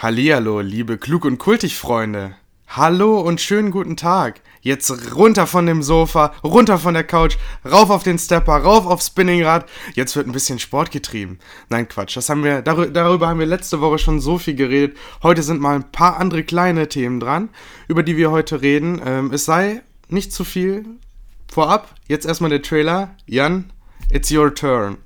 Hallihallo, 0.00 0.60
liebe 0.60 0.96
klug 0.96 1.24
und 1.24 1.38
kultig 1.38 1.76
Freunde. 1.76 2.36
Hallo 2.68 3.18
und 3.18 3.40
schönen 3.40 3.72
guten 3.72 3.96
Tag. 3.96 4.40
Jetzt 4.60 5.16
runter 5.16 5.48
von 5.48 5.66
dem 5.66 5.82
Sofa, 5.82 6.34
runter 6.44 6.78
von 6.78 6.94
der 6.94 7.02
Couch, 7.02 7.36
rauf 7.68 7.90
auf 7.90 8.04
den 8.04 8.16
Stepper, 8.16 8.58
rauf 8.58 8.86
aufs 8.86 9.08
Spinningrad. 9.08 9.68
Jetzt 9.94 10.14
wird 10.14 10.28
ein 10.28 10.32
bisschen 10.32 10.60
Sport 10.60 10.92
getrieben. 10.92 11.40
Nein, 11.68 11.88
Quatsch. 11.88 12.16
Das 12.16 12.28
haben 12.28 12.44
wir, 12.44 12.62
darüber 12.62 13.26
haben 13.26 13.40
wir 13.40 13.46
letzte 13.46 13.80
Woche 13.80 13.98
schon 13.98 14.20
so 14.20 14.38
viel 14.38 14.54
geredet. 14.54 14.96
Heute 15.24 15.42
sind 15.42 15.60
mal 15.60 15.74
ein 15.74 15.90
paar 15.90 16.18
andere 16.18 16.44
kleine 16.44 16.88
Themen 16.88 17.18
dran, 17.18 17.48
über 17.88 18.04
die 18.04 18.16
wir 18.16 18.30
heute 18.30 18.62
reden. 18.62 19.02
Ähm, 19.04 19.32
es 19.32 19.46
sei 19.46 19.82
nicht 20.08 20.32
zu 20.32 20.44
viel. 20.44 20.84
Vorab, 21.50 21.92
jetzt 22.06 22.24
erstmal 22.24 22.50
der 22.50 22.62
Trailer. 22.62 23.16
Jan, 23.26 23.72
it's 24.12 24.30
your 24.30 24.54
turn. 24.54 24.98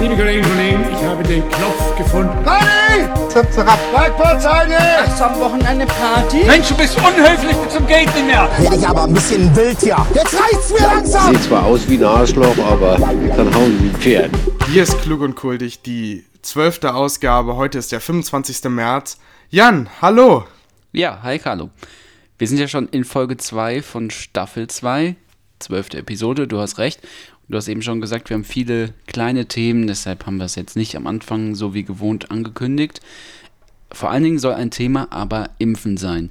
Liebe 0.00 0.14
Kolleginnen 0.14 0.44
und 0.44 0.56
Kollegen, 0.56 0.84
ich 0.92 1.02
habe 1.02 1.22
den 1.24 1.48
Knopf 1.48 1.75
gefunden. 1.96 2.32
Party! 2.44 3.30
Zap, 3.30 3.52
zap. 3.52 3.92
Parkplatzheide! 3.92 4.76
Hast 4.98 5.20
du 5.20 5.24
am 5.24 5.40
Wochenende 5.40 5.86
Party? 5.86 6.44
Mensch, 6.44 6.68
du 6.68 6.76
bist 6.76 6.96
unhöflich 6.98 7.56
bis 7.56 7.74
zum 7.74 7.86
Geht 7.86 8.14
nicht 8.14 8.26
mehr. 8.26 8.48
Werde 8.58 8.76
ich 8.76 8.86
aber 8.86 9.04
ein 9.04 9.14
bisschen 9.14 9.54
wild 9.56 9.80
hier. 9.80 9.96
Jetzt 10.14 10.34
reicht's 10.38 10.70
mir 10.72 10.86
langsam! 10.86 11.34
Sieht 11.34 11.44
zwar 11.44 11.64
aus 11.64 11.88
wie 11.88 11.96
ein 11.96 12.04
Arschloch, 12.04 12.56
aber 12.58 12.96
kann 12.96 13.54
hauen 13.54 13.82
wie 13.82 13.88
ein 13.88 13.96
Pferd. 13.96 14.30
Hier 14.70 14.82
ist 14.82 15.00
Klug 15.02 15.20
und 15.20 15.34
Kultig, 15.34 15.82
die 15.82 16.24
zwölfte 16.42 16.94
Ausgabe. 16.94 17.56
Heute 17.56 17.78
ist 17.78 17.92
der 17.92 18.00
25. 18.00 18.64
März. 18.70 19.18
Jan, 19.50 19.88
hallo! 20.00 20.44
Ja, 20.92 21.20
hi 21.22 21.38
Carlo. 21.38 21.70
Wir 22.38 22.48
sind 22.48 22.58
ja 22.58 22.68
schon 22.68 22.88
in 22.88 23.04
Folge 23.04 23.36
2 23.36 23.80
von 23.82 24.10
Staffel 24.10 24.66
2, 24.68 25.16
zwölfte 25.58 25.98
Episode, 25.98 26.46
du 26.46 26.58
hast 26.58 26.78
recht. 26.78 27.00
Du 27.48 27.56
hast 27.56 27.68
eben 27.68 27.82
schon 27.82 28.00
gesagt, 28.00 28.28
wir 28.28 28.34
haben 28.34 28.44
viele 28.44 28.92
kleine 29.06 29.46
Themen, 29.46 29.86
deshalb 29.86 30.26
haben 30.26 30.38
wir 30.38 30.46
es 30.46 30.56
jetzt 30.56 30.76
nicht 30.76 30.96
am 30.96 31.06
Anfang 31.06 31.54
so 31.54 31.74
wie 31.74 31.84
gewohnt 31.84 32.30
angekündigt. 32.30 33.00
Vor 33.92 34.10
allen 34.10 34.24
Dingen 34.24 34.38
soll 34.38 34.54
ein 34.54 34.72
Thema 34.72 35.08
aber 35.12 35.50
Impfen 35.58 35.96
sein. 35.96 36.30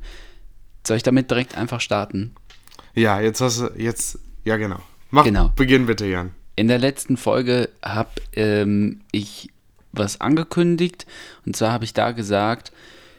Soll 0.85 0.97
ich 0.97 1.03
damit 1.03 1.31
direkt 1.31 1.57
einfach 1.57 1.79
starten? 1.79 2.35
Ja, 2.95 3.21
jetzt 3.21 3.39
hast 3.39 3.61
du, 3.61 3.71
jetzt, 3.77 4.19
ja 4.43 4.57
genau. 4.57 4.79
Mach, 5.09 5.23
genau. 5.23 5.51
beginn 5.55 5.85
bitte, 5.85 6.05
Jan. 6.05 6.31
In 6.57 6.67
der 6.67 6.79
letzten 6.79 7.15
Folge 7.15 7.69
habe 7.81 8.09
ähm, 8.33 9.01
ich 9.11 9.49
was 9.93 10.19
angekündigt 10.19 11.05
und 11.45 11.55
zwar 11.55 11.71
habe 11.71 11.85
ich 11.85 11.93
da 11.93 12.11
gesagt, 12.11 12.73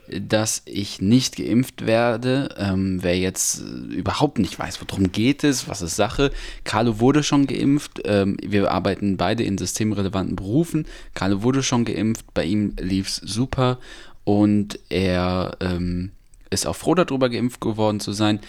dass 0.08 0.62
ich 0.64 1.00
nicht 1.00 1.36
geimpft 1.36 1.86
werde. 1.86 2.54
Ähm, 2.58 3.02
wer 3.02 3.18
jetzt 3.18 3.60
äh, 3.60 3.94
überhaupt 3.94 4.38
nicht 4.38 4.58
weiß, 4.58 4.80
worum 4.86 5.12
geht 5.12 5.44
es, 5.44 5.68
was 5.68 5.82
ist 5.82 5.96
Sache. 5.96 6.30
Carlo 6.64 7.00
wurde 7.00 7.22
schon 7.22 7.46
geimpft. 7.46 8.02
Ähm, 8.04 8.36
wir 8.42 8.70
arbeiten 8.70 9.16
beide 9.16 9.42
in 9.42 9.58
systemrelevanten 9.58 10.36
Berufen. 10.36 10.86
Carlo 11.14 11.42
wurde 11.42 11.62
schon 11.62 11.84
geimpft. 11.84 12.26
Bei 12.34 12.44
ihm 12.44 12.74
lief 12.78 13.08
es 13.08 13.16
super 13.16 13.78
und 14.24 14.78
er 14.88 15.56
ähm, 15.60 16.10
ist 16.50 16.66
auch 16.66 16.76
froh 16.76 16.94
darüber, 16.94 17.28
geimpft 17.28 17.60
geworden 17.60 18.00
zu 18.00 18.12
sein. 18.12 18.40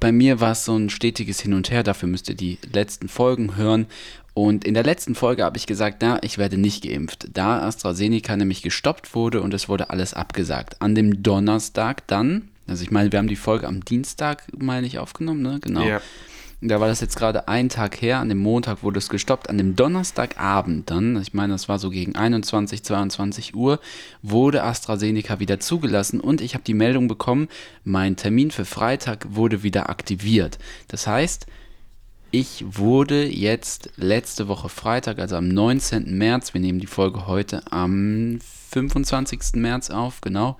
Bei 0.00 0.12
mir 0.12 0.40
war 0.40 0.52
es 0.52 0.64
so 0.64 0.76
ein 0.76 0.90
stetiges 0.90 1.40
Hin 1.40 1.54
und 1.54 1.70
Her. 1.70 1.82
Dafür 1.82 2.08
müsst 2.08 2.28
ihr 2.28 2.34
die 2.34 2.58
letzten 2.72 3.08
Folgen 3.08 3.56
hören. 3.56 3.86
Und 4.34 4.64
in 4.64 4.74
der 4.74 4.82
letzten 4.82 5.14
Folge 5.14 5.44
habe 5.44 5.56
ich 5.56 5.66
gesagt, 5.66 5.98
na, 6.00 6.20
ich 6.22 6.38
werde 6.38 6.58
nicht 6.58 6.82
geimpft, 6.82 7.28
da 7.32 7.60
AstraZeneca 7.60 8.36
nämlich 8.36 8.62
gestoppt 8.62 9.14
wurde 9.14 9.40
und 9.40 9.54
es 9.54 9.68
wurde 9.68 9.90
alles 9.90 10.12
abgesagt. 10.12 10.82
An 10.82 10.96
dem 10.96 11.22
Donnerstag 11.22 12.06
dann, 12.08 12.48
also 12.66 12.82
ich 12.82 12.90
meine, 12.90 13.12
wir 13.12 13.20
haben 13.20 13.28
die 13.28 13.36
Folge 13.36 13.68
am 13.68 13.84
Dienstag, 13.84 14.42
meine 14.58 14.88
ich, 14.88 14.98
aufgenommen, 14.98 15.42
ne? 15.42 15.60
Genau. 15.62 15.84
Ja. 15.84 16.00
Da 16.66 16.80
war 16.80 16.88
das 16.88 17.02
jetzt 17.02 17.16
gerade 17.16 17.46
ein 17.46 17.68
Tag 17.68 18.00
her, 18.00 18.20
an 18.20 18.30
dem 18.30 18.38
Montag 18.38 18.82
wurde 18.82 18.98
es 18.98 19.10
gestoppt, 19.10 19.50
an 19.50 19.58
dem 19.58 19.76
Donnerstagabend 19.76 20.90
dann, 20.90 21.20
ich 21.20 21.34
meine, 21.34 21.52
das 21.52 21.68
war 21.68 21.78
so 21.78 21.90
gegen 21.90 22.16
21, 22.16 22.82
22 22.82 23.54
Uhr, 23.54 23.80
wurde 24.22 24.62
AstraZeneca 24.62 25.40
wieder 25.40 25.60
zugelassen 25.60 26.20
und 26.20 26.40
ich 26.40 26.54
habe 26.54 26.64
die 26.64 26.74
Meldung 26.74 27.06
bekommen, 27.06 27.48
mein 27.84 28.16
Termin 28.16 28.50
für 28.50 28.64
Freitag 28.64 29.26
wurde 29.28 29.62
wieder 29.62 29.90
aktiviert. 29.90 30.58
Das 30.88 31.06
heißt, 31.06 31.46
ich 32.34 32.64
wurde 32.66 33.28
jetzt 33.28 33.90
letzte 33.94 34.48
Woche 34.48 34.68
Freitag, 34.68 35.20
also 35.20 35.36
am 35.36 35.46
19. 35.46 36.18
März, 36.18 36.52
wir 36.52 36.60
nehmen 36.60 36.80
die 36.80 36.88
Folge 36.88 37.28
heute 37.28 37.62
am 37.70 38.40
25. 38.72 39.52
März 39.54 39.90
auf, 39.90 40.20
genau. 40.20 40.58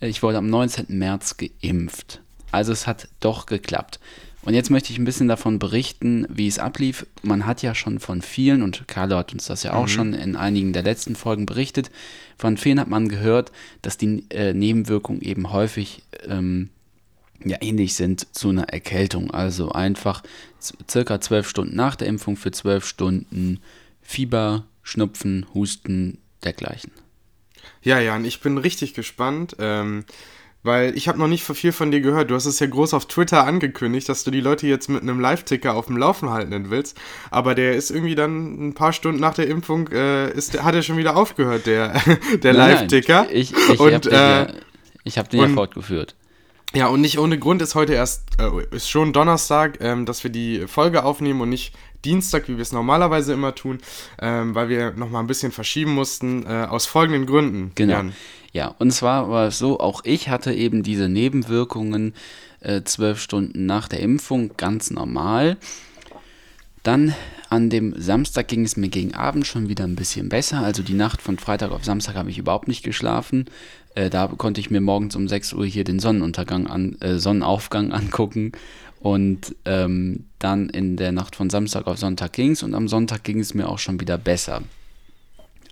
Ich 0.00 0.24
wurde 0.24 0.38
am 0.38 0.48
19. 0.48 0.86
März 0.88 1.36
geimpft. 1.36 2.20
Also 2.50 2.72
es 2.72 2.88
hat 2.88 3.06
doch 3.20 3.46
geklappt. 3.46 4.00
Und 4.42 4.54
jetzt 4.54 4.70
möchte 4.70 4.92
ich 4.92 4.98
ein 4.98 5.04
bisschen 5.04 5.28
davon 5.28 5.60
berichten, 5.60 6.26
wie 6.28 6.48
es 6.48 6.58
ablief. 6.58 7.06
Man 7.22 7.46
hat 7.46 7.62
ja 7.62 7.76
schon 7.76 8.00
von 8.00 8.20
vielen, 8.20 8.62
und 8.62 8.88
Carlo 8.88 9.16
hat 9.16 9.32
uns 9.32 9.46
das 9.46 9.62
ja 9.62 9.74
auch 9.74 9.82
mhm. 9.82 9.88
schon 9.88 10.14
in 10.14 10.34
einigen 10.34 10.72
der 10.72 10.82
letzten 10.82 11.14
Folgen 11.14 11.46
berichtet, 11.46 11.92
von 12.36 12.56
vielen 12.56 12.80
hat 12.80 12.88
man 12.88 13.08
gehört, 13.08 13.52
dass 13.82 13.98
die 13.98 14.24
äh, 14.30 14.52
Nebenwirkungen 14.52 15.22
eben 15.22 15.52
häufig 15.52 16.02
ähm, 16.26 16.70
ja 17.42 17.58
ähnlich 17.60 17.94
sind 17.94 18.34
zu 18.34 18.50
einer 18.50 18.68
Erkältung. 18.68 19.30
Also 19.30 19.70
einfach 19.70 20.22
circa 20.88 21.20
zwölf 21.20 21.48
Stunden 21.48 21.76
nach 21.76 21.96
der 21.96 22.08
Impfung 22.08 22.36
für 22.36 22.50
zwölf 22.50 22.86
Stunden 22.86 23.60
Fieber, 24.02 24.64
Schnupfen, 24.82 25.46
Husten, 25.54 26.18
dergleichen. 26.42 26.92
Ja, 27.82 27.98
Jan, 27.98 28.24
ich 28.24 28.40
bin 28.40 28.58
richtig 28.58 28.94
gespannt. 28.94 29.56
Ähm, 29.58 30.04
weil 30.64 30.96
ich 30.96 31.08
habe 31.08 31.18
noch 31.18 31.28
nicht 31.28 31.44
viel 31.44 31.72
von 31.72 31.90
dir 31.90 32.00
gehört. 32.00 32.30
Du 32.30 32.34
hast 32.34 32.46
es 32.46 32.58
ja 32.58 32.66
groß 32.66 32.94
auf 32.94 33.06
Twitter 33.06 33.46
angekündigt, 33.46 34.08
dass 34.08 34.24
du 34.24 34.30
die 34.30 34.40
Leute 34.40 34.66
jetzt 34.66 34.88
mit 34.88 35.02
einem 35.02 35.20
Live-Ticker 35.20 35.74
auf 35.74 35.86
dem 35.86 35.98
Laufen 35.98 36.30
halten 36.30 36.70
willst. 36.70 36.98
Aber 37.30 37.54
der 37.54 37.74
ist 37.74 37.90
irgendwie 37.90 38.14
dann 38.14 38.68
ein 38.68 38.74
paar 38.74 38.94
Stunden 38.94 39.20
nach 39.20 39.34
der 39.34 39.46
Impfung, 39.46 39.88
äh, 39.88 40.32
ist, 40.32 40.62
hat 40.62 40.74
er 40.74 40.80
schon 40.80 40.96
wieder 40.96 41.16
aufgehört, 41.16 41.66
der, 41.66 42.00
der 42.42 42.54
Live-Ticker. 42.54 43.26
Ich, 43.30 43.52
ich, 43.52 43.74
ich 43.74 43.78
habe 43.78 44.00
den, 44.00 44.12
äh, 44.12 44.46
ja, 45.04 45.16
hab 45.16 45.28
den 45.28 45.40
ja 45.40 45.48
fortgeführt. 45.48 46.14
Ja, 46.74 46.88
und 46.88 47.00
nicht 47.00 47.18
ohne 47.18 47.38
Grund 47.38 47.62
ist 47.62 47.74
heute 47.74 47.94
erst, 47.94 48.24
äh, 48.38 48.50
ist 48.74 48.90
schon 48.90 49.12
Donnerstag, 49.12 49.78
ähm, 49.80 50.06
dass 50.06 50.24
wir 50.24 50.30
die 50.30 50.66
Folge 50.66 51.04
aufnehmen 51.04 51.40
und 51.40 51.48
nicht 51.48 51.74
Dienstag, 52.04 52.48
wie 52.48 52.56
wir 52.56 52.62
es 52.62 52.72
normalerweise 52.72 53.32
immer 53.32 53.54
tun, 53.54 53.78
ähm, 54.20 54.54
weil 54.54 54.68
wir 54.68 54.92
nochmal 54.92 55.22
ein 55.22 55.26
bisschen 55.26 55.52
verschieben 55.52 55.94
mussten, 55.94 56.44
äh, 56.46 56.66
aus 56.68 56.86
folgenden 56.86 57.26
Gründen. 57.26 57.72
Genau. 57.74 57.94
Jan. 57.94 58.12
Ja, 58.52 58.74
und 58.78 58.92
zwar 58.92 59.30
war 59.30 59.48
es 59.48 59.58
so, 59.58 59.80
auch 59.80 60.02
ich 60.04 60.28
hatte 60.28 60.52
eben 60.52 60.82
diese 60.82 61.08
Nebenwirkungen 61.08 62.14
äh, 62.60 62.82
zwölf 62.84 63.20
Stunden 63.20 63.66
nach 63.66 63.88
der 63.88 64.00
Impfung, 64.00 64.50
ganz 64.56 64.90
normal. 64.90 65.56
Dann 66.84 67.14
an 67.48 67.70
dem 67.70 67.94
Samstag 68.00 68.48
ging 68.48 68.64
es 68.64 68.76
mir 68.76 68.88
gegen 68.88 69.14
Abend 69.14 69.46
schon 69.46 69.68
wieder 69.68 69.84
ein 69.84 69.96
bisschen 69.96 70.28
besser. 70.28 70.60
Also 70.60 70.82
die 70.82 70.94
Nacht 70.94 71.22
von 71.22 71.38
Freitag 71.38 71.70
auf 71.70 71.84
Samstag 71.84 72.14
habe 72.14 72.30
ich 72.30 72.38
überhaupt 72.38 72.68
nicht 72.68 72.82
geschlafen. 72.84 73.46
Äh, 73.94 74.10
da 74.10 74.26
konnte 74.26 74.60
ich 74.60 74.70
mir 74.70 74.80
morgens 74.80 75.16
um 75.16 75.28
6 75.28 75.52
Uhr 75.52 75.66
hier 75.66 75.84
den 75.84 75.98
Sonnenuntergang 75.98 76.66
an, 76.66 76.96
äh, 77.00 77.18
Sonnenaufgang 77.18 77.92
angucken. 77.92 78.52
Und 79.00 79.54
ähm, 79.66 80.24
dann 80.38 80.70
in 80.70 80.96
der 80.96 81.12
Nacht 81.12 81.36
von 81.36 81.50
Samstag 81.50 81.86
auf 81.86 81.98
Sonntag 81.98 82.32
ging 82.32 82.52
es 82.52 82.62
und 82.62 82.74
am 82.74 82.88
Sonntag 82.88 83.22
ging 83.22 83.38
es 83.38 83.52
mir 83.52 83.68
auch 83.68 83.78
schon 83.78 84.00
wieder 84.00 84.16
besser. 84.16 84.62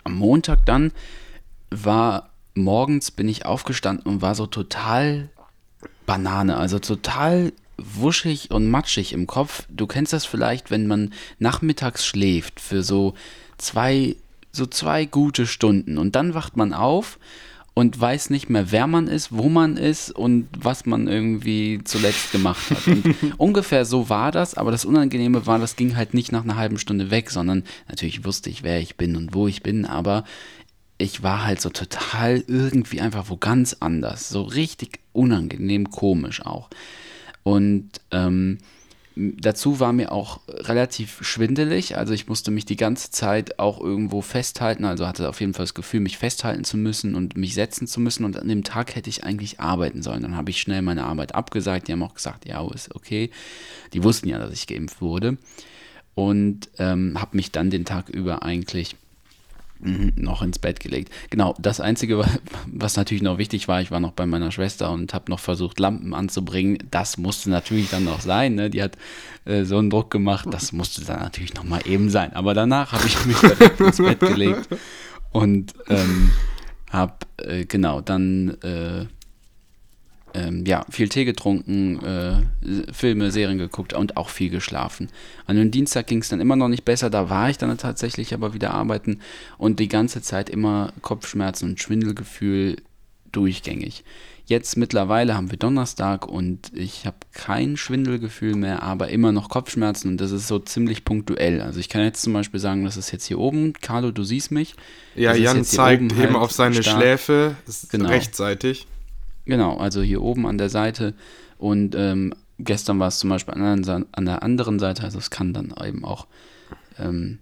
Am 0.04 0.14
Montag 0.16 0.66
dann 0.66 0.92
war 1.70 2.30
morgens 2.54 3.10
bin 3.10 3.28
ich 3.28 3.46
aufgestanden 3.46 4.06
und 4.06 4.20
war 4.20 4.34
so 4.34 4.46
total 4.46 5.30
Banane, 6.04 6.58
also 6.58 6.78
total 6.78 7.54
wuschig 7.78 8.50
und 8.50 8.70
matschig 8.70 9.14
im 9.14 9.26
Kopf. 9.26 9.64
Du 9.70 9.86
kennst 9.86 10.12
das 10.12 10.26
vielleicht, 10.26 10.70
wenn 10.70 10.86
man 10.86 11.14
nachmittags 11.38 12.04
schläft 12.04 12.60
für 12.60 12.82
so 12.82 13.14
zwei, 13.56 14.16
so 14.52 14.66
zwei 14.66 15.06
gute 15.06 15.46
Stunden 15.46 15.96
und 15.96 16.14
dann 16.16 16.34
wacht 16.34 16.56
man 16.58 16.74
auf 16.74 17.18
und 17.74 17.98
weiß 17.98 18.30
nicht 18.30 18.50
mehr, 18.50 18.70
wer 18.70 18.86
man 18.86 19.08
ist, 19.08 19.32
wo 19.32 19.48
man 19.48 19.76
ist 19.76 20.10
und 20.10 20.48
was 20.58 20.84
man 20.84 21.08
irgendwie 21.08 21.80
zuletzt 21.84 22.32
gemacht 22.32 22.70
hat. 22.70 22.86
Und 22.86 23.14
ungefähr 23.38 23.84
so 23.84 24.10
war 24.10 24.30
das, 24.30 24.54
aber 24.54 24.70
das 24.70 24.84
Unangenehme 24.84 25.46
war, 25.46 25.58
das 25.58 25.76
ging 25.76 25.96
halt 25.96 26.12
nicht 26.12 26.32
nach 26.32 26.44
einer 26.44 26.56
halben 26.56 26.78
Stunde 26.78 27.10
weg, 27.10 27.30
sondern 27.30 27.64
natürlich 27.88 28.24
wusste 28.24 28.50
ich, 28.50 28.62
wer 28.62 28.80
ich 28.80 28.96
bin 28.96 29.16
und 29.16 29.34
wo 29.34 29.48
ich 29.48 29.62
bin, 29.62 29.86
aber 29.86 30.24
ich 30.98 31.22
war 31.22 31.44
halt 31.44 31.60
so 31.60 31.70
total 31.70 32.44
irgendwie 32.46 33.00
einfach 33.00 33.28
wo 33.28 33.36
ganz 33.36 33.76
anders, 33.80 34.28
so 34.28 34.42
richtig 34.42 35.00
unangenehm 35.12 35.90
komisch 35.90 36.44
auch. 36.44 36.68
Und 37.42 37.90
ähm, 38.10 38.58
Dazu 39.14 39.78
war 39.78 39.92
mir 39.92 40.10
auch 40.10 40.40
relativ 40.48 41.18
schwindelig, 41.22 41.96
also 41.98 42.14
ich 42.14 42.28
musste 42.28 42.50
mich 42.50 42.64
die 42.64 42.76
ganze 42.76 43.10
Zeit 43.10 43.58
auch 43.58 43.80
irgendwo 43.80 44.22
festhalten, 44.22 44.84
also 44.84 45.06
hatte 45.06 45.28
auf 45.28 45.40
jeden 45.40 45.52
Fall 45.52 45.64
das 45.64 45.74
Gefühl, 45.74 46.00
mich 46.00 46.16
festhalten 46.16 46.64
zu 46.64 46.76
müssen 46.76 47.14
und 47.14 47.36
mich 47.36 47.54
setzen 47.54 47.86
zu 47.86 48.00
müssen. 48.00 48.24
Und 48.24 48.38
an 48.38 48.48
dem 48.48 48.64
Tag 48.64 48.94
hätte 48.94 49.10
ich 49.10 49.24
eigentlich 49.24 49.60
arbeiten 49.60 50.02
sollen. 50.02 50.22
Dann 50.22 50.36
habe 50.36 50.50
ich 50.50 50.60
schnell 50.60 50.82
meine 50.82 51.04
Arbeit 51.04 51.34
abgesagt, 51.34 51.88
die 51.88 51.92
haben 51.92 52.02
auch 52.02 52.14
gesagt, 52.14 52.46
ja, 52.46 52.66
ist 52.72 52.94
okay. 52.94 53.30
Die 53.92 54.02
wussten 54.02 54.28
ja, 54.28 54.38
dass 54.38 54.52
ich 54.52 54.66
geimpft 54.66 55.00
wurde. 55.00 55.36
Und 56.14 56.68
ähm, 56.78 57.20
habe 57.20 57.36
mich 57.36 57.52
dann 57.52 57.70
den 57.70 57.84
Tag 57.84 58.08
über 58.08 58.42
eigentlich 58.42 58.96
noch 59.82 60.42
ins 60.42 60.58
Bett 60.58 60.80
gelegt. 60.80 61.12
Genau, 61.30 61.54
das 61.58 61.80
Einzige, 61.80 62.24
was 62.66 62.96
natürlich 62.96 63.22
noch 63.22 63.38
wichtig 63.38 63.68
war, 63.68 63.80
ich 63.80 63.90
war 63.90 64.00
noch 64.00 64.12
bei 64.12 64.26
meiner 64.26 64.52
Schwester 64.52 64.90
und 64.90 65.12
habe 65.14 65.30
noch 65.30 65.40
versucht, 65.40 65.80
Lampen 65.80 66.14
anzubringen. 66.14 66.78
Das 66.90 67.18
musste 67.18 67.50
natürlich 67.50 67.90
dann 67.90 68.04
noch 68.04 68.20
sein. 68.20 68.54
Ne? 68.54 68.70
Die 68.70 68.82
hat 68.82 68.96
äh, 69.44 69.64
so 69.64 69.78
einen 69.78 69.90
Druck 69.90 70.10
gemacht, 70.10 70.46
das 70.50 70.72
musste 70.72 71.04
dann 71.04 71.20
natürlich 71.20 71.54
noch 71.54 71.64
mal 71.64 71.80
eben 71.84 72.10
sein. 72.10 72.32
Aber 72.34 72.54
danach 72.54 72.92
habe 72.92 73.06
ich 73.06 73.24
mich 73.26 73.38
direkt 73.40 73.80
ins 73.80 73.98
Bett 73.98 74.20
gelegt 74.20 74.68
und 75.32 75.74
ähm, 75.88 76.30
hab, 76.90 77.26
äh, 77.38 77.64
genau, 77.64 78.00
dann, 78.00 78.56
äh, 78.62 79.06
ähm, 80.34 80.64
ja, 80.66 80.84
viel 80.90 81.08
Tee 81.08 81.24
getrunken, 81.24 82.02
äh, 82.04 82.92
Filme, 82.92 83.30
Serien 83.30 83.58
geguckt 83.58 83.92
und 83.92 84.16
auch 84.16 84.28
viel 84.28 84.50
geschlafen. 84.50 85.08
An 85.46 85.56
dem 85.56 85.70
Dienstag 85.70 86.06
ging 86.06 86.20
es 86.20 86.28
dann 86.28 86.40
immer 86.40 86.56
noch 86.56 86.68
nicht 86.68 86.84
besser, 86.84 87.10
da 87.10 87.28
war 87.30 87.50
ich 87.50 87.58
dann 87.58 87.76
tatsächlich 87.78 88.34
aber 88.34 88.54
wieder 88.54 88.72
arbeiten 88.72 89.20
und 89.58 89.80
die 89.80 89.88
ganze 89.88 90.22
Zeit 90.22 90.48
immer 90.50 90.92
Kopfschmerzen 91.02 91.70
und 91.70 91.80
Schwindelgefühl 91.80 92.76
durchgängig. 93.32 94.04
Jetzt 94.44 94.76
mittlerweile 94.76 95.34
haben 95.36 95.50
wir 95.50 95.56
Donnerstag 95.58 96.26
und 96.26 96.72
ich 96.74 97.06
habe 97.06 97.16
kein 97.32 97.76
Schwindelgefühl 97.76 98.54
mehr, 98.56 98.82
aber 98.82 99.08
immer 99.08 99.30
noch 99.32 99.48
Kopfschmerzen 99.48 100.08
und 100.08 100.20
das 100.20 100.32
ist 100.32 100.48
so 100.48 100.58
ziemlich 100.58 101.04
punktuell. 101.04 101.60
Also 101.62 101.78
ich 101.78 101.88
kann 101.88 102.02
jetzt 102.02 102.22
zum 102.22 102.32
Beispiel 102.32 102.58
sagen, 102.58 102.84
das 102.84 102.96
ist 102.96 103.12
jetzt 103.12 103.24
hier 103.24 103.38
oben. 103.38 103.72
Carlo, 103.80 104.10
du 104.10 104.24
siehst 104.24 104.50
mich. 104.50 104.74
Ja, 105.14 105.30
Das 105.30 105.38
Jan 105.40 105.64
zeigt 105.64 106.02
eben 106.02 106.18
halt 106.18 106.34
auf 106.34 106.52
seine 106.52 106.82
stark. 106.82 106.98
Schläfe, 106.98 107.54
Genau. 107.90 108.08
rechtzeitig. 108.08 108.86
Genau, 109.44 109.76
also 109.76 110.02
hier 110.02 110.22
oben 110.22 110.46
an 110.46 110.58
der 110.58 110.68
Seite 110.68 111.14
und 111.58 111.94
ähm, 111.96 112.34
gestern 112.58 112.98
war 112.98 113.08
es 113.08 113.18
zum 113.18 113.30
Beispiel 113.30 113.54
an 113.54 113.82
der, 113.82 114.06
an 114.12 114.24
der 114.24 114.42
anderen 114.42 114.78
Seite, 114.78 115.02
also 115.02 115.18
es 115.18 115.30
kann 115.30 115.52
dann 115.52 115.74
eben 115.84 116.04
auch 116.04 116.26
ähm, 116.98 117.38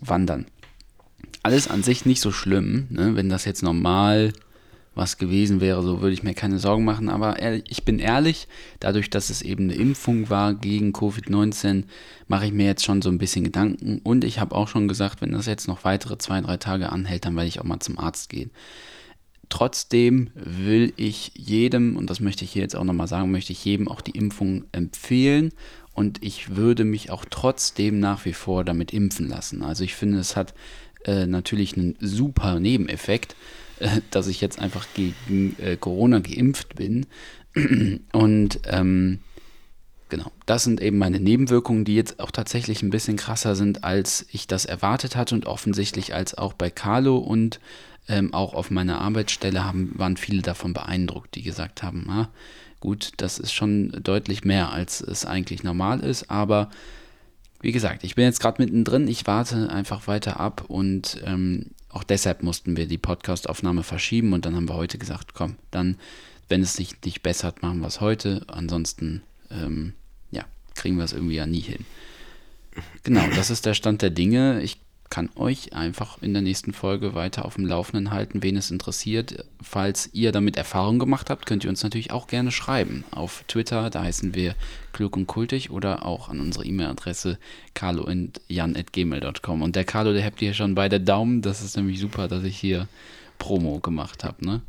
wandern. 0.00 0.46
Alles 1.42 1.68
an 1.68 1.82
sich 1.82 2.06
nicht 2.06 2.20
so 2.20 2.32
schlimm, 2.32 2.86
ne? 2.90 3.16
wenn 3.16 3.28
das 3.28 3.44
jetzt 3.44 3.62
normal 3.62 4.32
was 4.94 5.18
gewesen 5.18 5.60
wäre, 5.60 5.82
so 5.82 6.00
würde 6.00 6.12
ich 6.12 6.22
mir 6.22 6.34
keine 6.34 6.58
Sorgen 6.58 6.84
machen, 6.84 7.08
aber 7.08 7.38
ehrlich, 7.38 7.64
ich 7.68 7.84
bin 7.84 7.98
ehrlich, 8.00 8.48
dadurch, 8.80 9.08
dass 9.08 9.30
es 9.30 9.40
eben 9.40 9.64
eine 9.64 9.74
Impfung 9.74 10.28
war 10.30 10.52
gegen 10.54 10.92
Covid-19, 10.92 11.84
mache 12.26 12.46
ich 12.46 12.52
mir 12.52 12.66
jetzt 12.66 12.84
schon 12.84 13.00
so 13.00 13.08
ein 13.08 13.18
bisschen 13.18 13.44
Gedanken 13.44 14.00
und 14.02 14.24
ich 14.24 14.40
habe 14.40 14.54
auch 14.54 14.68
schon 14.68 14.88
gesagt, 14.88 15.22
wenn 15.22 15.32
das 15.32 15.46
jetzt 15.46 15.68
noch 15.68 15.84
weitere 15.84 16.18
zwei, 16.18 16.40
drei 16.40 16.56
Tage 16.56 16.90
anhält, 16.90 17.24
dann 17.24 17.36
werde 17.36 17.48
ich 17.48 17.60
auch 17.60 17.64
mal 17.64 17.80
zum 17.80 17.98
Arzt 17.98 18.28
gehen. 18.28 18.50
Trotzdem 19.50 20.30
will 20.34 20.92
ich 20.96 21.32
jedem, 21.34 21.96
und 21.96 22.08
das 22.08 22.20
möchte 22.20 22.44
ich 22.44 22.52
hier 22.52 22.62
jetzt 22.62 22.76
auch 22.76 22.84
nochmal 22.84 23.08
sagen, 23.08 23.30
möchte 23.30 23.52
ich 23.52 23.64
jedem 23.64 23.88
auch 23.88 24.00
die 24.00 24.16
Impfung 24.16 24.64
empfehlen 24.72 25.52
und 25.92 26.22
ich 26.22 26.56
würde 26.56 26.84
mich 26.84 27.10
auch 27.10 27.24
trotzdem 27.28 28.00
nach 28.00 28.24
wie 28.24 28.32
vor 28.32 28.64
damit 28.64 28.92
impfen 28.92 29.28
lassen. 29.28 29.62
Also 29.62 29.84
ich 29.84 29.94
finde, 29.94 30.18
es 30.18 30.36
hat 30.36 30.54
äh, 31.04 31.26
natürlich 31.26 31.76
einen 31.76 31.96
super 32.00 32.60
Nebeneffekt, 32.60 33.36
äh, 33.80 34.00
dass 34.10 34.28
ich 34.28 34.40
jetzt 34.40 34.58
einfach 34.58 34.86
gegen 34.94 35.56
äh, 35.58 35.76
Corona 35.76 36.20
geimpft 36.20 36.76
bin. 36.76 37.06
und 38.12 38.60
ähm, 38.66 39.18
Genau, 40.10 40.32
das 40.44 40.64
sind 40.64 40.80
eben 40.82 40.98
meine 40.98 41.20
Nebenwirkungen, 41.20 41.84
die 41.84 41.94
jetzt 41.94 42.18
auch 42.18 42.32
tatsächlich 42.32 42.82
ein 42.82 42.90
bisschen 42.90 43.16
krasser 43.16 43.54
sind, 43.54 43.84
als 43.84 44.26
ich 44.32 44.48
das 44.48 44.64
erwartet 44.64 45.14
hatte 45.14 45.36
und 45.36 45.46
offensichtlich 45.46 46.14
als 46.14 46.36
auch 46.36 46.52
bei 46.52 46.68
Carlo 46.68 47.16
und 47.16 47.60
ähm, 48.08 48.34
auch 48.34 48.54
auf 48.54 48.70
meiner 48.70 49.00
Arbeitsstelle 49.00 49.64
haben, 49.64 49.92
waren 49.94 50.16
viele 50.16 50.42
davon 50.42 50.72
beeindruckt, 50.72 51.34
die 51.34 51.42
gesagt 51.42 51.82
haben, 51.82 52.08
ah, 52.10 52.28
gut, 52.80 53.12
das 53.18 53.38
ist 53.38 53.52
schon 53.52 53.90
deutlich 54.02 54.44
mehr, 54.44 54.70
als 54.70 55.00
es 55.00 55.26
eigentlich 55.26 55.62
normal 55.62 56.00
ist, 56.00 56.30
aber 56.30 56.70
wie 57.60 57.72
gesagt, 57.72 58.04
ich 58.04 58.14
bin 58.14 58.24
jetzt 58.24 58.40
gerade 58.40 58.62
mittendrin, 58.62 59.06
ich 59.06 59.26
warte 59.26 59.70
einfach 59.70 60.06
weiter 60.06 60.40
ab 60.40 60.64
und 60.68 61.20
ähm, 61.24 61.66
auch 61.90 62.04
deshalb 62.04 62.42
mussten 62.42 62.76
wir 62.76 62.86
die 62.86 62.98
Podcastaufnahme 62.98 63.82
verschieben 63.82 64.32
und 64.32 64.46
dann 64.46 64.56
haben 64.56 64.68
wir 64.68 64.76
heute 64.76 64.96
gesagt, 64.96 65.34
komm, 65.34 65.56
dann, 65.70 65.96
wenn 66.48 66.62
es 66.62 66.74
sich 66.74 66.94
nicht 67.04 67.22
bessert, 67.22 67.62
machen 67.62 67.80
wir 67.80 67.88
es 67.88 68.00
heute, 68.00 68.44
ansonsten 68.46 69.22
ähm, 69.50 69.92
ja, 70.30 70.44
kriegen 70.74 70.96
wir 70.96 71.04
es 71.04 71.12
irgendwie 71.12 71.34
ja 71.34 71.46
nie 71.46 71.60
hin. 71.60 71.84
Genau, 73.02 73.26
das 73.34 73.50
ist 73.50 73.66
der 73.66 73.74
Stand 73.74 74.02
der 74.02 74.10
Dinge. 74.10 74.62
Ich 74.62 74.78
kann 75.10 75.28
euch 75.34 75.72
einfach 75.72 76.22
in 76.22 76.32
der 76.32 76.42
nächsten 76.42 76.72
Folge 76.72 77.14
weiter 77.14 77.44
auf 77.44 77.56
dem 77.56 77.66
Laufenden 77.66 78.12
halten, 78.12 78.44
wen 78.44 78.56
es 78.56 78.70
interessiert. 78.70 79.44
Falls 79.60 80.08
ihr 80.12 80.30
damit 80.30 80.56
Erfahrung 80.56 81.00
gemacht 81.00 81.30
habt, 81.30 81.46
könnt 81.46 81.64
ihr 81.64 81.70
uns 81.70 81.82
natürlich 81.82 82.12
auch 82.12 82.28
gerne 82.28 82.52
schreiben. 82.52 83.04
Auf 83.10 83.44
Twitter, 83.48 83.90
da 83.90 84.04
heißen 84.04 84.34
wir 84.36 84.54
klug 84.92 85.16
und 85.16 85.26
kultig 85.26 85.70
oder 85.70 86.06
auch 86.06 86.28
an 86.28 86.38
unsere 86.40 86.64
E-Mail-Adresse 86.64 87.38
carlo 87.74 88.04
und 88.04 88.40
der 89.76 89.84
Carlo, 89.84 90.12
der 90.12 90.24
habt 90.24 90.40
ihr 90.42 90.54
schon 90.54 90.76
beide 90.76 91.00
Daumen. 91.00 91.42
Das 91.42 91.60
ist 91.60 91.76
nämlich 91.76 91.98
super, 91.98 92.28
dass 92.28 92.44
ich 92.44 92.56
hier 92.56 92.86
Promo 93.38 93.80
gemacht 93.80 94.22
habe, 94.22 94.46
ne? 94.46 94.62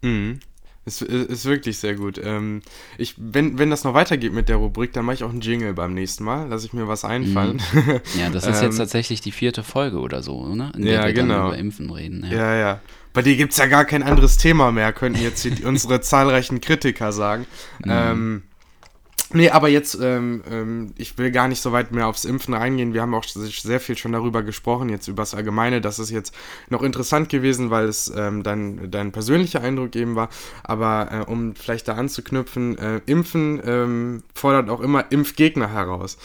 Mhm. 0.00 0.40
Ist, 0.84 1.00
ist 1.00 1.44
wirklich 1.44 1.78
sehr 1.78 1.94
gut. 1.94 2.20
Ähm, 2.22 2.60
ich, 2.98 3.14
wenn, 3.16 3.56
wenn 3.58 3.70
das 3.70 3.84
noch 3.84 3.94
weitergeht 3.94 4.32
mit 4.32 4.48
der 4.48 4.56
Rubrik, 4.56 4.92
dann 4.92 5.04
mache 5.04 5.14
ich 5.14 5.22
auch 5.24 5.30
einen 5.30 5.40
Jingle 5.40 5.74
beim 5.74 5.94
nächsten 5.94 6.24
Mal. 6.24 6.48
Lass 6.48 6.64
ich 6.64 6.72
mir 6.72 6.88
was 6.88 7.04
einfallen. 7.04 7.62
Ja, 8.18 8.30
das 8.30 8.46
ist 8.46 8.58
Ähm, 8.58 8.64
jetzt 8.66 8.78
tatsächlich 8.78 9.20
die 9.20 9.30
vierte 9.30 9.62
Folge 9.62 9.98
oder 10.00 10.22
so, 10.24 10.52
ne? 10.54 10.72
In 10.76 10.84
Ja, 10.84 11.06
wir 11.06 11.12
genau. 11.12 11.34
dann 11.34 11.46
über 11.48 11.58
Impfen 11.58 11.90
reden. 11.90 12.26
Ja. 12.28 12.36
Ja, 12.36 12.56
ja. 12.56 12.80
Bei 13.12 13.22
dir 13.22 13.36
gibt 13.36 13.52
es 13.52 13.58
ja 13.58 13.66
gar 13.66 13.84
kein 13.84 14.02
anderes 14.02 14.38
Thema 14.38 14.72
mehr, 14.72 14.92
könnten 14.92 15.22
jetzt 15.22 15.46
unsere 15.64 16.00
zahlreichen 16.00 16.60
Kritiker 16.60 17.12
sagen. 17.12 17.46
Ähm, 17.86 18.42
nee, 19.32 19.50
aber 19.50 19.68
jetzt, 19.68 19.98
ähm, 20.00 20.42
ähm, 20.50 20.94
ich 20.96 21.18
will 21.18 21.30
gar 21.30 21.48
nicht 21.48 21.60
so 21.60 21.72
weit 21.72 21.92
mehr 21.92 22.06
aufs 22.06 22.24
Impfen 22.24 22.54
reingehen. 22.54 22.94
Wir 22.94 23.02
haben 23.02 23.14
auch 23.14 23.24
sehr 23.24 23.80
viel 23.80 23.96
schon 23.96 24.12
darüber 24.12 24.42
gesprochen, 24.42 24.88
jetzt 24.88 25.08
über 25.08 25.22
das 25.22 25.34
Allgemeine. 25.34 25.80
Das 25.80 25.98
ist 25.98 26.10
jetzt 26.10 26.34
noch 26.68 26.82
interessant 26.82 27.28
gewesen, 27.28 27.70
weil 27.70 27.86
es 27.86 28.12
ähm, 28.16 28.42
dein, 28.42 28.90
dein 28.90 29.12
persönlicher 29.12 29.60
Eindruck 29.60 29.96
eben 29.96 30.14
war. 30.14 30.28
Aber 30.62 31.08
äh, 31.26 31.30
um 31.30 31.54
vielleicht 31.54 31.88
da 31.88 31.94
anzuknüpfen, 31.94 32.78
äh, 32.78 33.00
Impfen 33.06 33.60
ähm, 33.64 34.22
fordert 34.34 34.70
auch 34.70 34.80
immer 34.80 35.10
Impfgegner 35.10 35.72
heraus. 35.72 36.18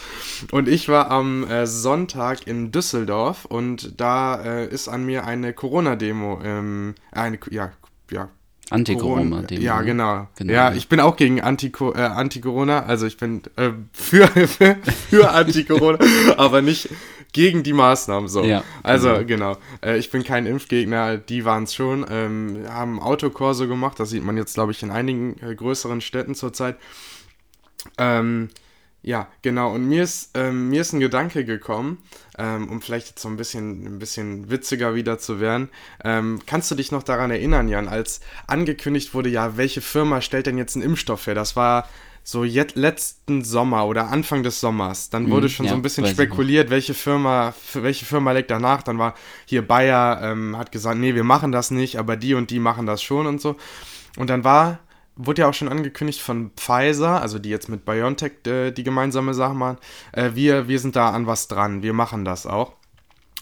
Und 0.50 0.68
ich 0.68 0.88
war 0.88 1.10
am 1.10 1.44
äh, 1.44 1.66
Sonntag 1.66 2.46
in 2.46 2.72
Düsseldorf 2.72 3.44
und 3.44 4.00
da 4.00 4.42
äh, 4.42 4.68
ist 4.68 4.88
an 4.88 5.04
mir 5.04 5.24
eine 5.24 5.52
Corona-Demo, 5.52 6.40
ähm, 6.42 6.94
eine, 7.12 7.38
ja, 7.50 7.72
ja, 8.10 8.28
Anti-Corona. 8.70 9.42
Corona- 9.42 9.60
Ja, 9.60 9.80
genau. 9.82 10.28
Genau, 10.36 10.52
Ja, 10.52 10.72
ich 10.72 10.88
bin 10.88 11.00
auch 11.00 11.16
gegen 11.16 11.38
äh, 11.38 11.40
Anti-Corona, 11.42 12.84
also 12.84 13.06
ich 13.06 13.16
bin 13.16 13.42
äh, 13.56 13.70
für, 13.92 14.26
für, 15.08 15.30
Anti-Corona, 15.30 15.98
aber 16.36 16.62
nicht 16.62 16.88
gegen 17.32 17.62
die 17.62 17.72
Maßnahmen 17.72 18.28
so. 18.28 18.42
Ja, 18.44 18.64
also 18.82 19.24
genau. 19.26 19.56
Äh, 19.84 19.98
ich 19.98 20.10
bin 20.10 20.24
kein 20.24 20.46
Impfgegner, 20.46 21.16
die 21.18 21.44
waren 21.44 21.64
es 21.64 21.74
schon. 21.74 22.04
Ähm, 22.10 22.64
haben 22.68 23.00
Autokorso 23.00 23.68
gemacht, 23.68 24.00
das 24.00 24.10
sieht 24.10 24.24
man 24.24 24.36
jetzt, 24.36 24.54
glaube 24.54 24.72
ich, 24.72 24.82
in 24.82 24.90
einigen 24.90 25.36
äh, 25.42 25.54
größeren 25.54 26.00
Städten 26.00 26.34
zurzeit. 26.34 26.76
Ähm, 27.96 28.48
ja, 29.02 29.28
genau. 29.42 29.72
Und 29.74 29.88
mir 29.88 30.02
ist, 30.02 30.30
ähm, 30.34 30.70
mir 30.70 30.80
ist 30.80 30.92
ein 30.92 31.00
Gedanke 31.00 31.44
gekommen, 31.44 31.98
ähm, 32.36 32.68
um 32.68 32.82
vielleicht 32.82 33.08
jetzt 33.08 33.22
so 33.22 33.28
ein 33.28 33.36
bisschen, 33.36 33.86
ein 33.86 33.98
bisschen 33.98 34.50
witziger 34.50 34.94
wieder 34.94 35.18
zu 35.18 35.40
werden. 35.40 35.68
Ähm, 36.04 36.40
kannst 36.46 36.70
du 36.70 36.74
dich 36.74 36.90
noch 36.90 37.02
daran 37.02 37.30
erinnern, 37.30 37.68
Jan, 37.68 37.88
als 37.88 38.20
angekündigt 38.46 39.14
wurde, 39.14 39.28
ja, 39.28 39.56
welche 39.56 39.80
Firma 39.80 40.20
stellt 40.20 40.46
denn 40.46 40.58
jetzt 40.58 40.74
einen 40.74 40.84
Impfstoff 40.84 41.26
her? 41.26 41.34
Das 41.34 41.54
war 41.54 41.88
so 42.24 42.44
jetzt 42.44 42.76
letzten 42.76 43.42
Sommer 43.42 43.86
oder 43.86 44.08
Anfang 44.08 44.42
des 44.42 44.60
Sommers. 44.60 45.08
Dann 45.08 45.30
wurde 45.30 45.48
schon 45.48 45.64
ja, 45.64 45.70
so 45.70 45.76
ein 45.76 45.82
bisschen 45.82 46.06
spekuliert, 46.06 46.68
welche 46.68 46.92
Firma, 46.92 47.52
für 47.52 47.82
welche 47.82 48.04
Firma 48.04 48.32
legt 48.32 48.50
danach. 48.50 48.82
Dann 48.82 48.98
war 48.98 49.14
hier 49.46 49.66
Bayer, 49.66 50.20
ähm, 50.22 50.58
hat 50.58 50.70
gesagt, 50.70 50.98
nee, 50.98 51.14
wir 51.14 51.24
machen 51.24 51.52
das 51.52 51.70
nicht, 51.70 51.98
aber 51.98 52.16
die 52.16 52.34
und 52.34 52.50
die 52.50 52.58
machen 52.58 52.84
das 52.84 53.02
schon 53.02 53.26
und 53.26 53.40
so. 53.40 53.56
Und 54.18 54.28
dann 54.28 54.44
war, 54.44 54.80
wurde 55.18 55.42
ja 55.42 55.48
auch 55.48 55.54
schon 55.54 55.68
angekündigt 55.68 56.22
von 56.22 56.52
Pfizer, 56.56 57.20
also 57.20 57.38
die 57.38 57.50
jetzt 57.50 57.68
mit 57.68 57.84
BioNTech 57.84 58.46
äh, 58.46 58.70
die 58.70 58.84
gemeinsame 58.84 59.34
Sache 59.34 59.54
machen, 59.54 59.78
äh, 60.12 60.30
wir, 60.34 60.68
wir 60.68 60.78
sind 60.78 60.96
da 60.96 61.10
an 61.10 61.26
was 61.26 61.48
dran, 61.48 61.82
wir 61.82 61.92
machen 61.92 62.24
das 62.24 62.46
auch. 62.46 62.72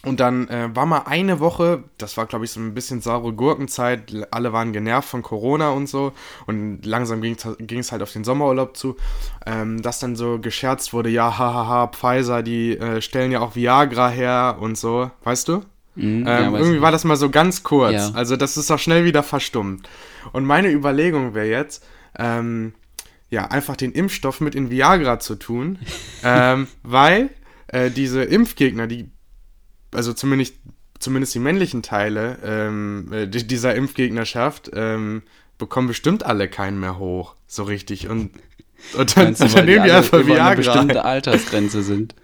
Und 0.02 0.21
dann 0.21 0.49
äh, 0.49 0.68
war 0.75 0.87
mal 0.87 1.02
eine 1.06 1.40
Woche, 1.40 1.83
das 1.99 2.16
war 2.16 2.26
glaube 2.26 2.45
ich 2.45 2.52
so 2.52 2.61
ein 2.61 2.75
bisschen 2.75 3.00
saure 3.00 3.33
Gurkenzeit, 3.33 4.12
alle 4.30 4.52
waren 4.52 4.73
genervt 4.73 5.09
von 5.09 5.23
Corona 5.23 5.71
und 5.71 5.88
so. 5.88 6.12
Und 6.47 6.87
langsam 6.87 7.21
ging 7.23 7.35
es 7.35 7.92
halt 7.92 8.02
auf 8.02 8.12
den 8.12 8.23
Sommerurlaub 8.23 8.76
zu, 8.76 8.97
ähm, 9.45 9.83
dass 9.83 9.99
dann 9.99 10.14
so 10.14 10.38
gescherzt 10.38 10.92
wurde, 10.92 11.11
ja, 11.11 11.37
hahaha, 11.37 11.88
Pfizer, 11.88 12.42
die 12.42 12.78
äh, 12.78 13.02
stellen 13.02 13.33
ja 13.33 13.40
auch 13.40 13.56
Viagra 13.56 14.09
her 14.09 14.59
und 14.61 14.78
so, 14.78 15.11
weißt 15.25 15.49
du? 15.49 15.62
Mhm, 15.97 16.19
Ähm, 16.19 16.26
ja, 16.26 16.59
irgendwie 16.59 16.81
war 16.81 16.93
das 16.93 17.05
mal 17.05 17.17
so 17.17 17.31
ganz 17.31 17.62
kurz. 17.62 17.93
Ja. 17.95 18.11
Also 18.15 18.37
das 18.37 18.57
ist 18.57 18.71
auch 18.71 18.79
schnell 18.79 19.05
wieder 19.05 19.23
verstummt. 19.23 19.88
Und 20.33 20.45
meine 20.45 20.71
Überlegung 20.71 21.35
wäre 21.35 21.47
jetzt, 21.49 21.85
ähm, 22.19 22.75
ja, 23.31 23.47
einfach 23.50 23.76
den 23.76 23.93
Impfstoff 23.93 24.41
mit 24.41 24.55
in 24.55 24.71
Viagra 24.71 25.19
zu 25.19 25.35
tun, 25.37 25.79
ähm, 26.25 26.69
weil 26.83 27.31
äh, 27.69 27.91
diese 27.91 28.23
Impfgegner, 28.23 28.87
die, 28.87 29.11
also 29.93 30.12
zumindest, 30.12 30.55
zumindest 30.99 31.35
die 31.35 31.41
männlichen 31.41 31.83
Teile 31.83 32.38
ähm, 32.45 33.12
äh, 33.12 33.26
di- 33.26 33.47
dieser 33.47 33.75
Impfgegnerschaft, 33.75 34.71
ähm, 34.75 35.23
bekommen 35.59 35.88
bestimmt 35.88 36.25
alle 36.25 36.49
keinen 36.49 36.79
mehr 36.79 36.99
hoch, 36.99 37.35
so 37.47 37.62
richtig. 37.65 38.09
Und, 38.09 38.31
und 38.97 39.17
dann, 39.17 39.35
dann 39.35 39.65
nehmen 39.65 39.85
die 39.85 39.91
einfach 39.91 40.19
über 40.21 40.35
eine 40.35 40.37
Viagra. 40.37 40.55
bestimmte 40.55 41.05
Altersgrenze 41.07 41.83
sind. 41.83 42.15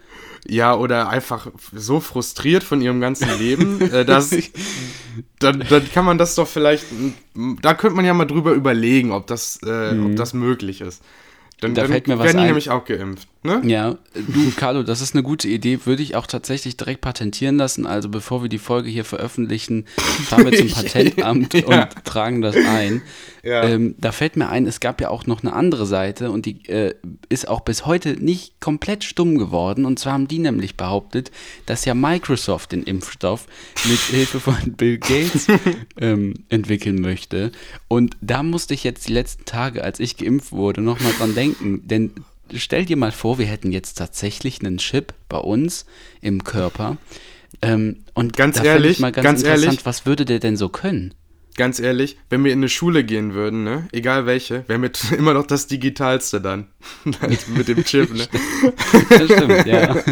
Ja, 0.46 0.74
oder 0.74 1.08
einfach 1.08 1.46
so 1.72 2.00
frustriert 2.00 2.64
von 2.64 2.80
ihrem 2.80 3.00
ganzen 3.00 3.28
Leben, 3.38 3.80
äh, 3.80 4.04
dass 4.04 4.30
dann, 5.38 5.64
dann 5.68 5.92
kann 5.92 6.04
man 6.04 6.18
das 6.18 6.34
doch 6.34 6.48
vielleicht, 6.48 6.84
da 7.34 7.74
könnte 7.74 7.96
man 7.96 8.04
ja 8.04 8.12
mal 8.12 8.24
drüber 8.24 8.52
überlegen, 8.52 9.12
ob 9.12 9.26
das, 9.28 9.60
äh, 9.62 9.96
ob 9.98 10.16
das 10.16 10.34
möglich 10.34 10.80
ist. 10.80 11.02
Dann, 11.62 11.74
Da 11.74 11.82
dann 11.82 11.90
fällt 11.92 12.08
mir 12.08 12.18
was 12.18 12.26
werden 12.26 12.36
die 12.36 12.42
ein. 12.42 12.46
nämlich 12.48 12.70
auch 12.70 12.84
geimpft. 12.84 13.28
Ne? 13.44 13.60
Ja, 13.64 13.98
du, 14.14 14.52
Carlo, 14.54 14.82
das 14.84 15.00
ist 15.00 15.14
eine 15.14 15.22
gute 15.24 15.48
Idee. 15.48 15.80
Würde 15.84 16.02
ich 16.02 16.14
auch 16.14 16.26
tatsächlich 16.28 16.76
direkt 16.76 17.00
patentieren 17.00 17.56
lassen. 17.56 17.86
Also 17.86 18.08
bevor 18.08 18.42
wir 18.42 18.48
die 18.48 18.58
Folge 18.58 18.88
hier 18.88 19.04
veröffentlichen, 19.04 19.86
fahren 20.28 20.44
wir 20.44 20.52
zum 20.56 20.68
Patentamt 20.72 21.54
Ja. 21.54 21.84
und 21.84 22.04
tragen 22.04 22.40
das 22.40 22.54
ein. 22.54 23.02
Ja. 23.42 23.64
Ähm, 23.64 23.96
da 23.98 24.12
fällt 24.12 24.36
mir 24.36 24.48
ein, 24.48 24.66
es 24.68 24.78
gab 24.78 25.00
ja 25.00 25.08
auch 25.08 25.26
noch 25.26 25.42
eine 25.42 25.52
andere 25.54 25.86
Seite 25.86 26.30
und 26.30 26.46
die 26.46 26.64
äh, 26.68 26.94
ist 27.28 27.48
auch 27.48 27.60
bis 27.62 27.84
heute 27.84 28.10
nicht 28.22 28.60
komplett 28.60 29.02
stumm 29.02 29.36
geworden. 29.38 29.84
Und 29.86 29.98
zwar 29.98 30.12
haben 30.12 30.28
die 30.28 30.38
nämlich 30.38 30.76
behauptet, 30.76 31.32
dass 31.66 31.84
ja 31.84 31.94
Microsoft 31.94 32.70
den 32.70 32.84
Impfstoff 32.84 33.46
mit 33.84 33.98
Hilfe 33.98 34.38
von 34.38 34.54
Bill 34.76 34.98
Gates 34.98 35.48
ähm, 36.00 36.34
entwickeln 36.48 37.00
möchte. 37.00 37.50
Und 37.88 38.16
da 38.20 38.44
musste 38.44 38.74
ich 38.74 38.84
jetzt 38.84 39.08
die 39.08 39.12
letzten 39.12 39.44
Tage, 39.44 39.82
als 39.82 39.98
ich 39.98 40.16
geimpft 40.16 40.52
wurde, 40.52 40.80
nochmal 40.80 41.12
dran 41.18 41.34
denken. 41.34 41.51
Denn 41.60 42.12
stell 42.54 42.84
dir 42.84 42.96
mal 42.96 43.12
vor, 43.12 43.38
wir 43.38 43.46
hätten 43.46 43.72
jetzt 43.72 43.94
tatsächlich 43.94 44.60
einen 44.60 44.78
Chip 44.78 45.14
bei 45.28 45.38
uns 45.38 45.86
im 46.20 46.44
Körper. 46.44 46.96
Ähm, 47.60 48.04
und 48.14 48.36
Ganz 48.36 48.62
ehrlich, 48.62 48.92
ich 48.92 49.00
mal 49.00 49.12
ganz, 49.12 49.24
ganz 49.24 49.42
interessant, 49.42 49.64
ehrlich. 49.64 49.86
was 49.86 50.06
würde 50.06 50.24
der 50.24 50.38
denn 50.38 50.56
so 50.56 50.68
können? 50.68 51.14
Ganz 51.54 51.80
ehrlich, 51.80 52.16
wenn 52.30 52.44
wir 52.44 52.52
in 52.52 52.60
eine 52.60 52.70
Schule 52.70 53.04
gehen 53.04 53.34
würden, 53.34 53.62
ne, 53.62 53.86
egal 53.92 54.24
welche, 54.24 54.66
wäre 54.68 54.78
mit 54.78 55.12
immer 55.16 55.34
noch 55.34 55.46
das 55.46 55.66
Digitalste 55.66 56.40
dann. 56.40 56.68
mit 57.54 57.68
dem 57.68 57.84
Chip, 57.84 58.14
ne? 58.14 58.26
Das 59.10 59.24
stimmt, 59.24 59.66
ja. 59.66 60.02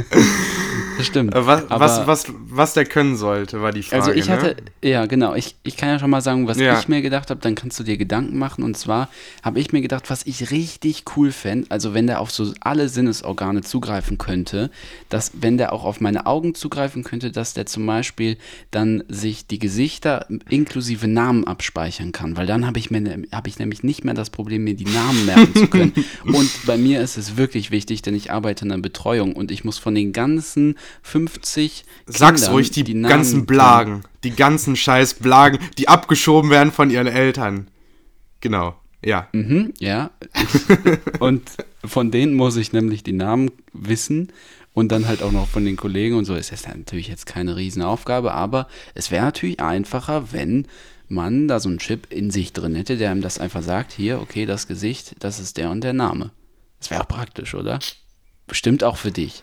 Das 1.00 1.07
stimmt. 1.07 1.35
Äh, 1.35 1.47
Was, 1.47 1.64
was, 1.69 2.07
was, 2.07 2.25
was 2.49 2.75
der 2.75 2.85
können 2.85 3.16
sollte, 3.16 3.62
war 3.62 3.73
die 3.73 3.83
Frage. 3.83 4.02
Also 4.02 4.12
ich 4.12 4.28
hatte, 4.30 4.57
ne? 4.83 4.88
ja 4.90 5.07
genau, 5.07 5.35
ich, 5.35 5.57
ich 5.62 5.76
kann 5.76 5.88
ja 5.88 5.99
schon 5.99 6.11
mal 6.11 6.21
sagen, 6.21 6.47
was 6.47 6.59
Ja. 6.59 6.78
ich 6.78 6.88
mir 6.88 7.02
gedacht 7.02 7.30
habe, 7.30 7.40
dann 7.40 7.54
kannst 7.54 7.78
du 7.80 7.85
dir 7.85 7.97
Gedanken 7.97 8.38
machen. 8.38 8.62
Und 8.64 8.76
zwar 8.76 9.09
habe 9.42 9.61
ich 9.61 9.73
mir 9.73 9.80
gedacht, 9.80 10.11
was 10.11 10.26
ich 10.26 10.50
richtig 10.50 11.04
cool 11.16 11.33
fände, 11.33 11.66
also 11.71 11.95
wenn 11.95 12.07
der 12.07 12.21
auf 12.21 12.30
so 12.30 12.52
alle 12.61 12.88
Sinnesorgane 12.88 13.62
zugreifen 13.62 14.19
könnte, 14.19 14.71
dass 15.09 15.33
wenn 15.40 15.57
der 15.59 15.73
auch 15.73 15.85
auf 15.85 16.00
meine 16.00 16.26
Augen 16.26 16.54
zugreifen 16.54 17.02
könnte, 17.04 17.30
dass 17.33 17.54
der 17.54 17.66
zum 17.66 17.87
Beispiel 17.87 18.37
dann 18.71 19.02
sich 19.09 19.47
die 19.47 19.59
Gesichter 19.59 20.26
inklusive 20.49 21.09
Namen 21.09 21.47
abspeichern 21.47 22.12
kann. 22.12 22.37
Weil 22.37 22.47
dann 22.47 22.66
habe 22.66 22.78
ich, 22.78 22.90
mir 22.90 23.00
ne- 23.00 23.23
habe 23.33 23.49
ich 23.49 23.59
nämlich 23.59 23.83
nicht 23.83 24.04
mehr 24.04 24.14
das 24.14 24.30
Problem, 24.30 24.64
mir 24.64 24.75
die 24.75 24.85
Namen 24.85 25.25
merken 25.26 25.54
zu 25.54 25.66
können. 25.66 25.92
Und 26.25 26.50
bei 26.66 26.76
mir 26.76 27.00
ist 27.00 27.16
es 27.16 27.37
wirklich 27.37 27.71
wichtig, 27.71 28.02
denn 28.02 28.14
ich 28.14 28.30
arbeite 28.30 28.64
in 28.64 28.69
der 28.71 28.78
Betreuung 28.78 29.35
und 29.35 29.50
ich 29.50 29.64
muss 29.64 29.78
von 29.78 29.95
den 29.95 30.12
ganzen 30.12 30.76
50 31.02 31.85
Sag's 32.06 32.42
Kindern 32.42 32.54
ruhig, 32.54 32.70
die, 32.70 32.94
Namen 32.94 33.11
ganzen. 33.11 33.47
Blagen. 33.47 34.02
Die 34.25 34.30
ganzen 34.30 34.76
scheiß 34.76 35.14
Blagen, 35.14 35.59
die 35.78 35.88
abgeschoben 35.88 36.50
werden 36.50 36.73
von 36.73 36.90
ihren 36.90 37.06
Eltern. 37.06 37.68
Genau, 38.40 38.75
ja. 39.04 39.28
Mhm, 39.32 39.73
ja. 39.78 40.11
Und 41.20 41.50
von 41.85 42.11
denen 42.11 42.35
muss 42.35 42.56
ich 42.56 42.73
nämlich 42.73 43.02
die 43.02 43.12
Namen 43.12 43.50
wissen 43.73 44.32
und 44.73 44.92
dann 44.92 45.09
halt 45.09 45.23
auch 45.23 45.32
noch 45.32 45.49
von 45.49 45.64
den 45.64 45.76
Kollegen 45.76 46.16
und 46.16 46.25
so. 46.25 46.35
Ist 46.35 46.52
das 46.52 46.66
natürlich 46.66 47.09
jetzt 47.09 47.26
keine 47.26 47.56
Riesenaufgabe, 47.56 48.32
aber 48.32 48.68
es 48.94 49.11
wäre 49.11 49.25
natürlich 49.25 49.61
einfacher, 49.61 50.32
wenn 50.32 50.66
man 51.09 51.49
da 51.49 51.59
so 51.59 51.68
einen 51.68 51.78
Chip 51.78 52.06
in 52.11 52.30
sich 52.30 52.52
drin 52.52 52.75
hätte, 52.76 52.97
der 52.97 53.12
ihm 53.12 53.20
das 53.20 53.38
einfach 53.38 53.62
sagt, 53.62 53.92
hier, 53.92 54.20
okay, 54.20 54.47
das 54.47 54.68
Gesicht, 54.68 55.16
das 55.18 55.40
ist 55.40 55.56
der 55.56 55.70
und 55.70 55.82
der 55.82 55.92
Name. 55.92 56.30
Das 56.78 56.90
wäre 56.90 57.02
auch 57.02 57.09
praktisch, 57.09 57.54
oder? 57.54 57.80
Bestimmt 58.47 58.85
auch 58.85 58.97
für 58.97 59.11
dich. 59.11 59.42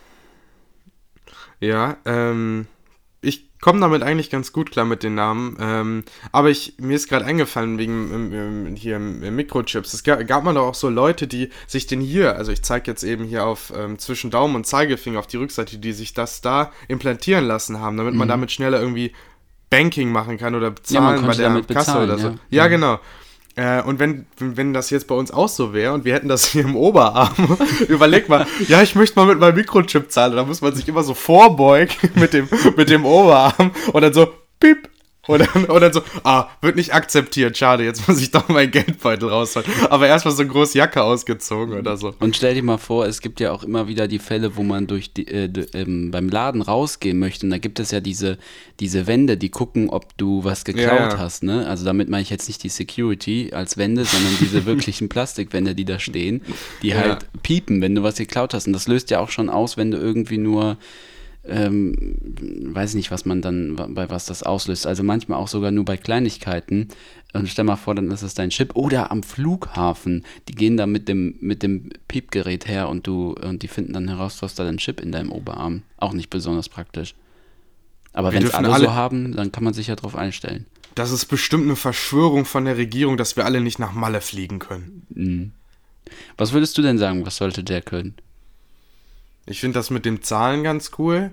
Ja, 1.59 1.97
ähm, 2.05 2.67
ich 3.21 3.59
komme 3.59 3.79
damit 3.79 4.03
eigentlich 4.03 4.29
ganz 4.29 4.53
gut 4.53 4.71
klar 4.71 4.85
mit 4.85 5.01
den 5.01 5.15
Namen. 5.15 5.57
Ähm, 5.59 6.03
aber 6.31 6.49
ich, 6.49 6.75
mir 6.79 6.95
ist 6.95 7.09
gerade 7.09 7.25
eingefallen 7.25 7.77
wegen 7.79 8.13
ähm, 8.13 8.33
ähm, 8.33 8.75
hier 8.75 8.97
ähm, 8.97 9.35
Mikrochips. 9.35 9.93
Es 9.93 10.03
gab, 10.03 10.25
gab 10.27 10.43
mal 10.43 10.53
doch 10.53 10.67
auch 10.67 10.75
so 10.75 10.89
Leute, 10.89 11.27
die 11.27 11.49
sich 11.65 11.87
den 11.87 11.99
hier, 11.99 12.35
also 12.35 12.51
ich 12.51 12.61
zeige 12.61 12.91
jetzt 12.91 13.03
eben 13.03 13.25
hier 13.25 13.45
auf 13.45 13.73
ähm, 13.75 13.97
zwischen 13.97 14.29
Daumen 14.29 14.55
und 14.55 14.67
Zeigefinger 14.67 15.19
auf 15.19 15.27
die 15.27 15.37
Rückseite, 15.37 15.79
die 15.79 15.93
sich 15.93 16.13
das 16.13 16.41
da 16.41 16.71
implantieren 16.87 17.45
lassen 17.45 17.79
haben, 17.79 17.97
damit 17.97 18.13
man 18.13 18.27
damit 18.27 18.51
schneller 18.51 18.79
irgendwie 18.79 19.13
Banking 19.69 20.11
machen 20.11 20.37
kann 20.37 20.55
oder 20.55 20.71
bezahlen 20.71 21.21
man 21.21 21.27
bei 21.27 21.35
der 21.35 21.49
damit 21.49 21.67
Kasse 21.67 21.91
bezahlen, 21.91 22.09
oder 22.09 22.19
so. 22.19 22.27
ja. 22.27 22.33
Ja, 22.49 22.63
Ja. 22.63 22.67
genau. 22.67 22.99
Äh, 23.57 23.81
und 23.81 23.97
wenn, 23.97 24.27
wenn 24.37 24.71
das 24.71 24.91
jetzt 24.91 25.07
bei 25.07 25.15
uns 25.15 25.31
auch 25.31 25.49
so 25.49 25.73
wäre 25.73 25.91
und 25.93 26.05
wir 26.05 26.13
hätten 26.13 26.27
das 26.27 26.45
hier 26.51 26.61
im 26.61 26.75
Oberarm, 26.75 27.57
überleg 27.87 28.29
mal, 28.29 28.45
ja, 28.67 28.81
ich 28.83 28.95
möchte 28.95 29.19
mal 29.19 29.25
mit 29.25 29.39
meinem 29.39 29.55
Mikrochip 29.55 30.11
zahlen, 30.11 30.35
da 30.35 30.45
muss 30.45 30.61
man 30.61 30.75
sich 30.75 30.87
immer 30.87 31.03
so 31.03 31.15
vorbeugen 31.15 31.95
mit 32.15 32.33
dem, 32.33 32.47
mit 32.77 32.89
dem 32.89 33.03
Oberarm 33.05 33.71
und 33.91 34.01
dann 34.01 34.13
so, 34.13 34.27
piep. 34.59 34.87
Und 35.27 35.39
dann, 35.41 35.65
und 35.65 35.81
dann 35.81 35.93
so, 35.93 36.01
ah, 36.24 36.50
wird 36.62 36.75
nicht 36.77 36.93
akzeptiert, 36.93 37.57
schade, 37.57 37.84
jetzt 37.84 38.07
muss 38.07 38.22
ich 38.22 38.31
doch 38.31 38.48
meinen 38.50 38.72
Geldbeutel 38.72 39.29
rausholen. 39.29 39.67
Aber 39.89 40.07
erstmal 40.07 40.34
so 40.34 40.41
eine 40.41 40.51
große 40.51 40.77
Jacke 40.77 41.03
ausgezogen 41.03 41.77
oder 41.77 41.98
so. 41.98 42.13
Und 42.19 42.36
stell 42.36 42.55
dir 42.55 42.63
mal 42.63 42.77
vor, 42.77 43.05
es 43.05 43.22
gibt 43.22 43.39
ja 43.39 43.51
auch 43.51 43.63
immer 43.63 43.88
wieder 43.88 44.07
die 44.07 44.19
Fälle, 44.19 44.55
wo 44.55 44.63
man 44.63 44.88
durch 44.88 45.13
die, 45.13 45.27
äh, 45.27 45.50
ähm, 45.74 46.12
beim 46.12 46.29
Laden 46.29 46.62
rausgehen 46.62 47.19
möchte. 47.19 47.46
Und 47.46 47.51
da 47.51 47.57
gibt 47.57 47.79
es 47.79 47.91
ja 47.91 48.00
diese, 48.00 48.38
diese 48.79 49.05
Wände, 49.07 49.38
die 49.38 49.50
gucken, 49.50 49.89
ob 49.89 50.17
du 50.17 50.43
was 50.43 50.63
geklaut 50.65 50.88
Ja, 51.00 51.10
ja. 51.10 51.17
hast. 51.17 51.43
Ne? 51.43 51.67
Also 51.67 51.84
damit 51.86 52.10
meine 52.10 52.22
ich 52.24 52.29
jetzt 52.29 52.48
nicht 52.48 52.63
die 52.63 52.69
Security 52.69 53.51
als 53.53 53.77
Wände, 53.77 54.05
sondern 54.05 54.34
diese 54.39 54.65
wirklichen 54.65 55.10
Plastikwände, 55.10 55.75
die 55.75 55.86
da 55.86 56.00
stehen, 56.00 56.41
die 56.81 56.89
Ja. 56.89 56.98
halt 56.98 57.25
piepen, 57.43 57.81
wenn 57.81 57.96
du 57.96 58.03
was 58.03 58.15
geklaut 58.15 58.53
hast. 58.53 58.67
Und 58.67 58.74
das 58.74 58.88
löst 58.88 59.10
ja 59.12 59.19
auch 59.19 59.29
schon 59.29 59.50
aus, 59.50 59.75
wenn 59.77 59.91
du 59.91 59.98
irgendwie 59.98 60.38
nur 60.38 60.77
ähm, 61.47 62.15
weiß 62.73 62.93
nicht, 62.95 63.11
was 63.11 63.25
man 63.25 63.41
dann, 63.41 63.75
bei 63.75 64.09
was 64.09 64.25
das 64.25 64.43
auslöst. 64.43 64.85
Also 64.87 65.03
manchmal 65.03 65.39
auch 65.39 65.47
sogar 65.47 65.71
nur 65.71 65.85
bei 65.85 65.97
Kleinigkeiten. 65.97 66.89
Und 67.33 67.49
stell 67.49 67.65
mal 67.65 67.75
vor, 67.75 67.93
dann 67.95 68.09
ist 68.11 68.21
es 68.21 68.33
dein 68.33 68.49
Chip. 68.49 68.75
Oder 68.75 69.11
am 69.11 69.23
Flughafen. 69.23 70.23
Die 70.47 70.53
gehen 70.55 70.77
da 70.77 70.87
mit 70.87 71.07
dem, 71.07 71.35
mit 71.39 71.63
dem 71.63 71.89
Piepgerät 72.07 72.67
her 72.67 72.89
und 72.89 73.05
du, 73.07 73.31
und 73.33 73.63
die 73.63 73.67
finden 73.67 73.93
dann 73.93 74.07
heraus, 74.07 74.37
du 74.39 74.43
hast 74.43 74.57
da 74.59 74.63
den 74.63 74.77
Chip 74.77 74.99
in 75.01 75.11
deinem 75.11 75.31
Oberarm. 75.31 75.83
Auch 75.97 76.13
nicht 76.13 76.29
besonders 76.29 76.69
praktisch. 76.69 77.15
Aber 78.13 78.33
wenn 78.33 78.43
es 78.43 78.53
alle, 78.53 78.71
alle- 78.73 78.85
so 78.85 78.93
haben, 78.93 79.35
dann 79.35 79.51
kann 79.51 79.63
man 79.63 79.73
sich 79.73 79.87
ja 79.87 79.95
drauf 79.95 80.15
einstellen. 80.15 80.65
Das 80.95 81.11
ist 81.11 81.25
bestimmt 81.25 81.65
eine 81.65 81.75
Verschwörung 81.75 82.45
von 82.45 82.65
der 82.65 82.77
Regierung, 82.77 83.17
dass 83.17 83.35
wir 83.35 83.45
alle 83.45 83.61
nicht 83.61 83.77
nach 83.77 83.93
Malle 83.93 84.19
fliegen 84.21 84.57
können. 84.57 85.53
Was 86.37 86.53
würdest 86.53 86.75
du 86.77 86.81
denn 86.81 86.97
sagen, 86.97 87.25
was 87.25 87.35
sollte 87.35 87.63
der 87.63 87.81
können? 87.83 88.15
Ich 89.47 89.61
finde 89.61 89.79
das 89.79 89.89
mit 89.89 90.05
dem 90.05 90.21
Zahlen 90.21 90.63
ganz 90.63 90.91
cool. 90.99 91.31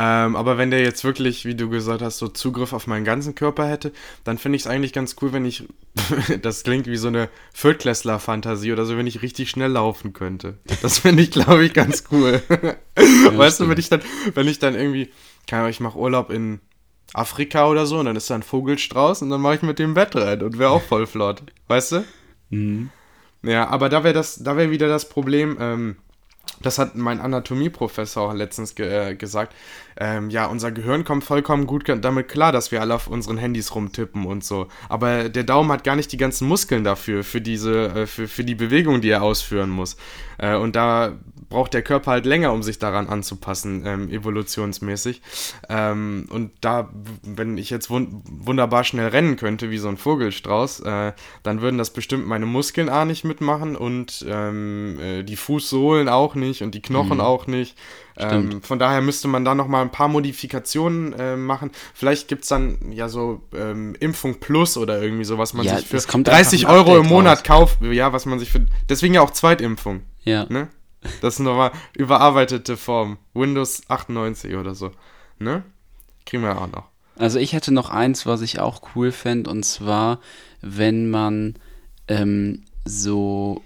Ähm, 0.00 0.36
aber 0.36 0.58
wenn 0.58 0.70
der 0.70 0.80
jetzt 0.80 1.02
wirklich, 1.02 1.44
wie 1.44 1.56
du 1.56 1.68
gesagt 1.68 2.02
hast, 2.02 2.18
so 2.18 2.28
Zugriff 2.28 2.72
auf 2.72 2.86
meinen 2.86 3.04
ganzen 3.04 3.34
Körper 3.34 3.66
hätte, 3.66 3.92
dann 4.22 4.38
finde 4.38 4.54
ich 4.54 4.62
es 4.62 4.68
eigentlich 4.68 4.92
ganz 4.92 5.16
cool, 5.20 5.32
wenn 5.32 5.44
ich, 5.44 5.64
das 6.42 6.62
klingt 6.62 6.86
wie 6.86 6.96
so 6.96 7.08
eine 7.08 7.28
Viertklässler-Fantasie 7.52 8.72
oder 8.72 8.84
so, 8.84 8.96
wenn 8.96 9.08
ich 9.08 9.22
richtig 9.22 9.50
schnell 9.50 9.72
laufen 9.72 10.12
könnte. 10.12 10.58
Das 10.82 11.00
finde 11.00 11.24
ich, 11.24 11.32
glaube 11.32 11.64
ich, 11.64 11.72
ganz 11.74 12.04
cool. 12.12 12.40
weißt 12.94 13.58
du, 13.58 13.68
wenn 13.68 13.78
ich 13.78 13.88
dann, 13.88 14.02
wenn 14.34 14.46
ich 14.46 14.60
dann 14.60 14.76
irgendwie, 14.76 15.10
keine 15.48 15.62
Ahnung, 15.62 15.70
ich 15.70 15.80
mache 15.80 15.98
Urlaub 15.98 16.30
in 16.30 16.60
Afrika 17.12 17.66
oder 17.66 17.84
so 17.84 17.98
und 17.98 18.06
dann 18.06 18.14
ist 18.14 18.30
da 18.30 18.36
ein 18.36 18.44
Vogelstrauß 18.44 19.22
und 19.22 19.30
dann 19.30 19.40
mache 19.40 19.56
ich 19.56 19.62
mit 19.62 19.80
dem 19.80 19.96
Wettrennen 19.96 20.46
und 20.46 20.58
wäre 20.58 20.70
auch 20.70 20.82
voll 20.82 21.08
flott. 21.08 21.42
Weißt 21.66 21.92
du? 21.92 22.04
Ja, 23.42 23.68
aber 23.68 23.88
da 23.88 24.04
wäre 24.04 24.14
das, 24.14 24.36
da 24.44 24.56
wäre 24.56 24.70
wieder 24.70 24.86
das 24.86 25.08
Problem, 25.08 25.56
ähm, 25.58 25.96
das 26.62 26.78
hat 26.78 26.96
mein 26.96 27.20
Anatomieprofessor 27.20 28.34
letztens 28.34 28.74
ge 28.74 29.10
äh, 29.10 29.14
gesagt. 29.14 29.54
Ähm, 30.00 30.30
ja, 30.30 30.46
unser 30.46 30.70
Gehirn 30.70 31.04
kommt 31.04 31.24
vollkommen 31.24 31.66
gut 31.66 31.84
damit 31.88 32.28
klar, 32.28 32.52
dass 32.52 32.70
wir 32.70 32.80
alle 32.80 32.94
auf 32.94 33.08
unseren 33.08 33.38
Handys 33.38 33.74
rumtippen 33.74 34.26
und 34.26 34.44
so. 34.44 34.68
Aber 34.88 35.28
der 35.28 35.44
Daumen 35.44 35.72
hat 35.72 35.84
gar 35.84 35.96
nicht 35.96 36.12
die 36.12 36.16
ganzen 36.16 36.46
Muskeln 36.46 36.84
dafür, 36.84 37.24
für 37.24 37.40
diese, 37.40 37.88
äh, 37.88 38.06
für, 38.06 38.28
für 38.28 38.44
die 38.44 38.54
Bewegung, 38.54 39.00
die 39.00 39.10
er 39.10 39.22
ausführen 39.22 39.70
muss. 39.70 39.96
Äh, 40.38 40.56
und 40.56 40.76
da 40.76 41.18
braucht 41.48 41.74
der 41.74 41.82
Körper 41.82 42.10
halt 42.12 42.26
länger, 42.26 42.52
um 42.52 42.62
sich 42.62 42.78
daran 42.78 43.08
anzupassen, 43.08 43.82
ähm, 43.86 44.10
evolutionsmäßig. 44.10 45.22
Ähm, 45.68 46.26
und 46.30 46.52
da, 46.60 46.90
wenn 47.22 47.58
ich 47.58 47.70
jetzt 47.70 47.90
wun 47.90 48.22
wunderbar 48.28 48.84
schnell 48.84 49.08
rennen 49.08 49.36
könnte, 49.36 49.70
wie 49.70 49.78
so 49.78 49.88
ein 49.88 49.96
Vogelstrauß, 49.96 50.80
äh, 50.80 51.12
dann 51.42 51.60
würden 51.60 51.78
das 51.78 51.90
bestimmt 51.92 52.26
meine 52.26 52.46
Muskeln 52.46 52.88
A 52.88 53.04
nicht 53.04 53.24
mitmachen 53.24 53.76
und 53.76 54.24
ähm, 54.28 54.98
äh, 55.00 55.22
die 55.22 55.36
Fußsohlen 55.36 56.08
auch 56.08 56.34
nicht 56.34 56.62
und 56.62 56.74
die 56.74 56.82
Knochen 56.82 57.20
auch 57.20 57.46
nicht. 57.46 57.76
Ähm, 58.20 58.62
von 58.62 58.80
daher 58.80 59.00
müsste 59.00 59.28
man 59.28 59.44
da 59.44 59.54
noch 59.54 59.68
mal 59.68 59.80
ein 59.80 59.92
paar 59.92 60.08
Modifikationen 60.08 61.12
äh, 61.12 61.36
machen. 61.36 61.70
Vielleicht 61.94 62.26
gibt 62.26 62.42
es 62.42 62.48
dann 62.48 62.90
ja 62.90 63.08
so 63.08 63.42
ähm, 63.54 63.94
Impfung 64.00 64.40
Plus 64.40 64.76
oder 64.76 65.00
irgendwie 65.00 65.24
so, 65.24 65.38
was 65.38 65.54
man 65.54 65.64
Ja, 65.64 65.76
sich 65.76 65.86
für 65.86 65.96
es 65.96 66.08
kommt 66.08 66.26
30 66.26 66.66
einfach 66.66 66.80
ein 66.80 66.86
Euro 66.88 66.98
im 66.98 67.06
Monat 67.06 67.38
raus. 67.38 67.44
kauft. 67.44 67.78
Ja, 67.82 68.12
was 68.12 68.26
man 68.26 68.40
sich 68.40 68.50
für. 68.50 68.66
Deswegen 68.88 69.14
ja 69.14 69.20
auch 69.20 69.30
Zweitimpfung. 69.30 70.02
Ja. 70.24 70.46
Ne? 70.48 70.66
Das 71.20 71.34
ist 71.34 71.40
nochmal 71.40 71.72
überarbeitete 71.94 72.76
Form. 72.76 73.18
Windows 73.34 73.82
98 73.88 74.54
oder 74.56 74.74
so. 74.74 74.90
Ne? 75.38 75.62
Kriegen 76.26 76.42
wir 76.42 76.60
auch 76.60 76.66
noch. 76.66 76.84
Also 77.16 77.38
ich 77.38 77.52
hätte 77.52 77.72
noch 77.72 77.90
eins, 77.90 78.26
was 78.26 78.42
ich 78.42 78.60
auch 78.60 78.80
cool 78.94 79.10
fände, 79.12 79.50
und 79.50 79.64
zwar, 79.64 80.20
wenn 80.60 81.10
man 81.10 81.54
ähm, 82.06 82.64
so 82.84 83.62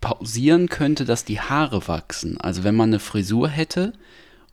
pausieren 0.00 0.68
könnte, 0.68 1.04
dass 1.04 1.24
die 1.24 1.40
Haare 1.40 1.86
wachsen. 1.88 2.40
Also 2.40 2.64
wenn 2.64 2.74
man 2.74 2.90
eine 2.90 2.98
Frisur 2.98 3.48
hätte 3.48 3.92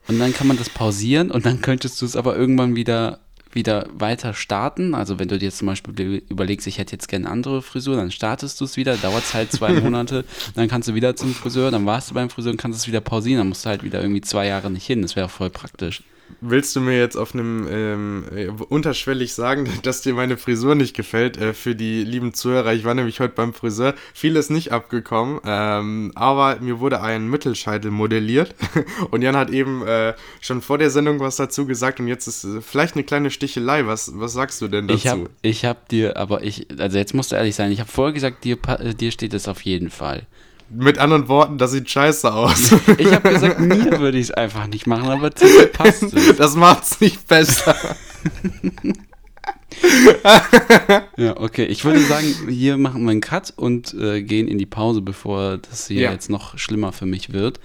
und 0.08 0.20
dann 0.20 0.34
kann 0.34 0.48
man 0.48 0.58
das 0.58 0.70
pausieren 0.70 1.32
und 1.32 1.46
dann 1.46 1.62
könntest 1.62 2.02
du 2.02 2.06
es 2.06 2.16
aber 2.16 2.36
irgendwann 2.36 2.76
wieder 2.76 3.20
wieder 3.52 3.88
weiter 3.94 4.34
starten. 4.34 4.96
Also 4.96 5.20
wenn 5.20 5.28
du 5.28 5.38
dir 5.38 5.46
jetzt 5.46 5.60
zum 5.60 5.68
Beispiel 5.68 6.24
überlegst, 6.30 6.68
ich 6.68 6.78
hätte 6.78 6.94
jetzt 6.94 7.08
gerne 7.08 7.26
eine 7.26 7.34
andere 7.34 7.62
Frisur, 7.62 7.96
dann 7.96 8.12
startest 8.12 8.60
du 8.62 8.66
es 8.66 8.78
wieder, 8.78 8.96
dauert 8.98 9.24
es 9.24 9.34
halt 9.34 9.52
zwei 9.52 9.74
Monate, 9.82 10.26
dann 10.56 10.68
kannst 10.68 10.88
du 10.88 10.94
wieder 10.94 11.16
zum 11.16 11.34
Friseur, 11.34 11.72
dann 11.72 11.86
warst 11.86 12.10
du 12.10 12.14
beim 12.14 12.30
Friseur 12.30 12.52
und 12.52 12.58
kannst 12.58 12.80
es 12.80 12.88
wieder 12.88 13.02
pausieren, 13.02 13.40
dann 13.40 13.50
musst 13.50 13.66
du 13.66 13.70
halt 13.70 13.84
wieder 13.84 14.02
irgendwie 14.02 14.22
zwei 14.22 14.48
Jahre 14.48 14.70
nicht 14.70 14.86
hin. 14.86 15.02
Das 15.02 15.16
wäre 15.16 15.30
voll 15.30 15.50
praktisch. 15.50 16.04
Willst 16.42 16.76
du 16.76 16.82
mir 16.82 16.98
jetzt 16.98 17.16
auf 17.16 17.34
einem 17.34 17.68
ähm, 17.70 18.26
äh, 18.36 18.48
unterschwellig 18.48 19.34
sagen, 19.34 19.68
dass 19.84 20.02
dir 20.02 20.14
meine 20.14 20.38
Frisur 20.38 20.76
nicht 20.76 20.96
gefällt? 20.96 21.38
Äh, 21.38 21.54
für 21.54 21.76
die 21.76 22.04
lieben 22.04 22.34
Zuhörer, 22.34 22.74
ich 22.74 22.84
war 22.84 22.94
nämlich 22.94 23.20
heute 23.20 23.34
beim 23.34 23.54
Friseur, 23.54 23.96
viel 24.14 24.36
ist 24.36 24.50
nicht 24.50 24.72
abgekommen, 24.72 25.40
ähm, 25.46 26.12
aber 26.16 26.60
mir 26.60 26.80
wurde 26.80 27.02
ein 27.02 27.28
Mittelscheitel 27.28 27.92
modelliert 27.92 28.56
und 29.12 29.22
Jan 29.22 29.36
hat 29.36 29.50
eben 29.50 29.86
äh, 29.86 30.14
schon 30.42 30.62
vor 30.62 30.78
der 30.78 30.90
Sendung 30.90 31.20
was 31.20 31.38
dazu 31.38 31.66
gesagt 31.66 32.00
und 32.00 32.08
jetzt 32.08 32.28
ist 32.28 32.44
äh, 32.44 32.62
vielleicht 32.62 32.96
eine 32.96 33.04
kleine 33.04 33.32
Stichelei. 33.32 33.88
Was, 33.88 34.12
was 34.16 34.34
sagst 34.34 34.62
du 34.62 34.68
denn 34.68 34.88
dazu? 34.88 34.98
Ich 34.98 35.08
habe 35.08 35.30
ich 35.42 35.66
hab 35.66 35.90
dir, 35.90 36.18
aber 36.18 36.44
ich, 36.44 36.68
also 36.80 36.98
jetzt 36.98 37.14
musst 37.14 37.32
du 37.32 37.36
ehrlich 37.36 37.56
sein, 37.56 37.72
ich 37.72 37.80
habe 37.80 37.92
vorher 37.92 38.14
gesagt, 38.14 38.44
dir, 38.44 38.58
äh, 38.68 38.94
dir 38.94 39.12
steht 39.12 39.34
es 39.34 39.48
auf 39.48 39.62
jeden 39.62 39.90
Fall. 39.90 40.28
Mit 40.70 40.98
anderen 40.98 41.28
Worten, 41.30 41.58
das 41.58 41.72
sieht 41.72 41.90
scheiße 41.90 42.34
aus. 42.34 42.74
Ich 42.98 43.12
habe 43.12 43.30
gesagt, 43.30 43.60
mir 43.60 44.00
würde 44.00 44.18
ich 44.18 44.26
es 44.26 44.32
einfach 44.32 44.68
nicht 44.68 44.86
machen, 44.86 45.10
aber 45.10 45.34
zu 45.34 45.46
dir 45.46 45.68
passt 45.68 46.04
es. 46.04 46.36
Das 46.38 46.56
macht's 46.56 47.00
nicht 47.00 47.26
besser. 47.28 47.76
ja, 51.18 51.38
okay. 51.38 51.66
Ich 51.66 51.86
würde 51.86 52.02
sagen, 52.02 52.28
hier 52.50 52.78
machen 52.78 53.04
wir 53.04 53.12
einen 53.12 53.22
Cut 53.22 53.54
und 53.56 53.94
äh, 53.94 54.22
gehen 54.22 54.48
in 54.48 54.58
die 54.58 54.66
Pause, 54.66 55.02
bevor 55.02 55.58
das 55.58 55.88
hier 55.88 56.02
ja. 56.02 56.12
jetzt 56.12 56.30
noch 56.30 56.58
schlimmer 56.58 56.92
für 56.92 57.06
mich 57.06 57.32
wird. 57.32 57.60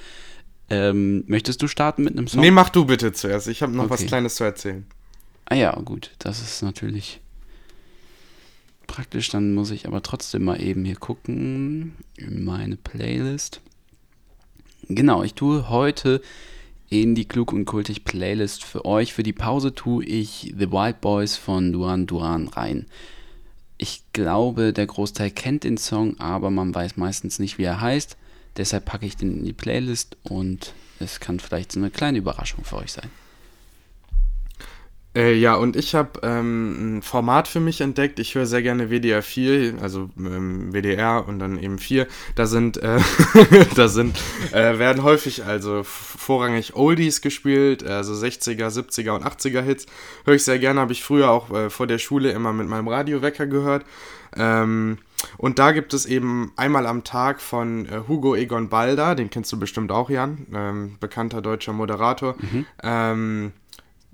Ähm, 0.70 1.24
möchtest 1.26 1.60
du 1.60 1.68
starten 1.68 2.04
mit 2.04 2.12
einem 2.16 2.28
Song? 2.28 2.40
Nee, 2.40 2.50
mach 2.50 2.68
du 2.68 2.84
bitte 2.84 3.12
zuerst. 3.12 3.48
Ich 3.48 3.62
habe 3.62 3.72
noch 3.72 3.84
okay. 3.84 3.92
was 3.92 4.06
Kleines 4.06 4.36
zu 4.36 4.44
erzählen. 4.44 4.86
Ah 5.46 5.56
ja, 5.56 5.74
gut. 5.74 6.12
Das 6.18 6.40
ist 6.40 6.62
natürlich 6.62 7.20
praktisch. 8.86 9.30
Dann 9.30 9.54
muss 9.54 9.70
ich 9.70 9.86
aber 9.86 10.02
trotzdem 10.02 10.44
mal 10.44 10.60
eben 10.60 10.84
hier 10.84 10.96
gucken 10.96 11.96
in 12.16 12.44
meine 12.44 12.76
Playlist. 12.76 13.60
Genau, 14.88 15.22
ich 15.22 15.34
tue 15.34 15.68
heute 15.68 16.20
in 16.90 17.14
die 17.14 17.26
Klug 17.26 17.52
und 17.52 17.64
Kultig 17.64 18.04
Playlist 18.04 18.64
für 18.64 18.84
euch. 18.84 19.14
Für 19.14 19.22
die 19.22 19.32
Pause 19.32 19.74
tue 19.74 20.04
ich 20.04 20.54
The 20.58 20.70
Wild 20.70 21.00
Boys 21.00 21.36
von 21.36 21.72
Duran 21.72 22.06
Duran 22.06 22.48
rein. 22.48 22.86
Ich 23.78 24.02
glaube, 24.12 24.72
der 24.72 24.86
Großteil 24.86 25.30
kennt 25.30 25.64
den 25.64 25.78
Song, 25.78 26.20
aber 26.20 26.50
man 26.50 26.74
weiß 26.74 26.96
meistens 26.96 27.38
nicht, 27.38 27.58
wie 27.58 27.64
er 27.64 27.80
heißt. 27.80 28.16
Deshalb 28.56 28.84
packe 28.84 29.06
ich 29.06 29.16
den 29.16 29.38
in 29.38 29.44
die 29.44 29.54
Playlist 29.54 30.16
und 30.24 30.74
es 31.00 31.18
kann 31.18 31.40
vielleicht 31.40 31.72
so 31.72 31.80
eine 31.80 31.90
kleine 31.90 32.18
Überraschung 32.18 32.64
für 32.64 32.76
euch 32.76 32.92
sein. 32.92 33.10
Äh, 35.14 35.34
ja, 35.34 35.54
und 35.54 35.76
ich 35.76 35.94
habe 35.94 36.20
ähm, 36.22 36.98
ein 36.98 37.02
Format 37.02 37.46
für 37.46 37.60
mich 37.60 37.80
entdeckt. 37.80 38.18
Ich 38.18 38.34
höre 38.34 38.46
sehr 38.46 38.62
gerne 38.62 38.88
WDR 38.90 39.22
4, 39.22 39.74
also 39.82 40.08
ähm, 40.18 40.72
WDR 40.72 41.28
und 41.28 41.38
dann 41.38 41.58
eben 41.58 41.78
4. 41.78 42.06
Da 42.34 42.46
sind, 42.46 42.78
äh, 42.78 42.98
da 43.74 43.88
sind, 43.88 44.18
äh, 44.52 44.78
werden 44.78 45.02
häufig 45.02 45.44
also 45.44 45.82
vorrangig 45.84 46.74
Oldies 46.74 47.20
gespielt, 47.20 47.84
also 47.84 48.14
60er, 48.14 48.68
70er 48.68 49.10
und 49.10 49.24
80er 49.24 49.60
Hits. 49.60 49.86
Höre 50.24 50.34
ich 50.34 50.44
sehr 50.44 50.58
gerne, 50.58 50.80
habe 50.80 50.92
ich 50.92 51.04
früher 51.04 51.30
auch 51.30 51.50
äh, 51.50 51.68
vor 51.68 51.86
der 51.86 51.98
Schule 51.98 52.30
immer 52.30 52.54
mit 52.54 52.68
meinem 52.68 52.88
Radiowecker 52.88 53.46
gehört. 53.46 53.84
Ähm, 54.34 54.96
und 55.36 55.58
da 55.58 55.72
gibt 55.72 55.94
es 55.94 56.06
eben 56.06 56.52
einmal 56.56 56.86
am 56.86 57.04
Tag 57.04 57.40
von 57.40 57.86
äh, 57.86 58.00
Hugo 58.08 58.34
Egon 58.34 58.70
Balder, 58.70 59.14
den 59.14 59.30
kennst 59.30 59.52
du 59.52 59.58
bestimmt 59.58 59.92
auch, 59.92 60.10
Jan, 60.10 60.46
ähm, 60.54 60.96
bekannter 61.00 61.42
deutscher 61.42 61.72
Moderator. 61.72 62.34
Mhm. 62.40 62.66
Ähm, 62.82 63.52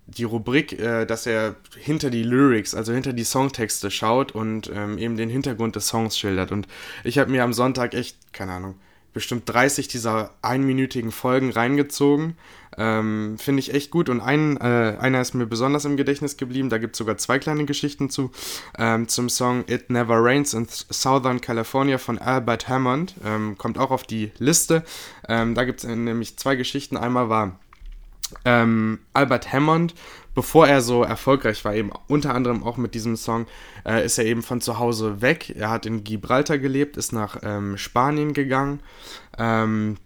die 0.08 0.24
Rubrik, 0.24 0.78
äh, 0.78 1.04
dass 1.04 1.26
er 1.26 1.56
hinter 1.76 2.10
die 2.10 2.22
Lyrics, 2.22 2.74
also 2.74 2.92
hinter 2.92 3.12
die 3.12 3.24
Songtexte 3.24 3.90
schaut 3.90 4.32
und 4.32 4.70
ähm, 4.74 4.98
eben 4.98 5.16
den 5.16 5.28
Hintergrund 5.28 5.76
des 5.76 5.88
Songs 5.88 6.18
schildert. 6.18 6.50
Und 6.50 6.66
ich 7.04 7.18
habe 7.18 7.30
mir 7.30 7.44
am 7.44 7.52
Sonntag 7.52 7.94
echt, 7.94 8.32
keine 8.32 8.52
Ahnung, 8.52 8.74
bestimmt 9.12 9.44
30 9.46 9.88
dieser 9.88 10.30
einminütigen 10.42 11.10
Folgen 11.10 11.50
reingezogen. 11.50 12.36
Ähm, 12.76 13.36
Finde 13.38 13.60
ich 13.60 13.74
echt 13.74 13.90
gut. 13.90 14.08
Und 14.08 14.20
ein, 14.20 14.56
äh, 14.58 14.96
einer 15.00 15.20
ist 15.20 15.34
mir 15.34 15.46
besonders 15.46 15.84
im 15.84 15.96
Gedächtnis 15.96 16.36
geblieben. 16.36 16.70
Da 16.70 16.78
gibt 16.78 16.94
es 16.94 16.98
sogar 16.98 17.18
zwei 17.18 17.38
kleine 17.38 17.64
Geschichten 17.64 18.10
zu. 18.10 18.30
Ähm, 18.78 19.08
zum 19.08 19.28
Song 19.28 19.64
It 19.66 19.90
Never 19.90 20.22
Rains 20.22 20.54
in 20.54 20.66
Southern 20.68 21.40
California 21.40 21.98
von 21.98 22.18
Albert 22.18 22.68
Hammond. 22.68 23.14
Ähm, 23.24 23.58
kommt 23.58 23.78
auch 23.78 23.90
auf 23.90 24.04
die 24.04 24.30
Liste. 24.38 24.84
Ähm, 25.28 25.54
da 25.54 25.64
gibt 25.64 25.80
es 25.82 25.86
nämlich 25.86 26.36
zwei 26.36 26.54
Geschichten. 26.54 26.96
Einmal 26.96 27.28
war 27.28 27.58
ähm, 28.44 29.00
Albert 29.12 29.52
Hammond, 29.52 29.94
bevor 30.34 30.68
er 30.68 30.80
so 30.80 31.02
erfolgreich 31.02 31.64
war, 31.64 31.74
eben 31.74 31.90
unter 32.06 32.34
anderem 32.34 32.62
auch 32.62 32.76
mit 32.76 32.94
diesem 32.94 33.16
Song, 33.16 33.46
äh, 33.84 34.04
ist 34.04 34.18
er 34.18 34.24
eben 34.24 34.42
von 34.42 34.60
zu 34.60 34.78
Hause 34.78 35.20
weg. 35.20 35.54
Er 35.56 35.70
hat 35.70 35.86
in 35.86 36.04
Gibraltar 36.04 36.58
gelebt, 36.58 36.96
ist 36.96 37.12
nach 37.12 37.38
ähm, 37.42 37.76
Spanien 37.76 38.32
gegangen 38.32 38.80
ähm, 39.38 39.96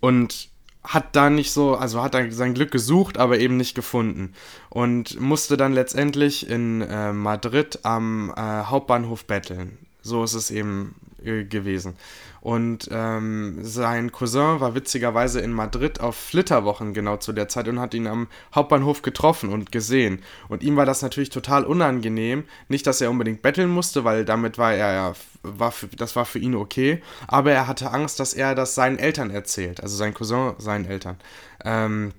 und 0.00 0.50
hat 0.82 1.16
da 1.16 1.30
nicht 1.30 1.52
so, 1.52 1.74
also 1.74 2.02
hat 2.02 2.14
er 2.14 2.30
sein 2.30 2.54
Glück 2.54 2.70
gesucht, 2.70 3.18
aber 3.18 3.38
eben 3.38 3.56
nicht 3.56 3.74
gefunden. 3.74 4.34
Und 4.70 5.20
musste 5.20 5.56
dann 5.56 5.72
letztendlich 5.72 6.48
in 6.48 6.80
äh, 6.80 7.12
Madrid 7.12 7.80
am 7.82 8.32
äh, 8.36 8.40
Hauptbahnhof 8.40 9.26
betteln. 9.26 9.78
So 10.06 10.22
ist 10.22 10.34
es 10.34 10.50
eben 10.50 10.94
äh, 11.24 11.44
gewesen. 11.44 11.96
Und 12.40 12.88
ähm, 12.92 13.58
sein 13.62 14.12
Cousin 14.12 14.60
war 14.60 14.76
witzigerweise 14.76 15.40
in 15.40 15.52
Madrid 15.52 15.98
auf 15.98 16.14
Flitterwochen 16.14 16.94
genau 16.94 17.16
zu 17.16 17.32
der 17.32 17.48
Zeit 17.48 17.66
und 17.66 17.80
hat 17.80 17.92
ihn 17.92 18.06
am 18.06 18.28
Hauptbahnhof 18.54 19.02
getroffen 19.02 19.48
und 19.52 19.72
gesehen. 19.72 20.22
Und 20.48 20.62
ihm 20.62 20.76
war 20.76 20.86
das 20.86 21.02
natürlich 21.02 21.30
total 21.30 21.64
unangenehm. 21.64 22.44
Nicht, 22.68 22.86
dass 22.86 23.00
er 23.00 23.10
unbedingt 23.10 23.42
betteln 23.42 23.68
musste, 23.68 24.04
weil 24.04 24.24
damit 24.24 24.58
war 24.58 24.72
er 24.72 24.92
ja, 24.92 25.12
war 25.42 25.72
für, 25.72 25.88
das 25.88 26.14
war 26.14 26.24
für 26.24 26.38
ihn 26.38 26.54
okay. 26.54 27.02
Aber 27.26 27.50
er 27.50 27.66
hatte 27.66 27.90
Angst, 27.90 28.20
dass 28.20 28.32
er 28.32 28.54
das 28.54 28.76
seinen 28.76 29.00
Eltern 29.00 29.30
erzählt, 29.30 29.82
also 29.82 29.96
sein 29.96 30.14
Cousin 30.14 30.52
seinen 30.58 30.84
Eltern. 30.84 31.16
Ähm, 31.64 32.12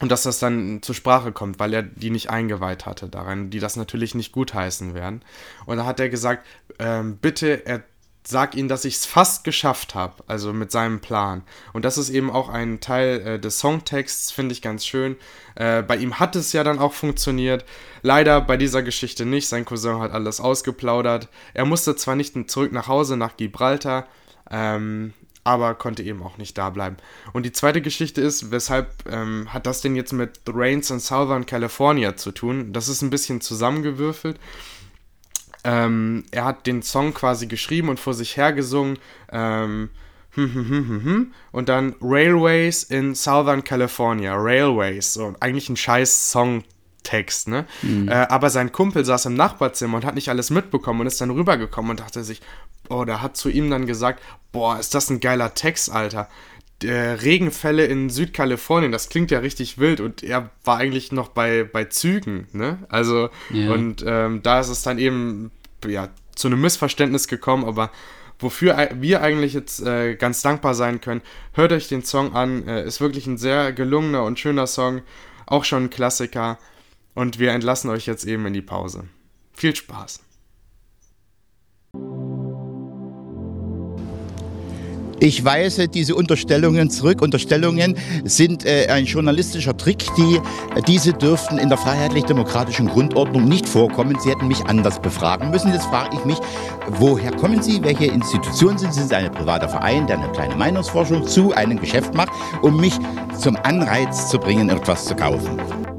und 0.00 0.10
dass 0.10 0.24
das 0.24 0.38
dann 0.38 0.82
zur 0.82 0.94
Sprache 0.94 1.32
kommt, 1.32 1.58
weil 1.58 1.72
er 1.74 1.82
die 1.82 2.10
nicht 2.10 2.30
eingeweiht 2.30 2.86
hatte 2.86 3.08
daran, 3.08 3.50
die 3.50 3.60
das 3.60 3.76
natürlich 3.76 4.14
nicht 4.14 4.32
gutheißen 4.32 4.94
werden. 4.94 5.22
Und 5.66 5.76
da 5.76 5.86
hat 5.86 6.00
er 6.00 6.08
gesagt, 6.08 6.46
ähm, 6.78 7.18
bitte 7.18 7.66
er 7.66 7.84
sag 8.24 8.54
ihnen, 8.54 8.68
dass 8.68 8.84
ich 8.84 8.94
es 8.94 9.06
fast 9.06 9.44
geschafft 9.44 9.94
habe, 9.94 10.22
also 10.26 10.52
mit 10.52 10.70
seinem 10.70 11.00
Plan. 11.00 11.42
Und 11.72 11.84
das 11.84 11.98
ist 11.98 12.10
eben 12.10 12.30
auch 12.30 12.48
ein 12.48 12.80
Teil 12.80 13.20
äh, 13.20 13.38
des 13.40 13.58
Songtexts, 13.58 14.30
finde 14.30 14.52
ich 14.52 14.62
ganz 14.62 14.86
schön. 14.86 15.16
Äh, 15.56 15.82
bei 15.82 15.96
ihm 15.96 16.20
hat 16.20 16.36
es 16.36 16.52
ja 16.52 16.62
dann 16.62 16.78
auch 16.78 16.92
funktioniert. 16.92 17.64
Leider 18.02 18.40
bei 18.40 18.56
dieser 18.56 18.82
Geschichte 18.82 19.26
nicht. 19.26 19.48
Sein 19.48 19.64
Cousin 19.64 19.98
hat 19.98 20.12
alles 20.12 20.40
ausgeplaudert. 20.40 21.28
Er 21.52 21.64
musste 21.64 21.96
zwar 21.96 22.14
nicht 22.14 22.50
zurück 22.50 22.72
nach 22.72 22.86
Hause, 22.86 23.16
nach 23.16 23.36
Gibraltar, 23.36 24.06
ähm, 24.50 25.14
aber 25.44 25.74
konnte 25.74 26.02
eben 26.02 26.22
auch 26.22 26.38
nicht 26.38 26.56
da 26.56 26.70
bleiben. 26.70 26.96
Und 27.32 27.44
die 27.44 27.52
zweite 27.52 27.82
Geschichte 27.82 28.20
ist, 28.20 28.50
weshalb 28.50 28.90
ähm, 29.10 29.52
hat 29.52 29.66
das 29.66 29.80
denn 29.80 29.96
jetzt 29.96 30.12
mit 30.12 30.40
The 30.46 30.52
Rains 30.54 30.90
in 30.90 31.00
Southern 31.00 31.46
California 31.46 32.16
zu 32.16 32.30
tun? 32.32 32.72
Das 32.72 32.88
ist 32.88 33.02
ein 33.02 33.10
bisschen 33.10 33.40
zusammengewürfelt. 33.40 34.38
Ähm, 35.64 36.24
er 36.30 36.44
hat 36.44 36.66
den 36.66 36.82
Song 36.82 37.14
quasi 37.14 37.46
geschrieben 37.46 37.88
und 37.88 38.00
vor 38.00 38.14
sich 38.14 38.36
hergesungen. 38.36 38.98
Ähm, 39.30 39.90
hm, 40.34 40.54
hm, 40.54 41.04
hm, 41.04 41.34
und 41.50 41.68
dann 41.68 41.94
Railways 42.00 42.84
in 42.84 43.14
Southern 43.14 43.62
California. 43.62 44.34
Railways. 44.34 45.12
So, 45.12 45.34
eigentlich 45.40 45.68
ein 45.68 45.76
scheiß 45.76 46.30
Songtext, 47.02 47.48
ne? 47.48 47.66
Mhm. 47.82 48.08
Äh, 48.08 48.26
aber 48.28 48.50
sein 48.50 48.72
Kumpel 48.72 49.04
saß 49.04 49.26
im 49.26 49.34
Nachbarzimmer 49.34 49.96
und 49.96 50.04
hat 50.04 50.14
nicht 50.14 50.28
alles 50.28 50.50
mitbekommen 50.50 51.00
und 51.00 51.06
ist 51.06 51.20
dann 51.20 51.30
rübergekommen 51.30 51.92
und 51.92 52.00
dachte 52.00 52.24
sich, 52.24 52.40
oh, 52.88 53.04
der 53.04 53.22
hat 53.22 53.36
zu 53.36 53.48
ihm 53.48 53.70
dann 53.70 53.86
gesagt, 53.86 54.22
boah, 54.52 54.78
ist 54.78 54.94
das 54.94 55.10
ein 55.10 55.20
geiler 55.20 55.54
Text, 55.54 55.90
Alter. 55.90 56.28
Der 56.82 57.22
Regenfälle 57.22 57.86
in 57.86 58.10
Südkalifornien, 58.10 58.90
das 58.90 59.08
klingt 59.08 59.30
ja 59.30 59.38
richtig 59.38 59.78
wild 59.78 60.00
und 60.00 60.22
er 60.24 60.50
war 60.64 60.78
eigentlich 60.78 61.12
noch 61.12 61.28
bei, 61.28 61.62
bei 61.64 61.84
Zügen, 61.84 62.48
ne? 62.52 62.78
Also, 62.88 63.30
yeah. 63.52 63.72
und 63.72 64.04
ähm, 64.04 64.42
da 64.42 64.60
ist 64.60 64.68
es 64.68 64.82
dann 64.82 64.98
eben 64.98 65.52
ja, 65.86 66.08
zu 66.34 66.48
einem 66.48 66.60
Missverständnis 66.60 67.28
gekommen, 67.28 67.64
aber 67.64 67.90
wofür 68.40 68.88
wir 68.94 69.22
eigentlich 69.22 69.52
jetzt 69.52 69.80
äh, 69.86 70.16
ganz 70.16 70.42
dankbar 70.42 70.74
sein 70.74 71.00
können, 71.00 71.22
hört 71.52 71.70
euch 71.70 71.86
den 71.86 72.02
Song 72.02 72.34
an, 72.34 72.66
äh, 72.66 72.84
ist 72.84 73.00
wirklich 73.00 73.28
ein 73.28 73.38
sehr 73.38 73.72
gelungener 73.72 74.24
und 74.24 74.40
schöner 74.40 74.66
Song, 74.66 75.02
auch 75.46 75.64
schon 75.64 75.84
ein 75.84 75.90
Klassiker 75.90 76.58
und 77.14 77.38
wir 77.38 77.52
entlassen 77.52 77.90
euch 77.90 78.06
jetzt 78.06 78.24
eben 78.24 78.46
in 78.46 78.52
die 78.52 78.62
Pause. 78.62 79.04
Viel 79.52 79.74
Spaß! 79.74 80.20
Ich 85.24 85.44
weise 85.44 85.86
diese 85.86 86.16
Unterstellungen 86.16 86.90
zurück. 86.90 87.22
Unterstellungen 87.22 87.96
sind 88.24 88.66
äh, 88.66 88.88
ein 88.88 89.04
journalistischer 89.04 89.76
Trick. 89.76 90.04
Die, 90.16 90.40
äh, 90.74 90.82
diese 90.84 91.12
dürften 91.12 91.58
in 91.58 91.68
der 91.68 91.78
freiheitlich-demokratischen 91.78 92.88
Grundordnung 92.88 93.44
nicht 93.44 93.68
vorkommen. 93.68 94.18
Sie 94.18 94.30
hätten 94.30 94.48
mich 94.48 94.64
anders 94.64 95.00
befragen 95.00 95.52
müssen. 95.52 95.72
Jetzt 95.72 95.84
frage 95.84 96.16
ich 96.16 96.24
mich, 96.24 96.38
woher 96.88 97.30
kommen 97.30 97.62
Sie? 97.62 97.84
Welche 97.84 98.06
Institution 98.06 98.76
sind 98.78 98.92
Sie? 98.92 98.98
Sind 98.98 99.10
Sie 99.10 99.14
ein 99.14 99.30
privater 99.30 99.68
Verein, 99.68 100.08
der 100.08 100.18
eine 100.18 100.32
kleine 100.32 100.56
Meinungsforschung 100.56 101.24
zu 101.24 101.52
einem 101.52 101.78
Geschäft 101.78 102.14
macht, 102.14 102.32
um 102.62 102.80
mich 102.80 102.94
zum 103.38 103.54
Anreiz 103.54 104.28
zu 104.28 104.40
bringen, 104.40 104.70
etwas 104.70 105.04
zu 105.04 105.14
kaufen? 105.14 105.91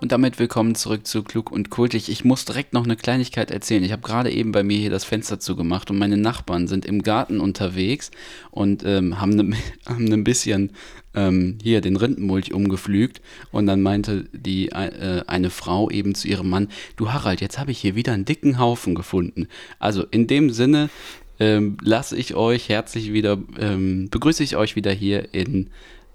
Und 0.00 0.12
damit 0.12 0.38
willkommen 0.38 0.74
zurück 0.76 1.06
zu 1.06 1.22
Klug 1.22 1.52
und 1.52 1.68
Kultig. 1.68 2.08
Ich 2.08 2.24
muss 2.24 2.46
direkt 2.46 2.72
noch 2.72 2.84
eine 2.84 2.96
Kleinigkeit 2.96 3.50
erzählen. 3.50 3.84
Ich 3.84 3.92
habe 3.92 4.00
gerade 4.00 4.30
eben 4.30 4.50
bei 4.50 4.62
mir 4.62 4.78
hier 4.78 4.88
das 4.88 5.04
Fenster 5.04 5.38
zugemacht 5.40 5.90
und 5.90 5.98
meine 5.98 6.16
Nachbarn 6.16 6.68
sind 6.68 6.86
im 6.86 7.02
Garten 7.02 7.38
unterwegs 7.38 8.10
und 8.50 8.82
ähm, 8.82 9.20
haben, 9.20 9.36
ne, 9.36 9.56
haben 9.86 10.10
ein 10.10 10.24
bisschen 10.24 10.70
ähm, 11.12 11.58
hier 11.62 11.82
den 11.82 11.96
Rindenmulch 11.96 12.54
umgepflügt. 12.54 13.20
Und 13.52 13.66
dann 13.66 13.82
meinte 13.82 14.24
die 14.32 14.70
äh, 14.70 15.22
eine 15.26 15.50
Frau 15.50 15.90
eben 15.90 16.14
zu 16.14 16.28
ihrem 16.28 16.48
Mann, 16.48 16.68
du 16.96 17.12
Harald, 17.12 17.42
jetzt 17.42 17.58
habe 17.58 17.70
ich 17.70 17.78
hier 17.78 17.94
wieder 17.94 18.14
einen 18.14 18.24
dicken 18.24 18.58
Haufen 18.58 18.94
gefunden. 18.94 19.48
Also 19.78 20.06
in 20.10 20.26
dem 20.26 20.48
Sinne 20.48 20.88
ähm, 21.38 21.76
lasse 21.82 22.16
ich 22.16 22.34
euch 22.34 22.70
herzlich 22.70 23.12
wieder, 23.12 23.36
ähm, 23.58 24.08
begrüße 24.10 24.42
ich 24.42 24.56
euch 24.56 24.76
wieder 24.76 24.92
hier 24.92 25.34
in 25.34 25.68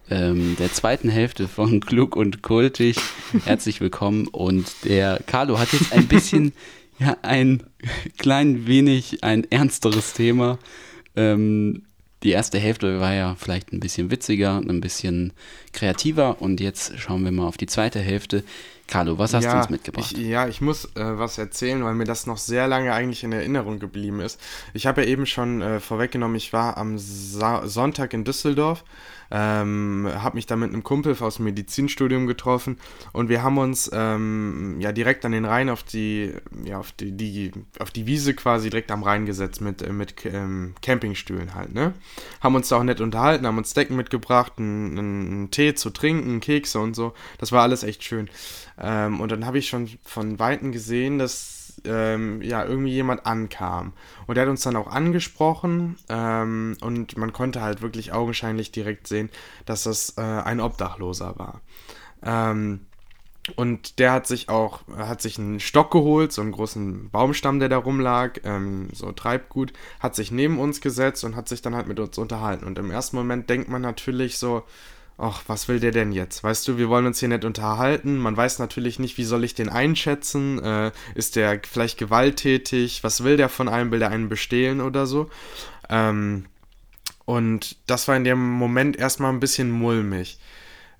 ähm, 0.09 0.55
der 0.59 0.71
zweiten 0.71 1.09
Hälfte 1.09 1.47
von 1.47 1.79
Klug 1.85 2.15
und 2.15 2.41
Kultig. 2.41 2.97
Herzlich 3.45 3.81
willkommen. 3.81 4.27
Und 4.27 4.67
der 4.83 5.19
Carlo 5.25 5.59
hat 5.59 5.73
jetzt 5.73 5.93
ein 5.93 6.07
bisschen, 6.07 6.53
ja, 6.99 7.17
ein 7.21 7.63
klein 8.17 8.67
wenig 8.67 9.23
ein 9.23 9.49
ernsteres 9.51 10.13
Thema. 10.13 10.59
Ähm, 11.15 11.83
die 12.23 12.31
erste 12.31 12.57
Hälfte 12.57 12.99
war 12.99 13.13
ja 13.13 13.35
vielleicht 13.37 13.71
ein 13.71 13.79
bisschen 13.79 14.09
witziger, 14.09 14.57
ein 14.57 14.81
bisschen 14.81 15.33
kreativer. 15.73 16.41
Und 16.41 16.59
jetzt 16.59 16.97
schauen 16.99 17.23
wir 17.23 17.31
mal 17.31 17.47
auf 17.47 17.57
die 17.57 17.67
zweite 17.67 17.99
Hälfte. 17.99 18.43
Carlo, 18.87 19.17
was 19.17 19.33
hast 19.33 19.45
ja, 19.45 19.53
du 19.53 19.57
uns 19.57 19.69
mitgebracht? 19.69 20.11
Ich, 20.11 20.27
ja, 20.27 20.47
ich 20.47 20.61
muss 20.61 20.85
äh, 20.95 21.17
was 21.17 21.37
erzählen, 21.37 21.83
weil 21.83 21.95
mir 21.95 22.05
das 22.05 22.27
noch 22.27 22.37
sehr 22.37 22.67
lange 22.67 22.93
eigentlich 22.93 23.23
in 23.23 23.31
Erinnerung 23.31 23.79
geblieben 23.79 24.19
ist. 24.19 24.39
Ich 24.73 24.85
habe 24.85 25.03
ja 25.03 25.07
eben 25.07 25.25
schon 25.25 25.61
äh, 25.61 25.79
vorweggenommen, 25.79 26.35
ich 26.37 26.53
war 26.53 26.77
am 26.77 26.97
Sa 26.99 27.67
Sonntag 27.67 28.13
in 28.13 28.23
Düsseldorf 28.23 28.83
ähm, 29.31 30.09
habe 30.13 30.35
mich 30.35 30.45
da 30.45 30.55
mit 30.55 30.71
einem 30.71 30.83
Kumpel 30.83 31.15
aus 31.19 31.37
dem 31.37 31.45
Medizinstudium 31.45 32.27
getroffen 32.27 32.77
und 33.13 33.29
wir 33.29 33.43
haben 33.43 33.57
uns 33.57 33.89
ähm, 33.93 34.77
ja 34.79 34.91
direkt 34.91 35.25
an 35.25 35.31
den 35.31 35.45
Rhein 35.45 35.69
auf 35.69 35.83
die, 35.83 36.33
ja, 36.63 36.79
auf 36.79 36.91
die, 36.91 37.11
die, 37.11 37.51
auf 37.79 37.91
die 37.91 38.05
Wiese 38.07 38.33
quasi 38.33 38.69
direkt 38.69 38.91
am 38.91 39.03
Rhein 39.03 39.25
gesetzt 39.25 39.61
mit, 39.61 39.81
äh, 39.81 39.91
mit 39.91 40.13
ähm, 40.25 40.75
Campingstühlen 40.81 41.55
halt, 41.55 41.73
ne? 41.73 41.93
Haben 42.41 42.55
uns 42.55 42.69
da 42.69 42.77
auch 42.77 42.83
nett 42.83 43.01
unterhalten, 43.01 43.47
haben 43.47 43.57
uns 43.57 43.73
Decken 43.73 43.95
mitgebracht, 43.95 44.53
einen, 44.57 44.97
einen 44.97 45.51
Tee 45.51 45.73
zu 45.73 45.89
trinken, 45.89 46.39
Kekse 46.39 46.79
und 46.79 46.95
so. 46.95 47.13
Das 47.37 47.51
war 47.51 47.63
alles 47.63 47.83
echt 47.83 48.03
schön. 48.03 48.29
Ähm, 48.79 49.21
und 49.21 49.31
dann 49.31 49.45
habe 49.45 49.57
ich 49.57 49.67
schon 49.67 49.89
von 50.03 50.39
Weitem 50.39 50.71
gesehen, 50.71 51.17
dass 51.17 51.54
ähm, 51.87 52.41
ja 52.41 52.65
irgendwie 52.65 52.91
jemand 52.91 53.25
ankam. 53.25 53.93
Und 54.27 54.37
er 54.37 54.43
hat 54.43 54.49
uns 54.49 54.63
dann 54.63 54.75
auch 54.75 54.87
angesprochen 54.87 55.97
ähm, 56.09 56.77
und 56.81 57.17
man 57.17 57.33
konnte 57.33 57.61
halt 57.61 57.81
wirklich 57.81 58.13
augenscheinlich 58.13 58.71
direkt 58.71 59.07
sehen, 59.07 59.29
dass 59.65 59.83
das 59.83 60.17
äh, 60.17 60.21
ein 60.21 60.59
Obdachloser 60.59 61.37
war. 61.37 61.61
Ähm, 62.23 62.81
und 63.55 63.99
der 63.99 64.11
hat 64.11 64.25
sich 64.25 64.49
auch, 64.49 64.81
hat 64.97 65.21
sich 65.21 65.37
einen 65.37 65.59
Stock 65.59 65.91
geholt, 65.91 66.31
so 66.31 66.41
einen 66.41 66.51
großen 66.51 67.11
Baumstamm, 67.11 67.59
der 67.59 67.69
da 67.69 67.77
rumlag, 67.77 68.39
ähm, 68.43 68.89
so 68.91 69.11
Treibgut, 69.11 69.71
hat 69.99 70.15
sich 70.15 70.31
neben 70.31 70.57
uns 70.57 70.81
gesetzt 70.81 71.23
und 71.23 71.35
hat 71.35 71.47
sich 71.47 71.61
dann 71.61 71.75
halt 71.75 71.87
mit 71.87 71.99
uns 71.99 72.17
unterhalten. 72.17 72.65
Und 72.65 72.79
im 72.79 72.89
ersten 72.89 73.15
Moment 73.15 73.49
denkt 73.49 73.69
man 73.69 73.83
natürlich 73.83 74.39
so, 74.39 74.63
ach, 75.17 75.43
was 75.47 75.67
will 75.67 75.79
der 75.79 75.91
denn 75.91 76.11
jetzt? 76.11 76.43
Weißt 76.43 76.67
du, 76.67 76.77
wir 76.77 76.89
wollen 76.89 77.05
uns 77.05 77.19
hier 77.19 77.29
nicht 77.29 77.45
unterhalten. 77.45 78.17
Man 78.17 78.35
weiß 78.35 78.59
natürlich 78.59 78.99
nicht, 78.99 79.17
wie 79.17 79.23
soll 79.23 79.43
ich 79.43 79.55
den 79.55 79.69
einschätzen? 79.69 80.61
Äh, 80.61 80.91
ist 81.15 81.35
der 81.35 81.61
vielleicht 81.63 81.97
gewalttätig? 81.97 83.03
Was 83.03 83.23
will 83.23 83.37
der 83.37 83.49
von 83.49 83.69
einem? 83.69 83.91
Will 83.91 83.99
der 83.99 84.11
einen 84.11 84.29
bestehlen 84.29 84.81
oder 84.81 85.05
so? 85.05 85.29
Ähm, 85.89 86.45
und 87.25 87.77
das 87.87 88.07
war 88.07 88.15
in 88.15 88.23
dem 88.23 88.39
Moment 88.39 88.97
erstmal 88.97 89.31
ein 89.31 89.39
bisschen 89.39 89.71
mulmig. 89.71 90.39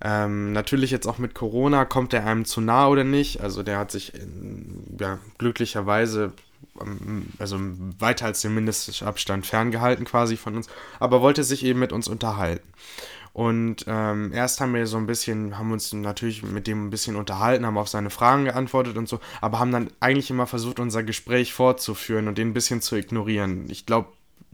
Ähm, 0.02 0.52
natürlich 0.52 0.92
jetzt 0.92 1.08
auch 1.08 1.18
mit 1.20 1.36
Corona, 1.36 1.86
kommt 1.86 2.14
der 2.14 2.26
einem 2.26 2.46
zu 2.46 2.62
nah 2.62 2.88
oder 2.88 3.04
nicht? 3.04 3.42
Also 3.42 3.64
der 3.64 3.78
hat 3.78 3.92
sich 3.92 4.14
in, 4.14 4.98
ja, 5.00 5.20
glücklicherweise 5.38 6.34
ähm, 6.82 7.28
also 7.40 7.58
weiter 8.00 8.26
als 8.26 8.42
den 8.42 8.56
Mindestabstand 8.56 9.46
ferngehalten 9.46 10.06
quasi 10.06 10.38
von 10.38 10.56
uns, 10.56 10.68
aber 11.00 11.22
wollte 11.22 11.44
sich 11.44 11.64
eben 11.64 11.80
mit 11.80 11.94
uns 11.94 12.08
unterhalten. 12.08 12.68
Und 13.36 13.84
ähm, 13.86 14.32
erst 14.32 14.62
haben 14.62 14.74
wir 14.74 14.88
so 14.88 14.96
ein 14.96 15.08
bisschen, 15.08 15.58
haben 15.58 15.74
uns 15.74 15.92
natürlich 15.92 16.42
mit 16.42 16.68
dem 16.68 16.88
ein 16.88 16.90
bisschen 16.90 17.18
unterhalten, 17.18 17.66
haben 17.66 17.78
auf 17.78 17.90
seine 17.90 18.10
Fragen 18.10 18.46
geantwortet 18.46 18.96
und 18.96 19.10
so, 19.10 19.20
aber 19.42 19.60
haben 19.60 19.74
dann 19.74 19.90
eigentlich 20.00 20.30
immer 20.30 20.48
versucht, 20.48 20.80
unser 20.80 21.04
Gespräch 21.04 21.52
fortzuführen 21.52 22.30
und 22.30 22.38
den 22.38 22.52
ein 22.52 22.54
bisschen 22.54 22.80
zu 22.80 22.96
ignorieren. 22.96 23.70
Ich 23.70 23.86
glaube, 23.86 24.08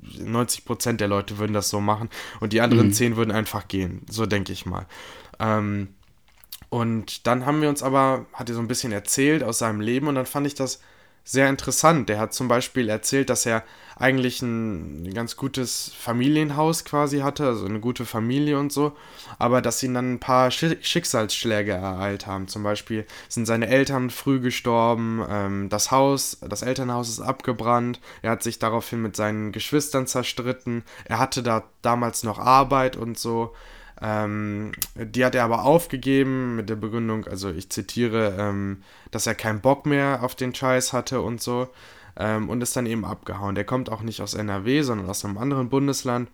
90% 0.03 0.93
der 0.93 1.07
Leute 1.07 1.37
würden 1.37 1.53
das 1.53 1.69
so 1.69 1.79
machen 1.79 2.09
und 2.39 2.53
die 2.53 2.61
anderen 2.61 2.87
mhm. 2.87 2.93
10 2.93 3.17
würden 3.17 3.31
einfach 3.31 3.67
gehen. 3.67 4.01
So 4.09 4.25
denke 4.25 4.51
ich 4.51 4.65
mal. 4.65 4.87
Ähm, 5.39 5.89
und 6.69 7.27
dann 7.27 7.45
haben 7.45 7.61
wir 7.61 7.69
uns 7.69 7.83
aber, 7.83 8.25
hat 8.33 8.49
er 8.49 8.55
so 8.55 8.61
ein 8.61 8.67
bisschen 8.67 8.91
erzählt 8.91 9.43
aus 9.43 9.59
seinem 9.59 9.81
Leben 9.81 10.07
und 10.07 10.15
dann 10.15 10.25
fand 10.25 10.47
ich 10.47 10.55
das 10.55 10.81
sehr 11.23 11.49
interessant. 11.49 12.09
Der 12.09 12.19
hat 12.19 12.33
zum 12.33 12.47
Beispiel 12.47 12.89
erzählt, 12.89 13.29
dass 13.29 13.45
er 13.45 13.63
eigentlich 13.95 14.41
ein 14.41 15.13
ganz 15.13 15.35
gutes 15.35 15.91
Familienhaus 15.95 16.85
quasi 16.85 17.19
hatte, 17.19 17.45
also 17.45 17.65
eine 17.65 17.79
gute 17.79 18.05
Familie 18.05 18.57
und 18.57 18.71
so, 18.71 18.93
aber 19.37 19.61
dass 19.61 19.83
ihn 19.83 19.93
dann 19.93 20.13
ein 20.13 20.19
paar 20.19 20.49
Schicksalsschläge 20.49 21.73
ereilt 21.73 22.25
haben. 22.25 22.47
Zum 22.47 22.63
Beispiel 22.63 23.05
sind 23.29 23.45
seine 23.45 23.67
Eltern 23.67 24.09
früh 24.09 24.39
gestorben, 24.39 25.23
ähm, 25.29 25.69
das 25.69 25.91
Haus, 25.91 26.39
das 26.41 26.63
Elternhaus 26.63 27.09
ist 27.09 27.19
abgebrannt, 27.21 27.99
er 28.23 28.31
hat 28.31 28.43
sich 28.43 28.57
daraufhin 28.57 29.01
mit 29.01 29.15
seinen 29.15 29.51
Geschwistern 29.51 30.07
zerstritten, 30.07 30.83
er 31.05 31.19
hatte 31.19 31.43
da 31.43 31.63
damals 31.81 32.23
noch 32.23 32.39
Arbeit 32.39 32.95
und 32.95 33.19
so. 33.19 33.53
Ähm, 34.01 34.71
die 34.95 35.23
hat 35.23 35.35
er 35.35 35.43
aber 35.43 35.63
aufgegeben 35.63 36.55
mit 36.55 36.69
der 36.69 36.75
Begründung, 36.75 37.27
also 37.27 37.49
ich 37.49 37.69
zitiere, 37.69 38.35
ähm, 38.37 38.83
dass 39.11 39.27
er 39.27 39.35
keinen 39.35 39.61
Bock 39.61 39.85
mehr 39.85 40.23
auf 40.23 40.35
den 40.35 40.55
Scheiß 40.55 40.93
hatte 40.93 41.21
und 41.21 41.41
so 41.41 41.67
ähm, 42.17 42.49
und 42.49 42.61
ist 42.61 42.75
dann 42.75 42.85
eben 42.85 43.05
abgehauen. 43.05 43.55
Der 43.55 43.65
kommt 43.65 43.89
auch 43.89 44.01
nicht 44.01 44.21
aus 44.21 44.33
NRW, 44.33 44.81
sondern 44.81 45.09
aus 45.09 45.23
einem 45.23 45.37
anderen 45.37 45.69
Bundesland 45.69 46.29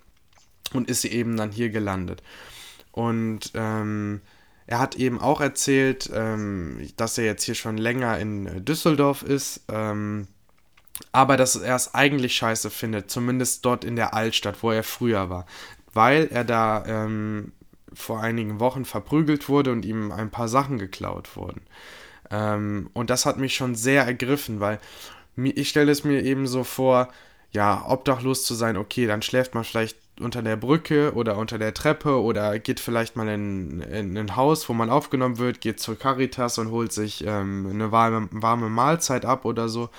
und 0.73 0.89
ist 0.89 1.06
eben 1.06 1.36
dann 1.36 1.51
hier 1.51 1.69
gelandet. 1.69 2.23
Und 2.91 3.51
ähm, 3.53 4.21
er 4.65 4.80
hat 4.80 4.95
eben 4.95 5.19
auch 5.19 5.41
erzählt, 5.41 6.10
ähm, 6.13 6.88
dass 6.95 7.17
er 7.17 7.25
jetzt 7.25 7.43
hier 7.43 7.56
schon 7.56 7.77
länger 7.77 8.17
in 8.17 8.65
Düsseldorf 8.65 9.23
ist 9.23 9.62
ähm, 9.69 10.27
aber 11.12 11.38
dass 11.38 11.56
er 11.56 11.75
es 11.75 11.93
eigentlich 11.93 12.36
scheiße 12.36 12.69
findet, 12.69 13.12
zumindest 13.12 13.65
dort 13.65 13.84
in 13.84 13.95
der 13.95 14.13
Altstadt, 14.13 14.63
wo 14.63 14.71
er 14.71 14.84
früher 14.84 15.30
war, 15.30 15.45
weil 15.93 16.27
er 16.32 16.43
da 16.43 16.84
ähm, 16.86 17.51
vor 17.97 18.21
einigen 18.21 18.60
Wochen 18.60 18.86
verprügelt 18.86 19.49
wurde 19.49 19.71
und 19.71 19.86
ihm 19.86 20.12
ein 20.12 20.29
paar 20.29 20.47
Sachen 20.47 20.77
geklaut 20.77 21.36
wurden. 21.36 21.62
Ähm, 22.29 22.89
und 22.93 23.10
das 23.10 23.25
hat 23.25 23.38
mich 23.38 23.55
schon 23.55 23.75
sehr 23.75 24.05
ergriffen, 24.05 24.60
weil 24.60 24.79
ich 25.36 25.69
stelle 25.69 25.91
es 25.91 26.03
mir 26.03 26.23
eben 26.23 26.47
so 26.47 26.63
vor, 26.63 27.10
ja, 27.51 27.86
obdachlos 27.88 28.43
zu 28.43 28.53
sein, 28.53 28.77
okay, 28.77 29.07
dann 29.07 29.21
schläft 29.21 29.55
man 29.55 29.63
vielleicht 29.63 29.97
unter 30.19 30.41
der 30.41 30.56
Brücke 30.56 31.13
oder 31.13 31.38
unter 31.38 31.58
der 31.58 31.73
Treppe 31.73 32.21
oder 32.21 32.60
geht 32.60 32.80
vielleicht 32.80 33.15
mal 33.15 33.27
in, 33.27 33.82
in 33.82 34.17
ein 34.17 34.36
Haus, 34.36 34.67
wo 34.67 34.73
man 34.73 34.89
aufgenommen 34.89 35.38
wird, 35.38 35.62
geht 35.62 35.80
zur 35.80 35.97
Caritas 35.97 36.58
und 36.58 36.71
holt 36.71 36.91
sich 36.91 37.23
ähm, 37.25 37.67
eine 37.69 37.91
warme, 37.91 38.27
warme 38.32 38.69
Mahlzeit 38.69 39.25
ab 39.25 39.45
oder 39.45 39.69
so. 39.69 39.89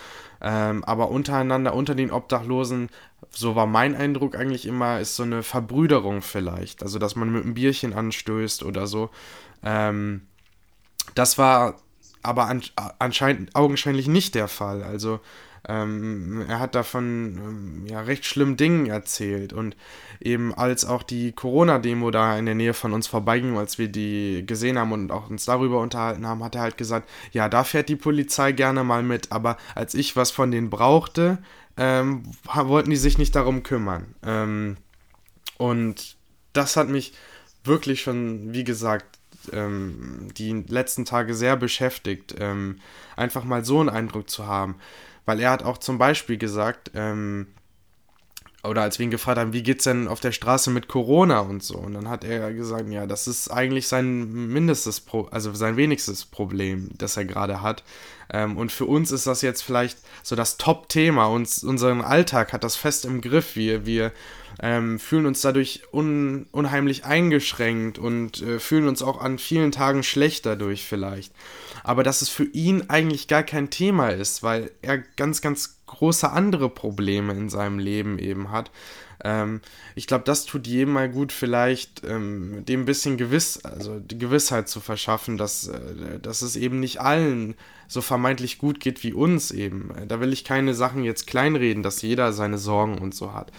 Ähm, 0.40 0.84
aber 0.84 1.10
untereinander, 1.10 1.74
unter 1.74 1.94
den 1.94 2.10
Obdachlosen, 2.10 2.88
so 3.30 3.56
war 3.56 3.66
mein 3.66 3.94
Eindruck 3.94 4.36
eigentlich 4.36 4.66
immer, 4.66 5.00
ist 5.00 5.16
so 5.16 5.22
eine 5.22 5.42
Verbrüderung 5.42 6.22
vielleicht. 6.22 6.82
Also, 6.82 6.98
dass 6.98 7.16
man 7.16 7.32
mit 7.32 7.44
einem 7.44 7.54
Bierchen 7.54 7.92
anstößt 7.92 8.62
oder 8.62 8.86
so. 8.86 9.10
Ähm, 9.62 10.22
das 11.14 11.38
war 11.38 11.76
aber 12.22 12.46
an, 12.46 12.62
anscheinend 12.98 13.54
augenscheinlich 13.54 14.08
nicht 14.08 14.34
der 14.34 14.48
Fall. 14.48 14.82
Also, 14.82 15.20
ähm, 15.66 16.44
er 16.48 16.60
hat 16.60 16.74
davon 16.74 17.38
ähm, 17.38 17.86
ja, 17.86 18.00
recht 18.00 18.24
schlimmen 18.24 18.56
Dingen 18.56 18.86
erzählt. 18.86 19.52
Und 19.52 19.76
eben 20.20 20.54
als 20.54 20.84
auch 20.84 21.02
die 21.02 21.32
Corona-Demo 21.32 22.10
da 22.10 22.38
in 22.38 22.46
der 22.46 22.54
Nähe 22.54 22.74
von 22.74 22.92
uns 22.92 23.06
vorbeiging, 23.06 23.56
als 23.56 23.78
wir 23.78 23.88
die 23.88 24.44
gesehen 24.46 24.78
haben 24.78 24.92
und 24.92 25.10
auch 25.10 25.30
uns 25.30 25.44
darüber 25.44 25.80
unterhalten 25.80 26.26
haben, 26.26 26.44
hat 26.44 26.54
er 26.54 26.62
halt 26.62 26.78
gesagt, 26.78 27.08
ja, 27.32 27.48
da 27.48 27.64
fährt 27.64 27.88
die 27.88 27.96
Polizei 27.96 28.52
gerne 28.52 28.84
mal 28.84 29.02
mit. 29.02 29.32
Aber 29.32 29.56
als 29.74 29.94
ich 29.94 30.16
was 30.16 30.30
von 30.30 30.50
denen 30.50 30.70
brauchte, 30.70 31.38
ähm, 31.76 32.24
wollten 32.44 32.90
die 32.90 32.96
sich 32.96 33.18
nicht 33.18 33.34
darum 33.34 33.62
kümmern. 33.62 34.14
Ähm, 34.22 34.76
und 35.56 36.16
das 36.52 36.76
hat 36.76 36.88
mich 36.88 37.14
wirklich 37.64 38.02
schon, 38.02 38.52
wie 38.52 38.64
gesagt, 38.64 39.18
ähm, 39.52 40.28
die 40.36 40.64
letzten 40.68 41.04
Tage 41.04 41.34
sehr 41.34 41.56
beschäftigt, 41.56 42.34
ähm, 42.38 42.80
einfach 43.16 43.44
mal 43.44 43.64
so 43.64 43.80
einen 43.80 43.88
Eindruck 43.88 44.28
zu 44.28 44.46
haben. 44.46 44.76
Weil 45.28 45.40
er 45.40 45.50
hat 45.50 45.62
auch 45.62 45.76
zum 45.76 45.98
Beispiel 45.98 46.38
gesagt, 46.38 46.90
ähm, 46.94 47.48
oder 48.64 48.80
als 48.80 48.98
wir 48.98 49.04
ihn 49.04 49.10
gefragt 49.10 49.38
haben, 49.38 49.52
wie 49.52 49.62
geht's 49.62 49.84
denn 49.84 50.08
auf 50.08 50.20
der 50.20 50.32
Straße 50.32 50.70
mit 50.70 50.88
Corona 50.88 51.40
und 51.40 51.62
so, 51.62 51.76
und 51.76 51.92
dann 51.92 52.08
hat 52.08 52.24
er 52.24 52.50
gesagt, 52.54 52.88
ja, 52.88 53.06
das 53.06 53.28
ist 53.28 53.50
eigentlich 53.50 53.88
sein 53.88 54.32
mindestes, 54.48 55.00
Pro 55.00 55.28
also 55.30 55.52
sein 55.52 55.76
wenigstes 55.76 56.24
Problem, 56.24 56.88
das 56.96 57.18
er 57.18 57.26
gerade 57.26 57.60
hat. 57.60 57.84
Ähm, 58.32 58.56
und 58.56 58.72
für 58.72 58.86
uns 58.86 59.10
ist 59.12 59.26
das 59.26 59.42
jetzt 59.42 59.60
vielleicht 59.60 59.98
so 60.22 60.34
das 60.34 60.56
Top-Thema. 60.56 61.26
Uns, 61.26 61.62
unseren 61.62 62.00
Alltag 62.00 62.54
hat 62.54 62.64
das 62.64 62.76
fest 62.76 63.04
im 63.04 63.20
Griff. 63.20 63.54
Wir, 63.54 63.84
wir 63.84 64.12
ähm, 64.60 64.98
fühlen 64.98 65.26
uns 65.26 65.40
dadurch 65.40 65.82
un, 65.92 66.46
unheimlich 66.50 67.04
eingeschränkt 67.04 67.98
und 67.98 68.42
äh, 68.42 68.58
fühlen 68.58 68.88
uns 68.88 69.02
auch 69.02 69.20
an 69.20 69.38
vielen 69.38 69.72
Tagen 69.72 70.02
schlecht 70.02 70.46
dadurch 70.46 70.84
vielleicht. 70.84 71.32
Aber 71.84 72.02
dass 72.02 72.22
es 72.22 72.28
für 72.28 72.44
ihn 72.44 72.84
eigentlich 72.88 73.28
gar 73.28 73.42
kein 73.42 73.70
Thema 73.70 74.08
ist, 74.08 74.42
weil 74.42 74.70
er 74.82 74.98
ganz, 74.98 75.40
ganz 75.40 75.78
große 75.86 76.30
andere 76.30 76.68
Probleme 76.68 77.32
in 77.32 77.48
seinem 77.48 77.78
Leben 77.78 78.18
eben 78.18 78.50
hat. 78.50 78.70
Ähm, 79.24 79.60
ich 79.94 80.06
glaube, 80.06 80.24
das 80.24 80.44
tut 80.44 80.66
jedem 80.66 80.94
mal 80.94 81.08
gut, 81.08 81.32
vielleicht 81.32 82.04
ähm, 82.04 82.64
dem 82.64 82.82
ein 82.82 82.86
bisschen 82.86 83.16
gewiss, 83.16 83.64
also 83.64 83.98
die 83.98 84.18
Gewissheit 84.18 84.68
zu 84.68 84.80
verschaffen, 84.80 85.38
dass, 85.38 85.68
äh, 85.68 86.20
dass 86.20 86.42
es 86.42 86.56
eben 86.56 86.80
nicht 86.80 87.00
allen 87.00 87.54
so 87.88 88.00
vermeintlich 88.00 88.58
gut 88.58 88.80
geht 88.80 89.02
wie 89.02 89.12
uns 89.12 89.50
eben. 89.50 89.92
Da 90.06 90.20
will 90.20 90.32
ich 90.32 90.44
keine 90.44 90.74
Sachen 90.74 91.04
jetzt 91.04 91.26
kleinreden, 91.26 91.82
dass 91.82 92.02
jeder 92.02 92.32
seine 92.32 92.58
Sorgen 92.58 92.98
und 92.98 93.14
so 93.14 93.32
hat. 93.32 93.50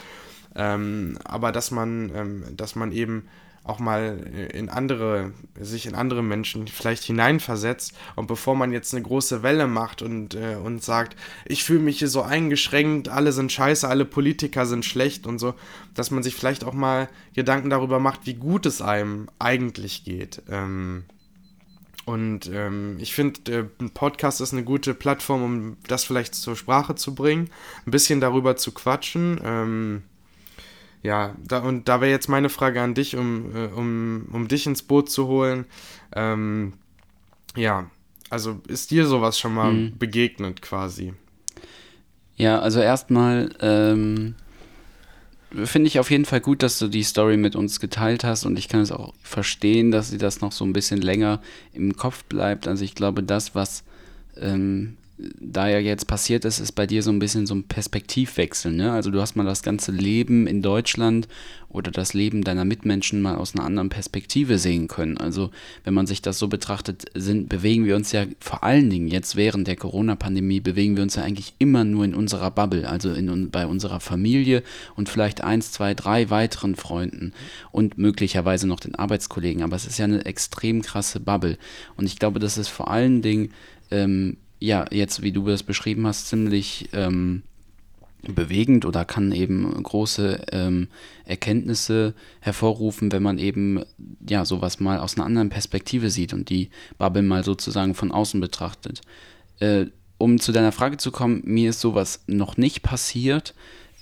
Ähm, 0.56 1.18
aber 1.24 1.52
dass 1.52 1.72
man, 1.72 2.12
ähm, 2.16 2.44
dass 2.56 2.76
man 2.76 2.92
eben 2.92 3.28
auch 3.64 3.80
mal 3.80 4.18
in 4.54 4.70
andere, 4.70 5.32
sich 5.60 5.86
in 5.86 5.94
andere 5.94 6.24
Menschen 6.24 6.68
vielleicht 6.68 7.04
hineinversetzt 7.04 7.94
und 8.16 8.28
bevor 8.28 8.56
man 8.56 8.72
jetzt 8.72 8.94
eine 8.94 9.04
große 9.04 9.44
Welle 9.44 9.68
macht 9.68 10.02
und, 10.02 10.34
äh, 10.34 10.56
und 10.56 10.84
sagt, 10.84 11.16
ich 11.46 11.64
fühle 11.64 11.80
mich 11.80 12.00
hier 12.00 12.08
so 12.08 12.22
eingeschränkt, 12.22 13.10
alle 13.10 13.32
sind 13.32 13.52
scheiße, 13.52 13.88
alle 13.88 14.06
Politiker 14.06 14.66
sind 14.66 14.86
schlecht 14.86 15.28
und 15.28 15.40
so, 15.40 15.54
dass 15.94 16.10
man 16.10 16.24
sich 16.24 16.36
vielleicht 16.36 16.64
auch 16.64 16.74
mal 16.74 17.10
Gedanken 17.36 17.70
darüber 17.70 18.00
macht, 18.00 18.26
wie 18.26 18.34
gut 18.34 18.66
es 18.66 18.82
einem 18.82 19.30
eigentlich 19.38 20.04
geht. 20.04 20.42
Ähm, 20.50 21.04
und 22.06 22.50
ähm, 22.52 22.98
ich 23.00 23.14
finde, 23.14 23.52
äh, 23.52 23.66
ein 23.80 23.92
Podcast 23.92 24.42
ist 24.42 24.52
eine 24.52 24.64
gute 24.64 24.96
Plattform, 24.96 25.44
um 25.44 25.78
das 25.88 26.06
vielleicht 26.06 26.34
zur 26.34 26.56
Sprache 26.56 26.96
zu 26.96 27.14
bringen, 27.14 27.52
ein 27.86 27.92
bisschen 27.92 28.20
darüber 28.20 28.56
zu 28.56 28.72
quatschen. 28.72 29.40
Ähm, 29.44 30.02
ja, 31.02 31.36
da, 31.48 31.60
und 31.60 31.88
da 31.88 32.02
wäre 32.02 32.12
jetzt 32.12 32.28
meine 32.28 32.50
Frage 32.50 32.82
an 32.82 32.94
dich, 32.94 33.16
um, 33.16 33.56
äh, 33.56 33.68
um, 33.68 34.28
um 34.32 34.48
dich 34.48 34.66
ins 34.66 34.84
Boot 34.84 35.10
zu 35.10 35.28
holen. 35.28 35.66
Ähm, 36.16 36.74
ja, 37.56 37.90
also 38.30 38.62
ist 38.68 38.92
dir 38.92 39.06
sowas 39.06 39.40
schon 39.40 39.54
mal 39.54 39.72
mhm. 39.72 39.98
begegnet 39.98 40.62
quasi? 40.62 41.14
Ja, 42.36 42.60
also 42.60 42.80
erstmal 42.80 43.50
ähm, 43.60 44.36
finde 45.52 45.88
ich 45.88 46.00
auf 46.00 46.12
jeden 46.12 46.26
Fall 46.26 46.42
gut, 46.42 46.64
dass 46.64 46.80
du 46.80 46.88
die 46.88 47.04
Story 47.04 47.38
mit 47.38 47.56
uns 47.56 47.80
geteilt 47.80 48.24
hast 48.24 48.46
und 48.46 48.60
ich 48.60 48.68
kann 48.68 48.82
es 48.82 48.92
auch 48.92 49.14
verstehen, 49.24 49.92
dass 49.92 50.10
sie 50.10 50.18
das 50.18 50.42
noch 50.42 50.52
so 50.52 50.64
ein 50.64 50.74
bisschen 50.74 51.02
länger 51.02 51.42
im 51.74 51.96
Kopf 51.96 52.24
bleibt. 52.26 52.68
Also 52.68 52.84
ich 52.84 52.96
glaube, 52.96 53.24
das, 53.24 53.56
was 53.56 53.84
ähm, 54.38 54.98
da 55.40 55.68
ja 55.68 55.80
jetzt 55.80 56.08
passiert 56.08 56.46
ist, 56.46 56.60
ist 56.60 56.72
bei 56.74 56.88
dir 56.88 57.04
so 57.04 57.12
ein 57.12 57.20
bisschen 57.20 57.46
so 57.46 57.54
ein 57.54 57.64
Perspektivwechsel. 57.64 58.72
Ne? 58.72 58.92
Also 58.92 59.12
du 59.12 59.20
hast 59.20 59.36
mal 59.36 59.46
das 59.46 59.64
ganze 59.64 59.92
Leben 59.92 60.48
in 60.48 60.62
Deutschland 60.62 61.28
oder 61.68 61.92
das 61.92 62.14
Leben 62.14 62.44
deiner 62.44 62.64
Mitmenschen 62.64 63.22
mal 63.22 63.36
aus 63.36 63.54
einer 63.54 63.66
anderen 63.66 63.90
Perspektive 63.90 64.58
sehen 64.58 64.88
können. 64.88 65.18
Also 65.18 65.52
wenn 65.84 65.94
man 65.94 66.08
sich 66.08 66.22
das 66.22 66.40
so 66.40 66.48
betrachtet, 66.48 67.06
sind, 67.16 67.50
bewegen 67.50 67.86
wir 67.86 67.98
uns 67.98 68.14
ja 68.14 68.26
vor 68.40 68.64
allen 68.64 68.90
Dingen 68.90 69.10
jetzt 69.10 69.36
während 69.36 69.68
der 69.68 69.76
Corona-Pandemie, 69.76 70.62
bewegen 70.62 70.96
wir 70.96 71.04
uns 71.04 71.16
ja 71.16 71.24
eigentlich 71.24 71.54
immer 71.60 71.84
nur 71.84 72.06
in 72.06 72.16
unserer 72.16 72.50
Bubble, 72.50 72.88
also 72.88 73.12
in, 73.12 73.52
bei 73.52 73.68
unserer 73.68 74.00
Familie 74.00 74.64
und 74.96 75.10
vielleicht 75.10 75.44
eins, 75.44 75.74
zwei, 75.74 75.94
drei 75.94 76.30
weiteren 76.30 76.76
Freunden 76.76 77.34
und 77.72 77.98
möglicherweise 77.98 78.68
noch 78.68 78.80
den 78.80 78.96
Arbeitskollegen. 78.96 79.64
Aber 79.64 79.76
es 79.76 79.86
ist 79.86 80.00
ja 80.00 80.06
eine 80.06 80.26
extrem 80.26 80.82
krasse 80.82 81.20
Bubble. 81.20 81.58
Und 81.98 82.06
ich 82.06 82.20
glaube, 82.20 82.40
das 82.40 82.58
ist 82.58 82.70
vor 82.70 82.90
allen 82.90 83.22
Dingen 83.22 83.52
ähm, 83.92 84.38
ja, 84.60 84.86
jetzt, 84.92 85.22
wie 85.22 85.32
du 85.32 85.46
das 85.46 85.64
beschrieben 85.64 86.06
hast, 86.06 86.28
ziemlich 86.28 86.90
ähm, 86.94 87.44
bewegend 88.22 88.86
oder 88.86 89.06
kann 89.06 89.32
eben 89.32 89.82
große 89.82 90.46
ähm, 90.52 90.90
Erkenntnisse 91.24 92.14
hervorrufen, 92.42 93.12
wenn 93.12 93.24
man 93.24 93.38
eben 93.38 93.84
ja 94.28 94.44
sowas 94.44 94.80
mal 94.80 95.00
aus 95.00 95.16
einer 95.16 95.26
anderen 95.26 95.50
Perspektive 95.50 96.10
sieht 96.10 96.34
und 96.34 96.50
die 96.50 96.70
Bubble 96.98 97.22
mal 97.22 97.44
sozusagen 97.44 97.96
von 97.96 98.12
außen 98.12 98.42
betrachtet. 98.42 99.02
Äh, 99.60 99.86
um 100.18 100.40
zu 100.40 100.52
deiner 100.52 100.74
Frage 100.74 100.98
zu 100.98 101.12
kommen, 101.12 101.42
mir 101.46 101.70
ist 101.70 101.80
sowas 101.80 102.24
noch 102.28 102.58
nicht 102.58 102.84
passiert. 102.84 103.56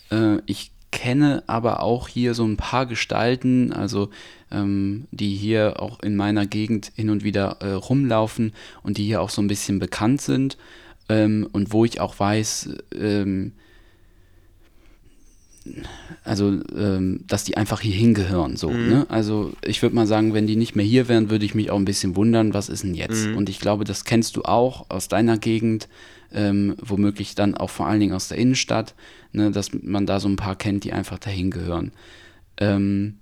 Äh, 0.10 0.38
ich 0.48 0.72
kenne 0.91 1.43
aber 1.46 1.84
auch 1.84 2.08
hier 2.08 2.34
so 2.34 2.43
ein 2.43 2.58
paar 2.58 2.88
Gestalten, 2.88 3.72
also 3.72 4.10
ähm, 4.51 5.07
die 5.12 5.36
hier 5.36 5.81
auch 5.81 6.01
in 6.01 6.15
meiner 6.15 6.45
Gegend 6.45 6.91
hin 6.95 7.10
und 7.10 7.23
wieder 7.23 7.57
äh, 7.62 7.71
rumlaufen 7.71 8.53
und 8.83 8.97
die 8.97 9.05
hier 9.05 9.21
auch 9.21 9.29
so 9.29 9.41
ein 9.41 9.47
bisschen 9.47 9.79
bekannt 9.79 10.21
sind 10.21 10.57
ähm, 11.10 11.47
und 11.51 11.71
wo 11.73 11.86
ich 11.86 11.99
auch 11.99 12.19
weiß, 12.19 12.69
ähm, 12.95 13.53
also 16.23 16.62
ähm, 16.77 17.25
dass 17.27 17.43
die 17.43 17.57
einfach 17.57 17.81
hier 17.81 17.93
hingehören 17.93 18.55
so 18.55 18.69
mhm. 18.69 18.88
ne? 18.88 19.05
also 19.10 19.51
ich 19.65 19.81
würde 19.81 19.95
mal 19.95 20.07
sagen 20.07 20.33
wenn 20.33 20.47
die 20.47 20.55
nicht 20.55 20.77
mehr 20.77 20.86
hier 20.86 21.10
wären 21.10 21.29
würde 21.29 21.43
ich 21.43 21.55
mich 21.55 21.71
auch 21.71 21.75
ein 21.75 21.83
bisschen 21.83 22.15
wundern 22.15 22.53
was 22.53 22.69
ist 22.69 22.83
denn 22.83 22.93
jetzt 22.93 23.27
mhm. 23.27 23.36
und 23.36 23.49
ich 23.49 23.60
glaube 23.60 23.83
das 23.83 24.05
kennst 24.05 24.38
du 24.38 24.43
auch 24.43 24.89
aus 24.89 25.10
deiner 25.10 25.38
Gegend 25.38 25.89
ähm, 26.33 26.75
womöglich 26.81 27.36
dann 27.36 27.55
auch 27.55 27.69
vor 27.69 27.88
allen 27.88 27.99
Dingen 27.99 28.13
aus 28.13 28.27
der 28.27 28.38
Innenstadt, 28.38 28.95
ne, 29.31 29.51
dass 29.51 29.71
man 29.73 30.05
da 30.05 30.19
so 30.19 30.27
ein 30.27 30.36
paar 30.36 30.55
kennt, 30.55 30.83
die 30.83 30.93
einfach 30.93 31.19
dahin 31.19 31.51
gehören. 31.51 31.91
Ähm, 32.57 33.19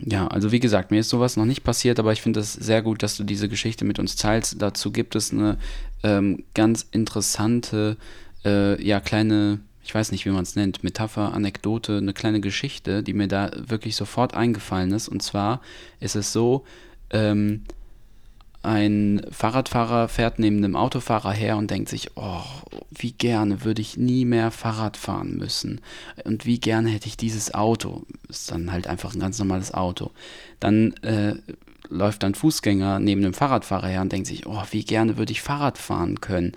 ja, 0.00 0.26
also 0.26 0.52
wie 0.52 0.60
gesagt, 0.60 0.90
mir 0.90 1.00
ist 1.00 1.10
sowas 1.10 1.36
noch 1.36 1.44
nicht 1.44 1.64
passiert, 1.64 1.98
aber 1.98 2.12
ich 2.12 2.22
finde 2.22 2.40
es 2.40 2.52
sehr 2.52 2.82
gut, 2.82 3.02
dass 3.02 3.16
du 3.16 3.24
diese 3.24 3.48
Geschichte 3.48 3.84
mit 3.84 3.98
uns 3.98 4.16
teilst. 4.16 4.60
Dazu 4.60 4.90
gibt 4.90 5.14
es 5.14 5.32
eine 5.32 5.58
ähm, 6.02 6.44
ganz 6.54 6.86
interessante, 6.90 7.96
äh, 8.44 8.82
ja, 8.84 9.00
kleine, 9.00 9.60
ich 9.84 9.94
weiß 9.94 10.10
nicht, 10.12 10.26
wie 10.26 10.30
man 10.30 10.42
es 10.42 10.56
nennt, 10.56 10.82
Metapher, 10.82 11.32
Anekdote, 11.32 11.98
eine 11.98 12.12
kleine 12.12 12.40
Geschichte, 12.40 13.02
die 13.02 13.12
mir 13.12 13.28
da 13.28 13.50
wirklich 13.54 13.94
sofort 13.94 14.34
eingefallen 14.34 14.92
ist. 14.92 15.08
Und 15.08 15.22
zwar 15.22 15.60
ist 16.00 16.16
es 16.16 16.32
so, 16.32 16.64
ähm, 17.10 17.62
ein 18.62 19.22
Fahrradfahrer 19.30 20.08
fährt 20.08 20.38
neben 20.38 20.58
einem 20.58 20.76
Autofahrer 20.76 21.32
her 21.32 21.56
und 21.56 21.70
denkt 21.70 21.88
sich, 21.88 22.10
oh, 22.16 22.42
wie 22.90 23.12
gerne 23.12 23.64
würde 23.64 23.82
ich 23.82 23.96
nie 23.96 24.24
mehr 24.24 24.50
Fahrrad 24.52 24.96
fahren 24.96 25.36
müssen. 25.36 25.80
Und 26.24 26.46
wie 26.46 26.60
gerne 26.60 26.90
hätte 26.90 27.08
ich 27.08 27.16
dieses 27.16 27.54
Auto. 27.54 28.02
Ist 28.28 28.52
dann 28.52 28.70
halt 28.70 28.86
einfach 28.86 29.14
ein 29.14 29.20
ganz 29.20 29.38
normales 29.38 29.74
Auto. 29.74 30.12
Dann 30.60 30.92
äh, 31.02 31.34
läuft 31.88 32.22
ein 32.24 32.34
Fußgänger 32.34 33.00
neben 33.00 33.22
dem 33.22 33.34
Fahrradfahrer 33.34 33.88
her 33.88 34.00
und 34.00 34.12
denkt 34.12 34.28
sich, 34.28 34.46
oh, 34.46 34.62
wie 34.70 34.84
gerne 34.84 35.16
würde 35.16 35.32
ich 35.32 35.42
Fahrrad 35.42 35.76
fahren 35.76 36.20
können. 36.20 36.52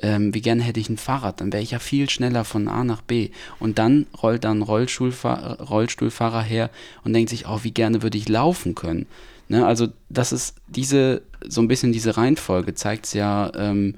Ähm, 0.00 0.34
wie 0.34 0.40
gerne 0.40 0.62
hätte 0.62 0.80
ich 0.80 0.88
ein 0.88 0.96
Fahrrad, 0.96 1.40
dann 1.42 1.52
wäre 1.52 1.62
ich 1.62 1.72
ja 1.72 1.78
viel 1.78 2.08
schneller 2.08 2.44
von 2.44 2.68
A 2.68 2.84
nach 2.84 3.02
B. 3.02 3.30
Und 3.58 3.78
dann 3.78 4.06
rollt 4.22 4.44
dann 4.44 4.60
ein 4.60 4.62
Rollstuhlfahr 4.62 5.60
Rollstuhlfahrer 5.60 6.42
her 6.42 6.70
und 7.04 7.12
denkt 7.12 7.30
sich, 7.30 7.46
oh, 7.46 7.60
wie 7.62 7.72
gerne 7.72 8.02
würde 8.02 8.16
ich 8.16 8.28
laufen 8.28 8.74
können. 8.74 9.06
Ne, 9.50 9.66
also 9.66 9.88
das 10.08 10.30
ist 10.30 10.54
diese, 10.68 11.22
so 11.44 11.60
ein 11.60 11.66
bisschen 11.66 11.90
diese 11.90 12.16
Reihenfolge 12.16 12.74
zeigt 12.74 13.12
ja, 13.14 13.50
ähm, 13.56 13.96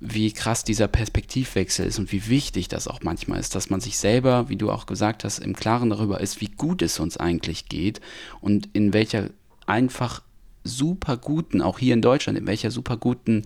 wie 0.00 0.32
krass 0.32 0.64
dieser 0.64 0.88
Perspektivwechsel 0.88 1.86
ist 1.86 2.00
und 2.00 2.10
wie 2.10 2.28
wichtig 2.28 2.66
das 2.66 2.88
auch 2.88 2.98
manchmal 3.04 3.38
ist, 3.38 3.54
dass 3.54 3.70
man 3.70 3.78
sich 3.78 3.96
selber, 3.96 4.48
wie 4.48 4.56
du 4.56 4.72
auch 4.72 4.86
gesagt 4.86 5.22
hast, 5.22 5.38
im 5.38 5.54
Klaren 5.54 5.90
darüber 5.90 6.20
ist, 6.20 6.40
wie 6.40 6.48
gut 6.48 6.82
es 6.82 6.98
uns 6.98 7.16
eigentlich 7.16 7.68
geht 7.68 8.00
und 8.40 8.70
in 8.72 8.92
welcher 8.92 9.30
einfach 9.66 10.20
super 10.64 11.16
guten, 11.16 11.62
auch 11.62 11.78
hier 11.78 11.94
in 11.94 12.02
Deutschland, 12.02 12.36
in 12.36 12.48
welcher 12.48 12.72
super 12.72 12.96
guten 12.96 13.44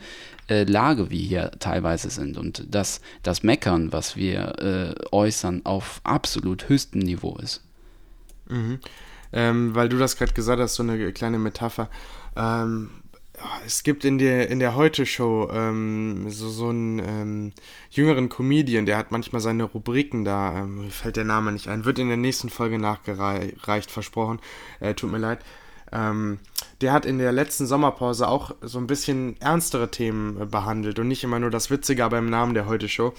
äh, 0.49 0.65
Lage 0.65 1.11
wir 1.11 1.21
hier 1.21 1.51
teilweise 1.59 2.09
sind 2.09 2.39
und 2.39 2.75
dass 2.75 3.03
das 3.23 3.43
Meckern, 3.43 3.93
was 3.93 4.17
wir 4.17 4.59
äh, 4.59 4.95
äußern, 5.15 5.67
auf 5.67 6.01
absolut 6.03 6.71
höchstem 6.71 7.03
Niveau 7.03 7.37
ist. 7.37 7.63
Mhm 8.49 8.79
ähm, 9.33 9.75
weil 9.75 9.89
du 9.89 9.99
das 9.99 10.17
gerade 10.17 10.33
gesagt 10.33 10.61
hast, 10.61 10.75
so 10.75 10.83
eine 10.83 11.13
kleine 11.13 11.39
Metapher. 11.39 11.89
Ähm, 12.37 12.91
es 13.67 13.83
gibt 13.83 14.05
in 14.05 14.19
der, 14.19 14.51
in 14.51 14.59
der 14.59 14.75
Heute-Show 14.75 15.51
ähm, 15.53 16.31
so, 16.31 16.49
so 16.49 16.69
einen 16.69 16.99
ähm, 16.99 17.53
jüngeren 17.91 18.29
Comedian, 18.29 18.87
der 18.87 18.99
hat 18.99 19.11
manchmal 19.11 19.41
seine 19.41 19.65
Rubriken 19.65 20.25
da, 20.25 20.61
ähm, 20.61 20.91
fällt 20.91 21.17
der 21.17 21.25
Name 21.25 21.53
nicht 21.53 21.69
ein, 21.69 21.85
wird 21.85 21.99
in 21.99 22.09
der 22.09 22.17
nächsten 22.17 22.51
Folge 22.51 22.79
nachgereicht, 22.79 23.91
versprochen, 23.91 24.41
äh, 24.81 24.95
tut 24.95 25.11
mir 25.11 25.19
leid. 25.19 25.41
Ähm, 25.93 26.39
der 26.81 26.93
hat 26.93 27.05
in 27.05 27.19
der 27.19 27.33
letzten 27.33 27.67
Sommerpause 27.67 28.27
auch 28.27 28.55
so 28.63 28.79
ein 28.79 28.87
bisschen 28.87 29.41
ernstere 29.41 29.91
Themen 29.91 30.41
äh, 30.41 30.47
behandelt 30.47 30.99
und 30.99 31.09
nicht 31.09 31.25
immer 31.25 31.39
nur 31.39 31.51
das 31.51 31.71
Witzige, 31.71 32.05
aber 32.05 32.19
im 32.19 32.31
Namen 32.31 32.55
der 32.55 32.67
Heute-Show. 32.67 33.13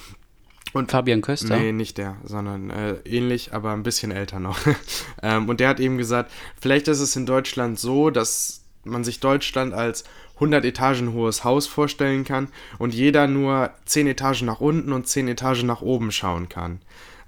Und 0.72 0.92
Fabian 0.92 1.22
Köster? 1.22 1.58
Nee, 1.58 1.72
nicht 1.72 1.98
der, 1.98 2.18
sondern 2.24 2.70
äh, 2.70 2.94
ähnlich, 3.06 3.54
aber 3.54 3.74
ein 3.74 3.84
bisschen 3.84 4.12
älter 4.12 4.40
noch. 4.40 4.60
ähm, 5.22 5.50
und 5.50 5.60
der 5.60 5.70
hat 5.70 5.80
eben 5.80 5.98
gesagt, 5.98 6.32
vielleicht 6.60 6.88
ist 6.88 7.00
es 7.00 7.16
in 7.16 7.26
Deutschland 7.26 7.80
so, 7.80 8.10
dass 8.10 8.62
man 8.84 9.04
sich 9.04 9.20
Deutschland 9.20 9.74
als 9.74 10.04
100 10.36 10.66
Etagen 10.66 11.14
hohes 11.14 11.44
Haus 11.44 11.68
vorstellen 11.68 12.26
kann 12.26 12.48
und 12.80 12.94
jeder 12.94 13.28
nur 13.28 13.72
10 13.86 14.08
Etagen 14.08 14.46
nach 14.46 14.62
unten 14.62 14.92
und 14.92 15.08
10 15.08 15.28
Etagen 15.28 15.68
nach 15.68 15.82
oben 15.82 16.12
schauen 16.12 16.50
kann. 16.50 16.80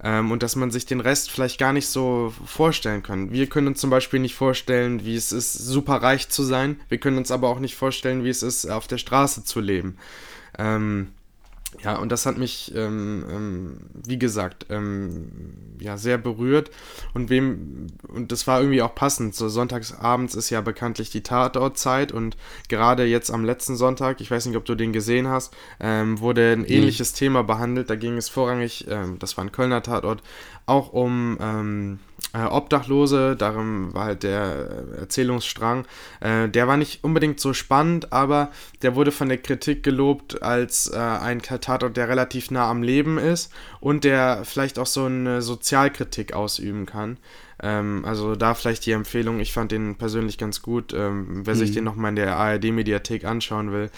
Ähm, 0.04 0.32
und 0.32 0.44
dass 0.44 0.56
man 0.56 0.72
sich 0.72 0.86
den 0.86 1.00
Rest 1.00 1.32
vielleicht 1.32 1.60
gar 1.60 1.72
nicht 1.72 1.88
so 1.88 2.34
vorstellen 2.46 3.04
kann. 3.04 3.32
Wir 3.32 3.48
können 3.48 3.68
uns 3.68 3.80
zum 3.80 3.90
Beispiel 3.90 4.20
nicht 4.20 4.36
vorstellen, 4.36 5.06
wie 5.06 5.16
es 5.16 5.32
ist, 5.32 5.54
super 5.54 5.96
reich 5.96 6.30
zu 6.30 6.44
sein. 6.44 6.80
Wir 6.90 6.98
können 6.98 7.18
uns 7.18 7.32
aber 7.32 7.48
auch 7.48 7.60
nicht 7.60 7.76
vorstellen, 7.76 8.24
wie 8.24 8.30
es 8.30 8.44
ist, 8.44 8.70
auf 8.70 8.88
der 8.88 8.98
Straße 8.98 9.46
zu 9.46 9.62
leben. 9.62 9.98
Ähm, 10.58 11.10
Ja, 11.84 11.98
und 11.98 12.12
das 12.12 12.26
hat 12.26 12.38
mich, 12.38 12.74
ähm, 12.76 13.26
ähm, 13.30 13.78
wie 14.06 14.18
gesagt, 14.18 14.68
ähm, 14.70 15.32
ja, 15.80 15.98
sehr 15.98 16.18
berührt. 16.18 16.72
Und 17.14 17.30
wem, 17.30 17.88
und 18.08 18.32
das 18.32 18.48
war 18.48 18.60
irgendwie 18.62 18.82
auch 18.82 18.96
passend. 18.96 19.36
So 19.36 19.50
sonntagsabends 19.50 20.36
ist 20.36 20.50
ja 20.50 20.62
bekanntlich 20.62 21.10
die 21.10 21.22
Tatortzeit 21.22 22.12
und 22.12 22.38
gerade 22.70 23.06
jetzt 23.06 23.30
am 23.32 23.44
letzten 23.44 23.76
Sonntag, 23.76 24.22
ich 24.22 24.32
weiß 24.32 24.46
nicht, 24.46 24.58
ob 24.58 24.66
du 24.66 24.76
den 24.76 24.94
gesehen 24.94 25.28
hast, 25.28 25.54
ähm, 25.80 26.20
wurde 26.20 26.54
ein 26.54 26.66
ähnliches 26.66 27.14
Thema 27.14 27.44
behandelt. 27.44 27.90
Da 27.90 27.96
ging 27.96 28.18
es 28.18 28.30
vorrangig, 28.30 28.88
ähm, 28.90 29.20
das 29.20 29.38
war 29.38 29.44
ein 29.44 29.52
Kölner 29.52 29.84
Tatort, 29.84 30.24
auch 30.66 30.94
um 30.94 31.38
ähm, 31.42 32.00
äh, 32.15 32.15
Obdachlose, 32.44 33.36
darum 33.36 33.94
war 33.94 34.06
halt 34.06 34.24
der 34.24 34.86
Erzählungsstrang. 35.00 35.86
Äh, 36.20 36.50
der 36.50 36.68
war 36.68 36.78
nicht 36.78 37.04
unbedingt 37.04 37.40
so 37.40 37.54
spannend, 37.54 38.12
aber 38.12 38.52
der 38.82 38.96
wurde 38.96 39.12
von 39.12 39.30
der 39.30 39.38
Kritik 39.38 39.84
gelobt 39.84 40.42
als 40.44 40.92
äh, 40.92 40.98
ein 40.98 41.42
Tatort, 41.42 41.98
der 41.98 42.10
relativ 42.10 42.52
nah 42.52 42.70
am 42.70 42.84
Leben 42.84 43.18
ist 43.18 43.52
und 43.80 44.04
der 44.04 44.42
vielleicht 44.44 44.80
auch 44.80 44.88
so 44.88 45.06
eine 45.06 45.42
Sozialkritik 45.42 46.34
ausüben 46.34 46.86
kann. 46.86 47.18
Ähm, 47.62 48.04
also 48.06 48.36
da 48.36 48.54
vielleicht 48.54 48.86
die 48.86 48.92
Empfehlung, 48.92 49.40
ich 49.40 49.54
fand 49.54 49.72
den 49.72 49.96
persönlich 49.96 50.38
ganz 50.38 50.62
gut. 50.62 50.94
Ähm, 50.94 51.46
wer 51.46 51.56
mhm. 51.56 51.60
sich 51.60 51.72
den 51.72 51.84
nochmal 51.84 52.10
in 52.10 52.16
der 52.16 52.36
ARD-Mediathek 52.36 53.26
anschauen 53.26 53.72
will, 53.72 53.90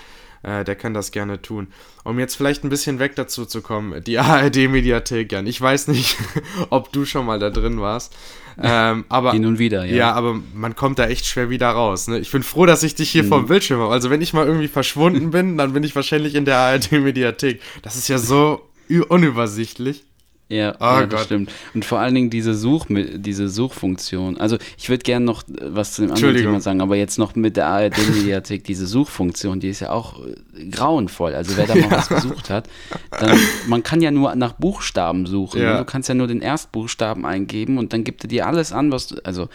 äh, 0.44 0.64
der 0.64 0.76
kann 0.76 0.94
das 0.94 1.12
gerne 1.12 1.42
tun. 1.42 1.68
Um 2.04 2.20
jetzt 2.20 2.36
vielleicht 2.36 2.64
ein 2.64 2.70
bisschen 2.70 3.00
weg 3.00 3.16
dazu 3.16 3.46
zu 3.46 3.62
kommen, 3.62 4.04
die 4.04 4.18
ARD-Mediathek, 4.20 5.32
Jan. 5.32 5.48
Ich 5.48 5.60
weiß 5.62 5.88
nicht, 5.90 6.18
ob 6.70 6.92
du 6.92 7.06
schon 7.06 7.26
mal 7.26 7.40
da 7.40 7.50
drin 7.50 7.80
warst. 7.82 8.16
Ähm, 8.62 9.06
aber, 9.10 9.34
Hin 9.34 9.46
und 9.46 9.60
wieder, 9.60 9.86
ja. 9.86 9.96
Ja, 9.96 10.12
aber 10.14 10.40
man 10.54 10.76
kommt 10.76 11.00
da 11.00 11.08
echt 11.08 11.26
schwer 11.26 11.50
wieder 11.50 11.70
raus. 11.70 12.08
Ne? 12.08 12.20
Ich 12.20 12.32
bin 12.32 12.44
froh, 12.44 12.66
dass 12.66 12.84
ich 12.84 12.96
dich 12.96 13.10
hier 13.12 13.24
mhm. 13.24 13.30
vom 13.30 13.48
Bildschirm 13.48 13.82
habe. 13.82 13.94
Also 13.94 14.10
wenn 14.10 14.22
ich 14.22 14.34
mal 14.34 14.46
irgendwie 14.46 14.68
verschwunden 14.68 15.32
bin, 15.32 15.58
dann 15.58 15.74
bin 15.74 15.84
ich 15.84 15.96
wahrscheinlich 15.96 16.36
in 16.36 16.46
der 16.46 16.58
ARD-Mediathek. 16.58 17.62
Das 17.82 17.96
ist 17.96 18.08
ja 18.08 18.18
so 18.18 18.62
unübersichtlich. 19.10 20.07
Ja, 20.50 20.76
oh 20.80 21.00
ja 21.02 21.06
das 21.06 21.26
stimmt. 21.26 21.52
Und 21.74 21.84
vor 21.84 22.00
allen 22.00 22.16
Dingen 22.16 22.30
diese, 22.30 22.54
Such, 22.54 22.86
diese 22.88 23.50
Suchfunktion. 23.50 24.38
Also 24.38 24.58
ich 24.78 24.88
würde 24.88 25.04
gerne 25.04 25.26
noch 25.26 25.44
was 25.62 25.94
zu 25.94 26.04
dem 26.04 26.12
anderen 26.12 26.36
Thema 26.36 26.62
sagen, 26.62 26.80
aber 26.80 26.96
jetzt 26.96 27.20
noch 27.20 27.36
mit 27.36 27.58
der 27.58 27.68
ARD-Mediathek, 27.68 28.64
diese 28.64 28.88
Suchfunktion, 28.88 29.60
die 29.60 29.68
ist 29.68 29.82
ja 29.82 29.90
auch 29.90 30.26
äh, 30.26 30.70
grauenvoll. 30.70 31.36
Also 31.36 31.58
wer 31.58 31.68
da 31.68 31.76
mal 31.76 31.92
was 31.92 32.08
gesucht 32.08 32.50
hat, 32.50 32.70
dann, 33.12 33.38
man 33.68 33.84
kann 33.84 34.02
ja 34.02 34.10
nur 34.10 34.36
nach 34.36 34.54
Buchstaben 34.54 35.26
suchen. 35.26 35.62
Ja. 35.62 35.80
Du 35.80 35.86
kannst 35.86 36.08
ja 36.08 36.16
nur 36.16 36.28
den 36.28 36.42
Erstbuchstaben 36.42 37.26
eingeben 37.26 37.78
und 37.78 37.92
dann 37.92 38.06
gibt 38.06 38.24
er 38.24 38.30
dir 38.30 38.48
alles 38.48 38.72
an, 38.72 38.90
was 38.92 39.08
du, 39.08 39.18
also 39.26 39.50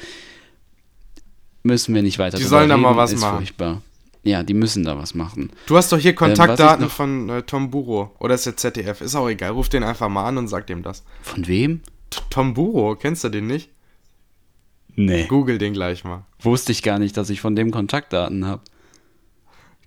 müssen 1.63 1.95
wir 1.95 2.03
nicht 2.03 2.19
weiter 2.19 2.37
Die 2.37 2.45
sollen 2.45 2.71
reden, 2.71 2.83
da 2.83 2.91
mal 2.91 2.97
was 2.97 3.17
machen. 3.17 3.39
Furchtbar. 3.39 3.81
Ja, 4.25 4.43
die 4.43 4.55
müssen 4.55 4.85
da 4.85 4.97
was 4.97 5.15
machen. 5.15 5.51
Du 5.67 5.77
hast 5.77 5.91
doch 5.93 5.99
hier 5.99 6.13
ähm, 6.13 6.17
Kontaktdaten 6.17 6.85
ähm, 6.85 6.91
von 6.91 7.29
äh, 7.29 7.43
Tom 7.43 7.71
Buro. 7.71 8.15
Oder 8.21 8.35
ist 8.35 8.47
der 8.47 8.57
ZDF? 8.57 9.01
Ist 9.01 9.17
auch 9.17 9.29
egal. 9.29 9.51
Ruf 9.51 9.69
den 9.69 9.83
einfach 9.83 10.09
mal 10.09 10.27
an 10.27 10.39
und 10.39 10.49
sag 10.49 10.67
dem 10.69 10.83
das. 10.83 11.05
Von 11.23 11.47
wem? 11.49 11.81
T 12.11 12.21
Tom 12.31 12.55
Buro. 12.55 12.95
Kennst 12.95 13.25
du 13.25 13.29
den 13.29 13.49
nicht? 13.49 13.71
Nee. 14.95 15.27
Google 15.27 15.59
den 15.59 15.73
gleich 15.73 16.05
mal. 16.05 16.25
Wusste 16.41 16.71
ich 16.71 16.83
gar 16.83 16.99
nicht, 16.99 17.17
dass 17.17 17.31
ich 17.31 17.41
von 17.41 17.57
dem 17.57 17.71
Kontaktdaten 17.71 18.47
habe. 18.47 18.63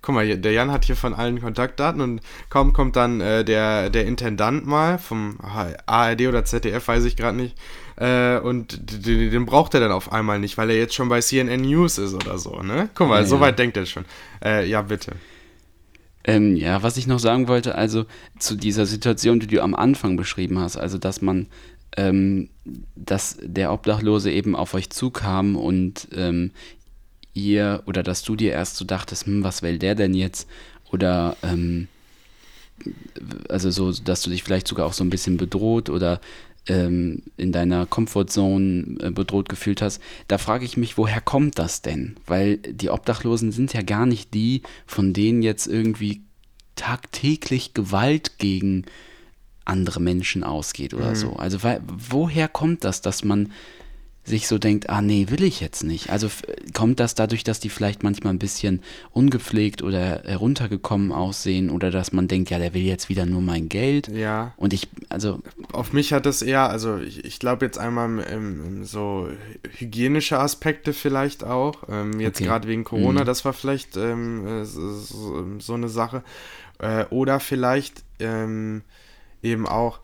Guck 0.02 0.16
mal, 0.16 0.38
der 0.38 0.52
Jan 0.52 0.72
hat 0.72 0.86
hier 0.86 0.96
von 0.96 1.14
allen 1.14 1.42
Kontaktdaten 1.42 2.02
und 2.02 2.22
kaum 2.50 2.74
kommt 2.74 2.96
dann 2.96 3.22
äh, 3.22 3.44
der, 3.44 3.90
der 3.90 4.06
Intendant 4.06 4.68
mal 4.68 5.00
vom 5.00 5.40
ARD 5.42 6.28
oder 6.28 6.46
ZDF, 6.46 6.88
weiß 6.88 7.06
ich 7.06 7.16
gerade 7.16 7.38
nicht. 7.38 7.58
Äh, 7.98 8.40
und 8.40 9.06
den, 9.06 9.32
den, 9.32 9.46
braucht 9.46 9.74
er 9.74 9.80
dann 9.80 9.92
auf 9.92 10.12
einmal 10.12 10.40
nicht, 10.40 10.58
weil 10.58 10.70
er 10.70 10.78
jetzt 10.78 10.96
schon 10.96 11.08
bei 11.08 11.22
CNN 11.22 11.62
News 11.62 11.98
ist 11.98 12.14
oder 12.14 12.38
so, 12.38 12.62
ne? 12.62 12.90
Guck 12.94 13.08
mal, 13.08 13.22
ja, 13.22 13.28
so 13.28 13.40
weit 13.40 13.58
denkt 13.58 13.78
er 13.78 13.86
schon. 13.86 14.06
Äh, 14.44 14.68
ja, 14.68 14.82
bitte. 14.82 15.14
Ähm, 16.26 16.56
ja, 16.56 16.84
was 16.84 16.98
ich 16.98 17.08
noch 17.08 17.20
sagen 17.20 17.48
wollte, 17.48 17.76
also 17.76 18.06
zu 18.40 18.56
dieser 18.56 18.86
Situation, 18.86 19.40
die 19.40 19.48
du 19.48 19.62
am 19.62 19.76
Anfang 19.76 20.18
beschrieben 20.18 20.60
hast, 20.60 20.76
also 20.76 20.98
dass 20.98 21.22
man, 21.22 21.48
ähm, 21.96 22.50
dass 22.96 23.38
der 23.42 23.72
Obdachlose 23.72 24.32
eben 24.32 24.56
auf 24.56 24.74
euch 24.74 24.90
zukam 24.90 25.56
und 25.56 26.08
ähm, 26.14 26.52
ihr 27.34 27.84
oder 27.86 28.02
dass 28.02 28.24
du 28.24 28.36
dir 28.36 28.52
erst 28.52 28.78
so 28.78 28.86
dachtest, 28.86 29.28
hm, 29.28 29.44
was 29.44 29.62
will 29.62 29.78
der 29.78 29.96
denn 29.96 30.14
jetzt? 30.14 30.50
Oder 30.92 31.38
ähm, 31.44 31.88
also 33.48 33.70
so, 33.70 33.92
dass 33.92 34.22
du 34.22 34.30
dich 34.30 34.44
vielleicht 34.44 34.68
sogar 34.68 34.86
auch 34.86 34.94
so 34.94 35.04
ein 35.04 35.10
bisschen 35.10 35.38
bedroht 35.38 35.90
oder 35.90 36.20
ähm, 36.68 37.24
in 37.38 37.52
deiner 37.52 37.86
Comfortzone 37.86 38.98
äh, 39.02 39.12
bedroht 39.12 39.50
gefühlt 39.50 39.82
hast, 39.82 40.02
da 40.28 40.38
frage 40.38 40.66
ich 40.66 40.78
mich, 40.78 40.98
woher 40.98 41.22
kommt 41.22 41.60
das 41.60 41.82
denn? 41.82 42.16
Weil 42.26 42.58
die 42.58 42.90
Obdachlosen 42.90 43.52
sind 43.52 43.74
ja 43.74 43.82
gar 43.82 44.06
nicht 44.06 44.34
die, 44.34 44.62
von 44.86 45.14
denen 45.14 45.42
jetzt 45.42 45.68
irgendwie 45.68 46.22
tagtäglich 46.76 47.74
Gewalt 47.74 48.38
gegen 48.38 48.86
andere 49.64 50.00
Menschen 50.00 50.44
ausgeht 50.44 50.94
oder 50.94 51.12
mhm. 51.12 51.16
so. 51.16 51.34
Also 51.34 51.64
weil, 51.64 51.82
woher 51.88 52.48
kommt 52.48 52.84
das, 52.84 53.02
dass 53.02 53.24
man 53.24 53.52
sich 54.26 54.48
so 54.48 54.58
denkt, 54.58 54.90
ah 54.90 55.02
nee, 55.02 55.28
will 55.30 55.44
ich 55.44 55.62
jetzt 55.62 55.84
nicht. 55.84 56.10
Also 56.10 56.30
kommt 56.74 57.00
das 57.00 57.14
dadurch, 57.14 57.44
dass 57.44 57.60
die 57.60 57.70
vielleicht 57.70 58.02
manchmal 58.02 58.34
ein 58.34 58.40
bisschen 58.40 58.82
ungepflegt 59.12 59.84
oder 59.84 60.24
heruntergekommen 60.26 61.12
aussehen 61.12 61.70
oder 61.70 61.92
dass 61.92 62.12
man 62.12 62.28
denkt, 62.28 62.50
ja, 62.50 62.58
der 62.58 62.74
will 62.74 62.82
jetzt 62.82 63.08
wieder 63.08 63.28
nur 63.28 63.42
mein 63.42 63.70
Geld. 63.70 64.08
Ja. 64.08 64.54
Und 64.58 64.74
ich, 64.74 64.90
also. 65.10 65.42
Auf 65.72 65.94
mich 65.94 66.12
hat 66.12 66.26
das 66.26 66.42
eher, 66.42 66.70
also 66.70 66.98
ich, 66.98 67.24
ich 67.24 67.40
glaube 67.40 67.66
jetzt 67.66 67.78
einmal 67.78 68.20
im, 68.20 68.84
so 68.84 69.30
hygienische 69.78 70.40
Aspekte 70.40 70.94
vielleicht 70.94 71.44
auch. 71.44 71.84
Ähm, 71.88 72.20
jetzt 72.20 72.38
okay. 72.40 72.46
gerade 72.46 72.68
wegen 72.68 72.84
Corona, 72.84 73.22
mhm. 73.22 73.26
das 73.26 73.46
war 73.46 73.54
vielleicht 73.54 73.96
ähm, 73.96 74.48
äh, 74.48 74.66
so, 74.66 75.60
so, 75.60 75.74
eine 75.76 75.90
Sache. 75.90 76.24
Äh, 76.80 77.06
oder 77.12 77.40
vielleicht 77.40 78.04
ähm, 78.20 78.82
eben 79.44 79.68
auch 79.68 80.00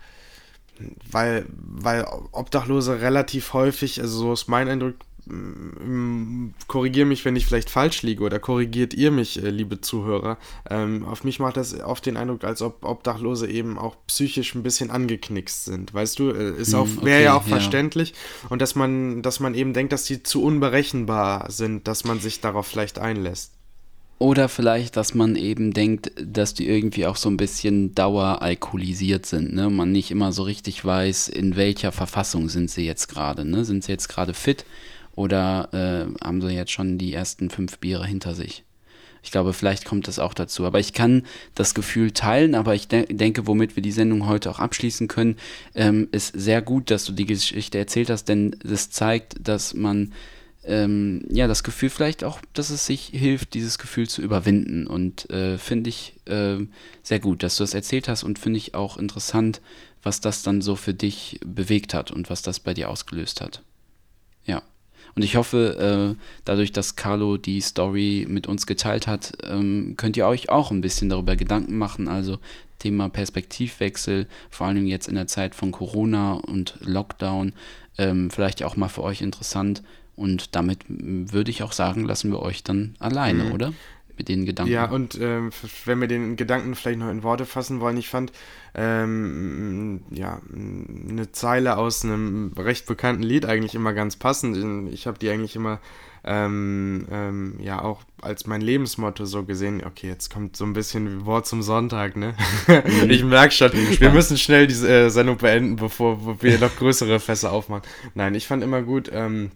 weil, 1.11 1.45
weil 1.57 2.05
Obdachlose 2.31 3.01
relativ 3.01 3.53
häufig, 3.53 4.01
also 4.01 4.17
so 4.17 4.33
ist 4.33 4.47
mein 4.47 4.67
Eindruck, 4.67 4.95
mm, 5.25 6.49
korrigiere 6.67 7.05
mich, 7.05 7.25
wenn 7.25 7.35
ich 7.35 7.45
vielleicht 7.45 7.69
falsch 7.69 8.01
liege 8.01 8.23
oder 8.23 8.39
korrigiert 8.39 8.93
ihr 8.93 9.11
mich, 9.11 9.43
äh, 9.43 9.49
liebe 9.49 9.81
Zuhörer. 9.81 10.37
Ähm, 10.69 11.05
auf 11.05 11.23
mich 11.23 11.39
macht 11.39 11.57
das 11.57 11.79
oft 11.79 12.05
den 12.05 12.17
Eindruck, 12.17 12.43
als 12.43 12.61
ob 12.61 12.83
Obdachlose 12.85 13.47
eben 13.47 13.77
auch 13.77 13.95
psychisch 14.07 14.55
ein 14.55 14.63
bisschen 14.63 14.91
angeknickst 14.91 15.65
sind. 15.65 15.93
Weißt 15.93 16.19
du, 16.19 16.31
äh, 16.31 16.57
ist 16.57 16.73
auch, 16.73 16.87
hm, 16.87 17.03
wäre 17.03 17.17
okay, 17.17 17.23
ja 17.23 17.33
auch 17.35 17.47
ja. 17.47 17.55
verständlich. 17.55 18.13
Und 18.49 18.61
dass 18.61 18.75
man, 18.75 19.21
dass 19.21 19.39
man 19.39 19.55
eben 19.55 19.73
denkt, 19.73 19.93
dass 19.93 20.05
die 20.05 20.23
zu 20.23 20.43
unberechenbar 20.43 21.51
sind, 21.51 21.87
dass 21.87 22.03
man 22.03 22.19
sich 22.19 22.41
darauf 22.41 22.67
vielleicht 22.67 22.99
einlässt. 22.99 23.53
Oder 24.21 24.49
vielleicht, 24.49 24.97
dass 24.97 25.15
man 25.15 25.35
eben 25.35 25.73
denkt, 25.73 26.11
dass 26.23 26.53
die 26.53 26.69
irgendwie 26.69 27.07
auch 27.07 27.15
so 27.15 27.27
ein 27.27 27.37
bisschen 27.37 27.95
daueralkoholisiert 27.95 29.25
sind. 29.25 29.55
Ne? 29.55 29.71
Man 29.71 29.91
nicht 29.91 30.11
immer 30.11 30.31
so 30.31 30.43
richtig 30.43 30.85
weiß, 30.85 31.27
in 31.27 31.55
welcher 31.55 31.91
Verfassung 31.91 32.47
sind 32.47 32.69
sie 32.69 32.85
jetzt 32.85 33.07
gerade. 33.07 33.45
Ne? 33.45 33.65
Sind 33.65 33.83
sie 33.83 33.91
jetzt 33.91 34.09
gerade 34.09 34.35
fit 34.35 34.63
oder 35.15 35.69
äh, 35.73 36.23
haben 36.23 36.39
sie 36.39 36.51
jetzt 36.51 36.71
schon 36.71 36.99
die 36.99 37.15
ersten 37.15 37.49
fünf 37.49 37.79
Biere 37.79 38.05
hinter 38.05 38.35
sich? 38.35 38.63
Ich 39.23 39.31
glaube, 39.31 39.53
vielleicht 39.53 39.85
kommt 39.85 40.07
das 40.07 40.19
auch 40.19 40.35
dazu. 40.35 40.67
Aber 40.67 40.79
ich 40.79 40.93
kann 40.93 41.23
das 41.55 41.73
Gefühl 41.73 42.11
teilen, 42.11 42.53
aber 42.53 42.75
ich 42.75 42.87
de 42.87 43.11
denke, 43.11 43.47
womit 43.47 43.75
wir 43.75 43.81
die 43.81 43.91
Sendung 43.91 44.27
heute 44.27 44.51
auch 44.51 44.59
abschließen 44.59 45.07
können, 45.07 45.35
ähm, 45.73 46.09
ist 46.11 46.39
sehr 46.39 46.61
gut, 46.61 46.91
dass 46.91 47.05
du 47.05 47.13
die 47.13 47.25
Geschichte 47.25 47.79
erzählt 47.79 48.11
hast, 48.11 48.25
denn 48.25 48.55
das 48.63 48.91
zeigt, 48.91 49.47
dass 49.47 49.73
man 49.73 50.11
ähm, 50.63 51.23
ja, 51.29 51.47
das 51.47 51.63
Gefühl 51.63 51.89
vielleicht 51.89 52.23
auch, 52.23 52.39
dass 52.53 52.69
es 52.69 52.85
sich 52.85 53.07
hilft, 53.07 53.53
dieses 53.53 53.79
Gefühl 53.79 54.07
zu 54.07 54.21
überwinden. 54.21 54.87
Und 54.87 55.29
äh, 55.29 55.57
finde 55.57 55.89
ich 55.89 56.13
äh, 56.25 56.57
sehr 57.01 57.19
gut, 57.19 57.43
dass 57.43 57.57
du 57.57 57.63
das 57.63 57.73
erzählt 57.73 58.07
hast 58.07 58.23
und 58.23 58.39
finde 58.39 58.57
ich 58.57 58.75
auch 58.75 58.97
interessant, 58.97 59.61
was 60.03 60.21
das 60.21 60.43
dann 60.43 60.61
so 60.61 60.75
für 60.75 60.93
dich 60.93 61.39
bewegt 61.45 61.93
hat 61.93 62.11
und 62.11 62.29
was 62.29 62.41
das 62.41 62.59
bei 62.59 62.73
dir 62.73 62.89
ausgelöst 62.89 63.41
hat. 63.41 63.63
Ja. 64.45 64.61
Und 65.15 65.23
ich 65.23 65.35
hoffe, 65.35 66.15
äh, 66.15 66.21
dadurch, 66.45 66.71
dass 66.71 66.95
Carlo 66.95 67.37
die 67.37 67.61
Story 67.61 68.25
mit 68.29 68.47
uns 68.47 68.65
geteilt 68.65 69.07
hat, 69.07 69.33
ähm, 69.43 69.95
könnt 69.97 70.15
ihr 70.15 70.27
euch 70.27 70.49
auch 70.49 70.71
ein 70.71 70.81
bisschen 70.81 71.09
darüber 71.09 71.35
Gedanken 71.35 71.77
machen. 71.77 72.07
Also 72.07 72.39
Thema 72.79 73.09
Perspektivwechsel, 73.09 74.27
vor 74.49 74.67
allem 74.67 74.87
jetzt 74.87 75.07
in 75.07 75.15
der 75.15 75.27
Zeit 75.27 75.53
von 75.53 75.71
Corona 75.71 76.33
und 76.33 76.77
Lockdown, 76.81 77.53
ähm, 77.97 78.31
vielleicht 78.31 78.63
auch 78.63 78.75
mal 78.75 78.87
für 78.87 79.03
euch 79.03 79.21
interessant, 79.21 79.83
und 80.15 80.55
damit 80.55 80.79
würde 80.87 81.51
ich 81.51 81.63
auch 81.63 81.71
sagen, 81.71 82.05
lassen 82.05 82.31
wir 82.31 82.41
euch 82.41 82.63
dann 82.63 82.95
alleine, 82.99 83.45
mhm. 83.45 83.51
oder? 83.51 83.73
Mit 84.17 84.27
den 84.27 84.45
Gedanken. 84.45 84.71
Ja, 84.71 84.85
und 84.85 85.17
ähm, 85.19 85.51
wenn 85.85 85.99
wir 86.01 86.07
den 86.07 86.35
Gedanken 86.35 86.75
vielleicht 86.75 86.99
noch 86.99 87.09
in 87.09 87.23
Worte 87.23 87.45
fassen 87.45 87.79
wollen, 87.79 87.97
ich 87.97 88.09
fand, 88.09 88.31
ähm, 88.75 90.01
ja, 90.11 90.41
eine 90.53 91.31
Zeile 91.31 91.77
aus 91.77 92.03
einem 92.05 92.51
recht 92.57 92.85
bekannten 92.85 93.23
Lied 93.23 93.45
eigentlich 93.45 93.73
immer 93.73 93.93
ganz 93.93 94.17
passend. 94.17 94.91
Ich 94.93 95.07
habe 95.07 95.17
die 95.17 95.29
eigentlich 95.29 95.55
immer 95.55 95.79
ähm, 96.23 97.07
ähm, 97.09 97.55
ja 97.59 97.81
auch 97.81 98.01
als 98.21 98.45
mein 98.45 98.61
Lebensmotto 98.61 99.25
so 99.25 99.43
gesehen. 99.43 99.81
Okay, 99.83 100.07
jetzt 100.07 100.31
kommt 100.31 100.55
so 100.55 100.65
ein 100.65 100.73
bisschen 100.73 101.25
Wort 101.25 101.47
zum 101.47 101.63
Sonntag, 101.63 102.15
ne? 102.15 102.35
Mhm. 102.67 103.09
ich 103.09 103.23
merke 103.23 103.53
schon, 103.53 103.71
wir 103.73 104.11
müssen 104.11 104.37
schnell 104.37 104.67
diese 104.67 104.87
äh, 104.87 105.09
Sendung 105.09 105.37
beenden, 105.37 105.77
bevor 105.77 106.41
wir 106.41 106.59
noch 106.59 106.75
größere 106.75 107.19
Fässer 107.19 107.51
aufmachen. 107.51 107.83
Nein, 108.13 108.35
ich 108.35 108.45
fand 108.45 108.63
immer 108.63 108.83
gut, 108.83 109.09
ähm, 109.11 109.51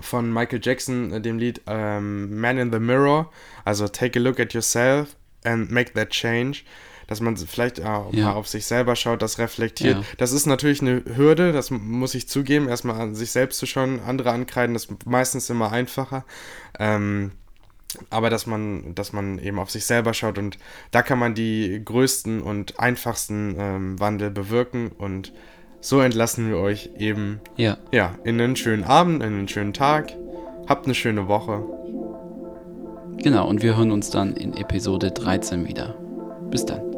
von 0.00 0.32
Michael 0.32 0.60
Jackson, 0.62 1.12
äh, 1.12 1.20
dem 1.20 1.38
Lied 1.38 1.60
ähm, 1.66 2.40
Man 2.40 2.58
in 2.58 2.72
the 2.72 2.78
Mirror, 2.78 3.30
also 3.64 3.88
Take 3.88 4.18
a 4.18 4.22
Look 4.22 4.40
at 4.40 4.52
Yourself 4.52 5.16
and 5.44 5.70
Make 5.70 5.92
That 5.94 6.10
Change. 6.10 6.62
dass 7.06 7.20
man 7.20 7.36
vielleicht 7.36 7.84
auch 7.84 8.12
Ja. 8.12 8.26
mal 8.26 8.32
auf 8.34 8.46
sich 8.46 8.66
selber 8.66 8.94
schaut, 8.94 9.20
das 9.20 9.38
reflektiert. 9.40 9.96
Ja. 9.96 10.02
Das 10.18 10.30
ist 10.30 10.46
natürlich 10.46 10.80
eine 10.80 11.02
Hürde, 11.16 11.50
das 11.52 11.72
muss 11.72 12.14
ich 12.14 12.28
zugeben, 12.28 12.68
erstmal 12.68 13.00
an 13.00 13.16
sich 13.16 13.32
selbst 13.32 13.58
zu 13.58 13.66
schauen, 13.66 13.98
andere 14.06 14.30
ankreiden, 14.30 14.74
das 14.74 14.84
ist 14.84 15.06
meistens 15.06 15.50
immer 15.50 15.72
einfacher. 15.72 16.24
Ähm, 16.78 17.32
aber 18.10 18.30
dass 18.30 18.46
man, 18.46 18.94
dass 18.94 19.12
man 19.12 19.40
eben 19.40 19.58
auf 19.58 19.72
sich 19.72 19.86
selber 19.86 20.14
schaut 20.14 20.38
und 20.38 20.56
da 20.92 21.02
kann 21.02 21.18
man 21.18 21.34
die 21.34 21.82
größten 21.84 22.40
und 22.42 22.78
einfachsten 22.78 23.56
ähm, 23.58 23.98
Wandel 23.98 24.30
bewirken 24.30 24.92
und 24.96 25.32
so 25.80 26.00
entlassen 26.00 26.48
wir 26.48 26.58
euch 26.58 26.90
eben 26.98 27.40
Ja. 27.56 27.76
ja, 27.92 28.14
in 28.24 28.40
einen 28.40 28.56
schönen 28.56 28.84
Abend, 28.84 29.22
in 29.22 29.28
einen 29.34 29.48
schönen 29.48 29.72
Tag. 29.72 30.12
Habt 30.68 30.84
eine 30.84 30.94
schöne 30.94 31.26
Woche. 31.28 31.62
Genau, 33.18 33.48
und 33.48 33.62
wir 33.62 33.76
hören 33.76 33.90
uns 33.90 34.10
dann 34.10 34.34
in 34.34 34.56
Episode 34.56 35.10
13 35.10 35.66
wieder. 35.66 35.94
Bis 36.50 36.64
dann. 36.64 36.89